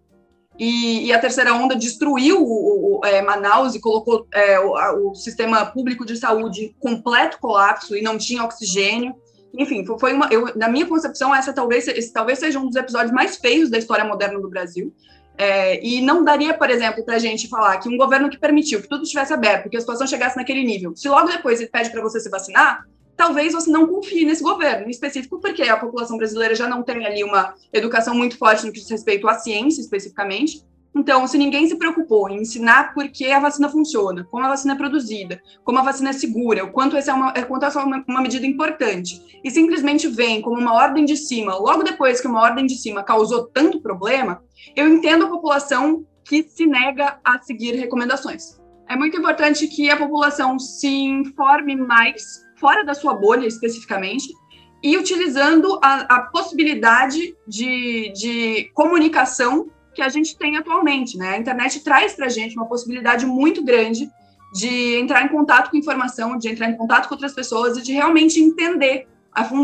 E, 0.59 1.07
e 1.07 1.13
a 1.13 1.19
terceira 1.19 1.55
onda 1.55 1.77
destruiu 1.77 2.43
o, 2.43 2.99
o 2.99 3.05
é, 3.05 3.21
Manaus 3.21 3.75
e 3.75 3.81
colocou 3.81 4.27
é, 4.33 4.59
o, 4.59 5.11
o, 5.11 5.15
sistema 5.15 5.67
público 5.67 6.05
de 6.07 6.17
saúde 6.17 6.65
em 6.65 6.73
completo 6.81 7.39
colapso 7.39 7.95
e 7.95 8.01
não 8.01 8.17
tinha 8.17 8.43
oxigênio. 8.43 9.15
Enfim, 9.59 9.85
foi 9.99 10.13
uma. 10.13 10.29
Eu, 10.31 10.57
na 10.57 10.69
minha 10.69 10.87
concepção, 10.87 11.35
essa 11.35 11.53
talvez, 11.53 11.89
esse 11.89 12.13
talvez 12.13 12.39
seja 12.39 12.59
um 12.59 12.67
dos 12.67 12.77
episódios 12.77 13.13
mais 13.13 13.37
feios 13.37 13.71
da 13.71 13.79
história 13.79 14.05
moderna 14.05 14.41
do 14.41 14.49
Brasil. 14.49 14.93
É, 15.39 15.85
e 15.85 16.01
não 16.01 16.25
daria, 16.25 16.55
por 16.55 16.71
exemplo, 16.71 17.05
para 17.05 17.17
a 17.17 17.19
gente 17.19 17.47
falar 17.49 17.77
que 17.79 17.89
um 17.89 17.97
governo 17.97 18.31
que 18.31 18.39
permitiu 18.39 18.81
que 18.81 18.89
tudo 18.89 19.03
estivesse 19.03 19.35
aberto, 19.35 19.69
que 19.69 19.77
a 19.77 19.81
situação 19.81 20.07
chegasse 20.07 20.37
naquele 20.37 20.65
nível, 20.65 20.97
se 20.97 21.09
logo 21.09 21.29
depois 21.29 21.61
ele 21.61 21.69
pede 21.69 21.91
para 21.91 22.01
você 22.01 22.19
se 22.19 22.31
vacinar, 22.31 22.87
talvez 23.17 23.53
você 23.53 23.71
não 23.71 23.87
confie 23.87 24.25
nesse 24.25 24.43
governo, 24.43 24.87
em 24.87 24.91
específico 24.91 25.39
porque 25.39 25.63
a 25.63 25.77
população 25.77 26.17
brasileira 26.17 26.55
já 26.55 26.67
não 26.69 26.83
tem 26.83 27.05
ali 27.05 27.23
uma 27.23 27.55
educação 27.73 28.15
muito 28.15 28.39
forte 28.39 28.65
no 28.65 28.73
que 28.73 28.81
diz 28.81 28.91
respeito 28.91 29.29
à 29.29 29.35
ciência, 29.35 29.81
especificamente. 29.81 30.65
Então, 30.97 31.27
se 31.27 31.37
ninguém 31.37 31.69
se 31.69 31.77
preocupou 31.77 32.31
em 32.31 32.41
ensinar 32.41 32.95
por 32.95 33.07
que 33.09 33.31
a 33.31 33.39
vacina 33.39 33.69
funciona, 33.69 34.25
como 34.31 34.47
a 34.47 34.49
vacina 34.49 34.73
é 34.73 34.77
produzida, 34.77 35.43
como 35.63 35.79
a 35.79 35.83
vacina 35.83 36.09
é 36.09 36.13
segura, 36.15 36.65
o 36.65 36.73
quanto 36.73 36.97
essa 36.97 37.11
é 37.11 37.15
uma, 37.15 37.33
quanto 37.33 37.67
essa 37.67 37.81
é 37.81 37.85
uma, 37.85 38.03
uma 38.09 38.23
medida 38.23 38.47
importante, 38.47 39.23
e 39.45 39.51
simplesmente 39.51 40.09
vem 40.09 40.41
como 40.41 40.59
uma 40.59 40.73
ordem 40.73 41.05
de 41.05 41.15
cima, 41.15 41.55
logo 41.55 41.83
depois 41.83 42.19
que 42.19 42.27
uma 42.27 42.41
ordem 42.41 42.65
de 42.65 42.77
cima 42.77 43.03
causou 43.03 43.45
tanto 43.45 43.83
problema, 43.83 44.43
eu 44.75 44.89
entendo 44.89 45.27
a 45.27 45.29
população 45.29 46.07
que 46.25 46.43
se 46.45 46.65
nega 46.65 47.19
a 47.23 47.39
seguir 47.41 47.75
recomendações. 47.75 48.59
É 48.89 48.97
muito 48.97 49.19
importante 49.19 49.69
que 49.69 49.91
a 49.91 49.99
população 49.99 50.59
se 50.59 50.89
informe 50.89 51.77
mais 51.77 52.43
fora 52.59 52.83
da 52.83 52.95
sua 52.95 53.13
bolha 53.13 53.47
especificamente, 53.47 54.33
e 54.83 54.97
utilizando 54.97 55.79
a, 55.83 56.17
a 56.17 56.21
possibilidade 56.23 57.35
de, 57.47 58.13
de 58.15 58.71
comunicação 58.73 59.69
que 59.97 60.03
a 60.03 60.09
gente 60.09 60.37
tem 60.37 60.57
atualmente. 60.57 61.17
Né? 61.17 61.31
A 61.31 61.39
internet 61.39 61.81
traz 61.81 62.15
para 62.15 62.27
a 62.27 62.29
gente 62.29 62.55
uma 62.55 62.67
possibilidade 62.67 63.25
muito 63.27 63.65
grande 63.65 64.09
de 64.53 64.97
entrar 64.97 65.25
em 65.25 65.29
contato 65.29 65.71
com 65.71 65.77
informação, 65.77 66.39
de 66.39 66.49
entrar 66.49 66.69
em 66.71 66.77
contato 66.77 67.09
com 67.09 67.15
outras 67.15 67.35
pessoas 67.35 67.77
e 67.77 67.83
de 67.83 67.93
realmente 67.93 68.39
entender 68.39 69.09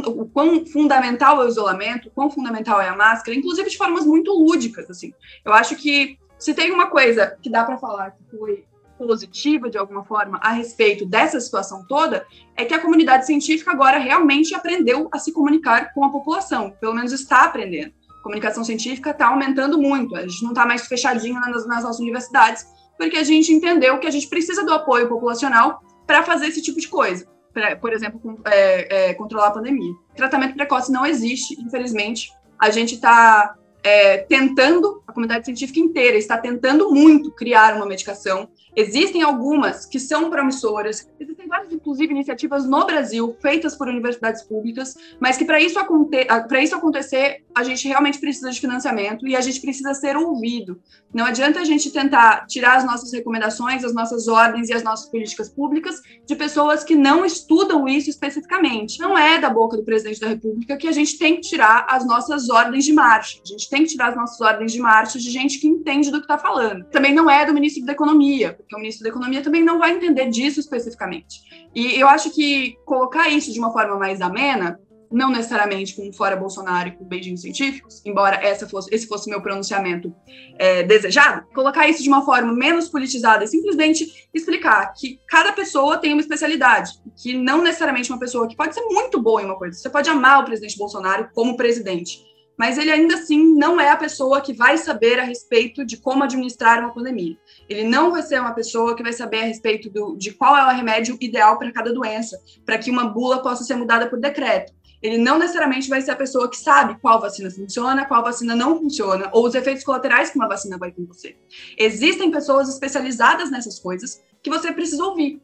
o 0.06 0.26
quão 0.26 0.66
fundamental 0.66 1.40
é 1.42 1.46
o 1.46 1.48
isolamento, 1.48 2.08
o 2.08 2.10
quão 2.10 2.30
fundamental 2.30 2.80
é 2.80 2.88
a 2.88 2.96
máscara, 2.96 3.36
inclusive 3.36 3.70
de 3.70 3.76
formas 3.76 4.04
muito 4.04 4.32
lúdicas. 4.32 4.90
Assim. 4.90 5.12
Eu 5.44 5.52
acho 5.52 5.76
que 5.76 6.18
se 6.38 6.52
tem 6.52 6.72
uma 6.72 6.88
coisa 6.88 7.38
que 7.40 7.48
dá 7.48 7.64
para 7.64 7.78
falar 7.78 8.10
que 8.10 8.36
foi 8.36 8.64
positiva, 8.98 9.70
de 9.70 9.78
alguma 9.78 10.04
forma, 10.04 10.38
a 10.42 10.52
respeito 10.52 11.06
dessa 11.06 11.40
situação 11.40 11.84
toda, 11.88 12.26
é 12.56 12.64
que 12.64 12.74
a 12.74 12.78
comunidade 12.78 13.26
científica 13.26 13.70
agora 13.70 13.98
realmente 13.98 14.54
aprendeu 14.54 15.08
a 15.10 15.18
se 15.18 15.32
comunicar 15.32 15.92
com 15.92 16.04
a 16.04 16.10
população, 16.10 16.70
pelo 16.80 16.94
menos 16.94 17.12
está 17.12 17.44
aprendendo. 17.44 17.92
Comunicação 18.22 18.64
científica 18.64 19.10
está 19.10 19.28
aumentando 19.28 19.78
muito, 19.78 20.14
a 20.16 20.22
gente 20.22 20.42
não 20.42 20.50
está 20.50 20.64
mais 20.64 20.86
fechadinho 20.86 21.40
nas, 21.40 21.66
nas 21.66 21.82
nossas 21.82 22.00
universidades, 22.00 22.66
porque 22.96 23.16
a 23.16 23.24
gente 23.24 23.52
entendeu 23.52 23.98
que 23.98 24.06
a 24.06 24.10
gente 24.10 24.28
precisa 24.28 24.64
do 24.64 24.72
apoio 24.72 25.08
populacional 25.08 25.82
para 26.06 26.22
fazer 26.22 26.46
esse 26.46 26.62
tipo 26.62 26.80
de 26.80 26.88
coisa. 26.88 27.26
Pra, 27.52 27.76
por 27.76 27.92
exemplo, 27.92 28.20
com, 28.20 28.36
é, 28.46 29.10
é, 29.10 29.14
controlar 29.14 29.48
a 29.48 29.50
pandemia. 29.50 29.92
Tratamento 30.16 30.54
precoce 30.54 30.90
não 30.90 31.04
existe, 31.04 31.60
infelizmente. 31.60 32.32
A 32.58 32.70
gente 32.70 32.94
está 32.94 33.56
é, 33.82 34.18
tentando, 34.18 35.02
a 35.06 35.12
comunidade 35.12 35.44
científica 35.44 35.80
inteira 35.80 36.16
está 36.16 36.38
tentando 36.38 36.90
muito 36.90 37.30
criar 37.32 37.74
uma 37.76 37.86
medicação 37.86 38.48
Existem 38.74 39.22
algumas 39.22 39.84
que 39.84 40.00
são 40.00 40.30
promissoras, 40.30 41.06
existem 41.20 41.46
várias, 41.46 41.72
inclusive, 41.72 42.12
iniciativas 42.12 42.66
no 42.66 42.86
Brasil, 42.86 43.36
feitas 43.40 43.76
por 43.76 43.86
universidades 43.86 44.42
públicas, 44.42 44.96
mas 45.20 45.36
que 45.36 45.44
para 45.44 45.60
isso, 45.60 45.78
aconte 45.78 46.26
isso 46.62 46.74
acontecer, 46.74 47.44
a 47.54 47.62
gente 47.62 47.86
realmente 47.86 48.18
precisa 48.18 48.50
de 48.50 48.58
financiamento 48.58 49.26
e 49.26 49.36
a 49.36 49.40
gente 49.40 49.60
precisa 49.60 49.92
ser 49.92 50.16
ouvido. 50.16 50.80
Não 51.12 51.26
adianta 51.26 51.60
a 51.60 51.64
gente 51.64 51.90
tentar 51.90 52.46
tirar 52.46 52.78
as 52.78 52.84
nossas 52.84 53.12
recomendações, 53.12 53.84
as 53.84 53.92
nossas 53.92 54.26
ordens 54.26 54.70
e 54.70 54.72
as 54.72 54.82
nossas 54.82 55.10
políticas 55.10 55.50
públicas 55.50 56.00
de 56.26 56.34
pessoas 56.34 56.82
que 56.82 56.94
não 56.94 57.24
estudam 57.24 57.86
isso 57.86 58.08
especificamente. 58.08 58.98
Não 58.98 59.16
é 59.18 59.38
da 59.38 59.50
boca 59.50 59.76
do 59.76 59.84
presidente 59.84 60.20
da 60.20 60.28
República 60.28 60.76
que 60.78 60.88
a 60.88 60.92
gente 60.92 61.18
tem 61.18 61.36
que 61.36 61.42
tirar 61.42 61.86
as 61.90 62.06
nossas 62.06 62.48
ordens 62.48 62.86
de 62.86 62.92
marcha. 62.94 63.38
A 63.44 63.46
gente 63.46 63.68
tem 63.68 63.82
que 63.82 63.90
tirar 63.90 64.08
as 64.08 64.16
nossas 64.16 64.40
ordens 64.40 64.72
de 64.72 64.80
marcha 64.80 65.18
de 65.18 65.30
gente 65.30 65.58
que 65.58 65.68
entende 65.68 66.10
do 66.10 66.18
que 66.18 66.24
está 66.24 66.38
falando. 66.38 66.84
Também 66.86 67.14
não 67.14 67.28
é 67.28 67.44
do 67.44 67.52
ministro 67.52 67.84
da 67.84 67.92
Economia, 67.92 68.58
porque 68.72 68.76
o 68.76 68.78
ministro 68.78 69.04
da 69.04 69.10
Economia 69.10 69.42
também 69.42 69.62
não 69.62 69.78
vai 69.78 69.92
entender 69.92 70.28
disso 70.30 70.60
especificamente. 70.60 71.42
E 71.74 72.00
eu 72.00 72.08
acho 72.08 72.30
que 72.30 72.76
colocar 72.84 73.28
isso 73.28 73.52
de 73.52 73.58
uma 73.58 73.72
forma 73.72 73.98
mais 73.98 74.20
amena, 74.20 74.80
não 75.10 75.30
necessariamente 75.30 75.94
com 75.94 76.10
fora 76.10 76.34
Bolsonaro 76.34 76.88
e 76.88 76.92
com 76.92 77.04
beijinhos 77.04 77.42
científicos, 77.42 78.00
embora 78.06 78.36
essa 78.36 78.66
fosse, 78.66 78.88
esse 78.94 79.06
fosse 79.06 79.28
meu 79.28 79.42
pronunciamento 79.42 80.14
é, 80.58 80.82
desejado, 80.82 81.46
colocar 81.54 81.86
isso 81.86 82.02
de 82.02 82.08
uma 82.08 82.24
forma 82.24 82.50
menos 82.54 82.88
politizada 82.88 83.44
e 83.44 83.46
simplesmente 83.46 84.06
explicar 84.32 84.94
que 84.94 85.20
cada 85.28 85.52
pessoa 85.52 85.98
tem 85.98 86.14
uma 86.14 86.22
especialidade, 86.22 86.92
que 87.22 87.34
não 87.34 87.62
necessariamente 87.62 88.10
uma 88.10 88.18
pessoa 88.18 88.48
que 88.48 88.56
pode 88.56 88.72
ser 88.72 88.80
muito 88.86 89.20
boa 89.20 89.42
em 89.42 89.44
uma 89.44 89.58
coisa, 89.58 89.78
você 89.78 89.90
pode 89.90 90.08
amar 90.08 90.40
o 90.40 90.44
presidente 90.46 90.78
Bolsonaro 90.78 91.28
como 91.34 91.58
presidente, 91.58 92.22
mas 92.58 92.78
ele 92.78 92.90
ainda 92.90 93.14
assim 93.14 93.54
não 93.54 93.80
é 93.80 93.90
a 93.90 93.96
pessoa 93.96 94.40
que 94.40 94.52
vai 94.52 94.76
saber 94.78 95.18
a 95.18 95.24
respeito 95.24 95.84
de 95.84 95.96
como 95.96 96.22
administrar 96.22 96.80
uma 96.80 96.92
pandemia. 96.92 97.36
Ele 97.68 97.84
não 97.84 98.10
vai 98.10 98.22
ser 98.22 98.40
uma 98.40 98.54
pessoa 98.54 98.94
que 98.94 99.02
vai 99.02 99.12
saber 99.12 99.40
a 99.40 99.44
respeito 99.44 99.90
do, 99.90 100.16
de 100.16 100.32
qual 100.32 100.56
é 100.56 100.64
o 100.64 100.76
remédio 100.76 101.16
ideal 101.20 101.58
para 101.58 101.72
cada 101.72 101.92
doença, 101.92 102.38
para 102.64 102.78
que 102.78 102.90
uma 102.90 103.08
bula 103.08 103.42
possa 103.42 103.64
ser 103.64 103.74
mudada 103.74 104.08
por 104.08 104.20
decreto. 104.20 104.72
Ele 105.02 105.18
não 105.18 105.38
necessariamente 105.38 105.88
vai 105.88 106.00
ser 106.00 106.12
a 106.12 106.16
pessoa 106.16 106.48
que 106.48 106.56
sabe 106.56 106.96
qual 107.00 107.20
vacina 107.20 107.50
funciona, 107.50 108.06
qual 108.06 108.22
vacina 108.22 108.54
não 108.54 108.78
funciona, 108.78 109.28
ou 109.32 109.46
os 109.46 109.54
efeitos 109.54 109.82
colaterais 109.82 110.30
que 110.30 110.36
uma 110.36 110.48
vacina 110.48 110.78
vai 110.78 110.92
ter 110.92 111.02
com 111.02 111.12
você. 111.12 111.36
Existem 111.76 112.30
pessoas 112.30 112.68
especializadas 112.68 113.50
nessas 113.50 113.80
coisas 113.80 114.22
que 114.40 114.48
você 114.48 114.70
precisa 114.70 115.02
ouvir. 115.02 115.42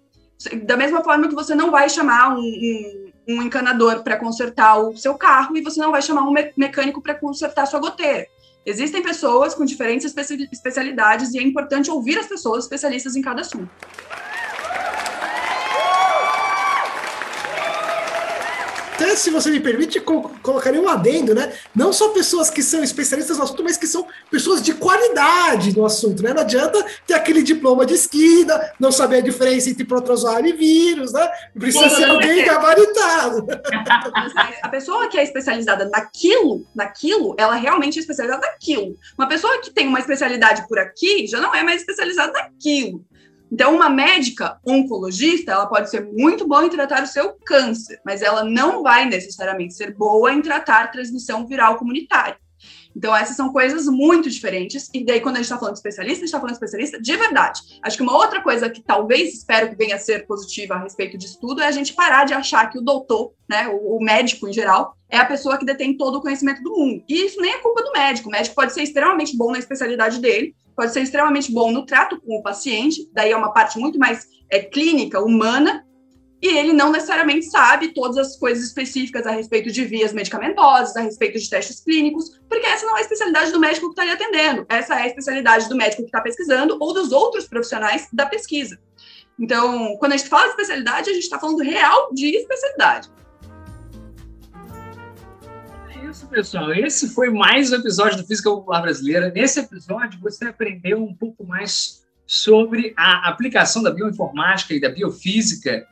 Da 0.64 0.76
mesma 0.76 1.02
forma 1.02 1.26
que 1.28 1.34
você 1.34 1.56
não 1.56 1.72
vai 1.72 1.88
chamar 1.90 2.36
um, 2.36 2.40
um, 2.40 3.07
um 3.28 3.42
encanador 3.42 4.02
para 4.02 4.16
consertar 4.16 4.78
o 4.78 4.96
seu 4.96 5.14
carro 5.14 5.56
e 5.56 5.62
você 5.62 5.78
não 5.80 5.90
vai 5.90 6.00
chamar 6.00 6.22
um 6.22 6.34
mecânico 6.56 7.02
para 7.02 7.14
consertar 7.14 7.66
sua 7.66 7.78
goteira. 7.78 8.26
Existem 8.64 9.02
pessoas 9.02 9.54
com 9.54 9.64
diferentes 9.64 10.14
especialidades 10.52 11.32
e 11.32 11.38
é 11.38 11.42
importante 11.42 11.90
ouvir 11.90 12.18
as 12.18 12.26
pessoas 12.26 12.64
especialistas 12.64 13.16
em 13.16 13.22
cada 13.22 13.42
assunto. 13.42 13.70
Até, 18.98 19.14
se 19.14 19.30
você 19.30 19.48
me 19.48 19.60
permite, 19.60 20.00
co 20.00 20.28
colocaria 20.42 20.80
um 20.80 20.88
adendo, 20.88 21.32
né? 21.32 21.52
Não 21.74 21.92
só 21.92 22.08
pessoas 22.08 22.50
que 22.50 22.64
são 22.64 22.82
especialistas 22.82 23.38
no 23.38 23.44
assunto, 23.44 23.62
mas 23.62 23.76
que 23.76 23.86
são 23.86 24.04
pessoas 24.28 24.60
de 24.60 24.74
qualidade 24.74 25.76
no 25.76 25.86
assunto, 25.86 26.20
né? 26.20 26.34
Não 26.34 26.42
adianta 26.42 26.84
ter 27.06 27.14
aquele 27.14 27.42
diploma 27.44 27.86
de 27.86 27.94
esquina, 27.94 28.60
não 28.80 28.90
saber 28.90 29.18
a 29.18 29.20
diferença 29.20 29.70
entre 29.70 29.84
protozoário 29.84 30.48
e 30.48 30.52
vírus, 30.52 31.12
né? 31.12 31.30
Precisa 31.56 31.88
ser 31.90 32.04
alguém 32.04 32.44
gabaritado. 32.44 33.46
A 34.62 34.68
pessoa 34.68 35.08
que 35.08 35.18
é 35.18 35.22
especializada 35.22 35.88
naquilo, 35.88 36.66
naquilo, 36.74 37.34
ela 37.38 37.54
realmente 37.54 37.98
é 37.98 38.00
especializada 38.00 38.46
naquilo. 38.46 38.96
Uma 39.16 39.28
pessoa 39.28 39.60
que 39.60 39.70
tem 39.70 39.86
uma 39.86 40.00
especialidade 40.00 40.66
por 40.66 40.78
aqui 40.78 41.26
já 41.26 41.40
não 41.40 41.54
é 41.54 41.62
mais 41.62 41.80
especializada 41.80 42.32
naquilo. 42.32 43.04
Então, 43.50 43.74
uma 43.74 43.88
médica 43.88 44.58
oncologista, 44.66 45.52
ela 45.52 45.66
pode 45.66 45.90
ser 45.90 46.04
muito 46.04 46.46
boa 46.46 46.64
em 46.64 46.70
tratar 46.70 47.02
o 47.02 47.06
seu 47.06 47.34
câncer, 47.44 48.00
mas 48.04 48.22
ela 48.22 48.44
não 48.44 48.82
vai 48.82 49.06
necessariamente 49.06 49.74
ser 49.74 49.94
boa 49.94 50.32
em 50.32 50.42
tratar 50.42 50.92
transmissão 50.92 51.46
viral 51.46 51.76
comunitária. 51.76 52.36
Então, 52.98 53.14
essas 53.14 53.36
são 53.36 53.52
coisas 53.52 53.86
muito 53.86 54.28
diferentes. 54.28 54.90
E 54.92 55.04
daí, 55.04 55.20
quando 55.20 55.36
a 55.36 55.38
gente 55.38 55.44
está 55.44 55.56
falando 55.56 55.74
de 55.74 55.78
especialista, 55.78 56.16
a 56.16 56.18
gente 56.18 56.24
está 56.26 56.38
falando 56.38 56.50
de 56.50 56.56
especialista 56.56 57.00
de 57.00 57.16
verdade. 57.16 57.60
Acho 57.80 57.96
que 57.96 58.02
uma 58.02 58.16
outra 58.16 58.42
coisa 58.42 58.68
que 58.68 58.82
talvez 58.82 59.34
espero 59.34 59.70
que 59.70 59.76
venha 59.76 59.94
a 59.94 60.00
ser 60.00 60.26
positiva 60.26 60.74
a 60.74 60.82
respeito 60.82 61.16
disso 61.16 61.38
tudo 61.40 61.62
é 61.62 61.66
a 61.66 61.70
gente 61.70 61.92
parar 61.92 62.24
de 62.24 62.34
achar 62.34 62.68
que 62.68 62.78
o 62.78 62.82
doutor, 62.82 63.32
né, 63.48 63.68
o, 63.68 64.00
médico 64.00 64.48
em 64.48 64.52
geral, 64.52 64.96
é 65.08 65.16
a 65.16 65.24
pessoa 65.24 65.56
que 65.56 65.64
detém 65.64 65.96
todo 65.96 66.16
o 66.16 66.20
conhecimento 66.20 66.60
do 66.60 66.72
mundo. 66.72 67.04
E 67.08 67.24
isso 67.24 67.40
nem 67.40 67.52
é 67.52 67.58
culpa 67.58 67.84
do 67.84 67.92
médico. 67.92 68.28
O 68.28 68.32
médico 68.32 68.56
pode 68.56 68.72
ser 68.72 68.82
extremamente 68.82 69.36
bom 69.36 69.52
na 69.52 69.58
especialidade 69.58 70.20
dele, 70.20 70.54
pode 70.78 70.92
ser 70.92 71.00
extremamente 71.00 71.50
bom 71.50 71.72
no 71.72 71.84
trato 71.84 72.20
com 72.20 72.38
o 72.38 72.42
paciente, 72.42 73.10
daí 73.12 73.32
é 73.32 73.36
uma 73.36 73.52
parte 73.52 73.80
muito 73.80 73.98
mais 73.98 74.28
é, 74.48 74.60
clínica, 74.60 75.20
humana, 75.20 75.84
e 76.40 76.56
ele 76.56 76.72
não 76.72 76.92
necessariamente 76.92 77.46
sabe 77.46 77.92
todas 77.92 78.16
as 78.16 78.36
coisas 78.36 78.62
específicas 78.62 79.26
a 79.26 79.32
respeito 79.32 79.72
de 79.72 79.84
vias 79.84 80.12
medicamentosas, 80.12 80.94
a 80.94 81.00
respeito 81.00 81.36
de 81.36 81.50
testes 81.50 81.80
clínicos, 81.80 82.40
porque 82.48 82.64
essa 82.64 82.86
não 82.86 82.96
é 82.96 83.00
a 83.00 83.02
especialidade 83.02 83.50
do 83.50 83.58
médico 83.58 83.92
que 83.92 84.00
está 84.00 84.12
atendendo, 84.12 84.64
essa 84.68 84.94
é 84.94 85.02
a 85.02 85.06
especialidade 85.08 85.68
do 85.68 85.74
médico 85.74 86.02
que 86.02 86.08
está 86.08 86.20
pesquisando 86.20 86.76
ou 86.78 86.94
dos 86.94 87.10
outros 87.10 87.48
profissionais 87.48 88.06
da 88.12 88.26
pesquisa. 88.26 88.78
Então, 89.36 89.96
quando 89.98 90.12
a 90.12 90.16
gente 90.16 90.28
fala 90.28 90.44
de 90.44 90.50
especialidade, 90.50 91.10
a 91.10 91.12
gente 91.12 91.24
está 91.24 91.40
falando 91.40 91.58
real 91.58 92.14
de 92.14 92.36
especialidade 92.36 93.10
isso, 96.10 96.26
pessoal. 96.26 96.72
Esse 96.72 97.10
foi 97.10 97.28
mais 97.28 97.70
um 97.70 97.76
episódio 97.76 98.16
do 98.18 98.26
Física 98.26 98.48
Popular 98.48 98.80
Brasileira. 98.80 99.30
Nesse 99.30 99.60
episódio, 99.60 100.18
você 100.20 100.46
aprendeu 100.46 101.02
um 101.02 101.12
pouco 101.12 101.44
mais 101.44 102.06
sobre 102.26 102.94
a 102.96 103.28
aplicação 103.28 103.82
da 103.82 103.90
bioinformática 103.90 104.72
e 104.72 104.80
da 104.80 104.88
biofísica 104.88 105.86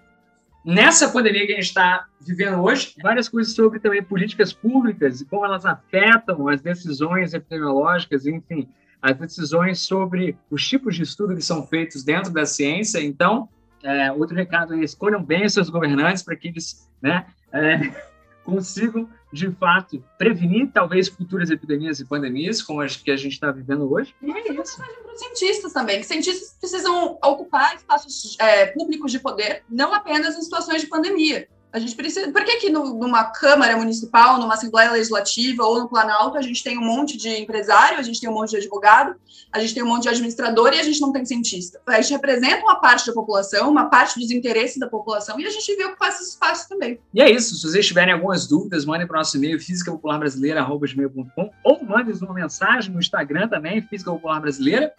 nessa 0.65 1.11
pandemia 1.11 1.47
que 1.47 1.53
a 1.53 1.57
gente 1.57 1.67
está 1.67 2.07
vivendo 2.21 2.63
hoje. 2.63 2.95
Várias 3.03 3.29
coisas 3.29 3.55
sobre 3.55 3.79
também 3.79 4.03
políticas 4.03 4.55
públicas 4.55 5.21
e 5.21 5.27
como 5.27 5.45
elas 5.45 5.67
afetam 5.67 6.49
as 6.49 6.63
decisões 6.63 7.35
epidemiológicas, 7.35 8.27
enfim, 8.27 8.69
as 9.03 9.19
decisões 9.19 9.81
sobre 9.81 10.39
os 10.51 10.67
tipos 10.67 10.97
de 10.97 11.03
estudo 11.03 11.35
que 11.35 11.43
são 11.43 11.67
feitos 11.67 12.03
dentro 12.03 12.33
da 12.33 12.47
ciência. 12.47 13.03
Então, 13.03 13.51
é, 13.83 14.11
outro 14.13 14.35
recado 14.35 14.75
é 14.75 14.79
escolham 14.83 15.23
bem 15.23 15.45
os 15.45 15.53
seus 15.53 15.69
governantes 15.69 16.23
para 16.23 16.37
que 16.37 16.49
eles 16.49 16.89
né, 17.03 17.27
é, 17.53 18.16
consigam, 18.47 19.09
de 19.33 19.51
fato, 19.51 20.03
prevenir 20.17 20.71
talvez 20.73 21.09
futuras 21.09 21.51
epidemias 21.51 21.99
e 21.99 22.05
pandemias, 22.05 22.63
como 22.63 22.81
as 22.81 22.97
que 22.97 23.11
a 23.11 23.17
gente 23.17 23.33
está 23.33 23.51
vivendo 23.51 23.93
hoje. 23.93 24.15
E 24.23 24.31
é 24.31 24.53
isso. 24.53 24.77
para 24.77 25.13
os 25.13 25.19
cientistas 25.19 25.73
também, 25.73 25.99
que 25.99 26.07
cientistas 26.07 26.57
precisam 26.59 27.19
ocupar 27.23 27.75
espaços 27.75 28.37
é, 28.39 28.67
públicos 28.67 29.11
de 29.11 29.19
poder, 29.19 29.65
não 29.69 29.93
apenas 29.93 30.37
em 30.37 30.43
situações 30.43 30.81
de 30.81 30.87
pandemia. 30.87 31.49
A 31.73 31.79
gente 31.79 31.95
precisa. 31.95 32.31
Por 32.33 32.45
que, 32.45 32.57
que 32.57 32.71
no, 32.71 32.95
numa 32.95 33.25
Câmara 33.25 33.77
Municipal, 33.77 34.39
numa 34.39 34.55
Assembleia 34.55 34.93
Legislativa 34.93 35.65
ou 35.65 35.81
no 35.81 35.89
Planalto 35.89 36.39
a 36.39 36.43
gente 36.43 36.63
tem 36.63 36.79
um 36.79 36.85
monte 36.85 37.17
de 37.17 37.29
empresário, 37.29 37.99
a 37.99 38.03
gente 38.03 38.21
tem 38.21 38.31
um 38.31 38.33
monte 38.33 38.51
de 38.51 38.57
advogado, 38.57 39.15
a 39.53 39.59
gente 39.59 39.75
tem 39.75 39.83
um 39.83 39.87
monte 39.87 40.05
de 40.05 40.09
administrador 40.09 40.73
e 40.73 40.81
a 40.81 40.83
gente 40.83 41.01
não 41.01 41.13
tem 41.13 41.25
cientista? 41.25 41.81
A 41.87 42.01
gente 42.01 42.13
representa 42.13 42.63
uma 42.63 42.81
parte 42.81 43.07
da 43.07 43.13
população, 43.13 43.71
uma 43.71 43.91
parte 43.91 44.19
dos 44.19 44.31
interesses 44.31 44.79
da 44.79 44.89
população 44.89 45.39
e 45.39 45.47
a 45.47 45.51
gente 45.51 45.77
vê 45.77 45.85
ocupar 45.85 46.09
esses 46.09 46.31
espaços 46.31 46.67
também. 46.67 46.99
E 47.13 47.21
é 47.21 47.31
isso. 47.31 47.55
Se 47.57 47.63
vocês 47.67 47.87
tiverem 47.87 48.15
algumas 48.15 48.47
dúvidas, 48.47 48.85
mandem 48.85 49.07
para 49.07 49.17
o 49.17 49.19
nosso 49.19 49.37
e-mail 49.37 49.61
fisicapopularbrasileira.com 49.61 51.51
ou 51.63 51.85
mandem 51.85 52.15
uma 52.23 52.35
mensagem 52.35 52.93
no 52.93 53.01
Instagram 53.01 53.49
também, 53.49 53.83
Física 53.83 54.11
Popular 54.11 54.41
Brasileira. 54.41 54.93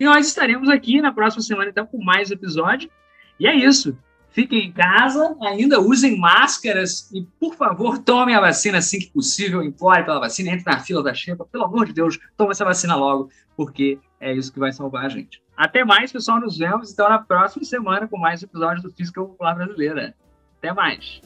E 0.00 0.04
nós 0.04 0.26
estaremos 0.26 0.68
aqui 0.68 1.00
na 1.00 1.12
próxima 1.12 1.42
semana, 1.42 1.70
então, 1.70 1.86
com 1.86 2.02
mais 2.02 2.30
episódio. 2.30 2.90
E 3.38 3.46
é 3.46 3.54
isso. 3.54 3.96
Fiquem 4.32 4.66
em 4.66 4.72
casa, 4.72 5.36
ainda 5.42 5.78
usem 5.78 6.18
máscaras 6.18 7.10
e, 7.12 7.22
por 7.38 7.54
favor, 7.54 7.98
tomem 7.98 8.34
a 8.34 8.40
vacina 8.40 8.78
assim 8.78 8.98
que 8.98 9.10
possível. 9.10 9.62
Implore 9.62 10.04
pela 10.04 10.20
vacina, 10.20 10.50
entre 10.50 10.64
na 10.64 10.80
fila 10.80 11.02
da 11.02 11.12
Xepa. 11.12 11.44
Pelo 11.44 11.64
amor 11.64 11.86
de 11.86 11.92
Deus, 11.92 12.18
tome 12.36 12.52
essa 12.52 12.64
vacina 12.64 12.96
logo, 12.96 13.28
porque 13.54 13.98
é 14.18 14.32
isso 14.32 14.50
que 14.50 14.58
vai 14.58 14.72
salvar 14.72 15.04
a 15.04 15.08
gente. 15.10 15.42
Até 15.54 15.84
mais, 15.84 16.10
pessoal. 16.10 16.40
Nos 16.40 16.56
vemos 16.56 16.90
então 16.90 17.08
na 17.08 17.18
próxima 17.18 17.64
semana 17.64 18.08
com 18.08 18.16
mais 18.16 18.42
episódios 18.42 18.82
do 18.82 18.90
Física 18.90 19.20
Popular 19.20 19.54
Brasileira. 19.54 20.14
Até 20.58 20.72
mais. 20.72 21.20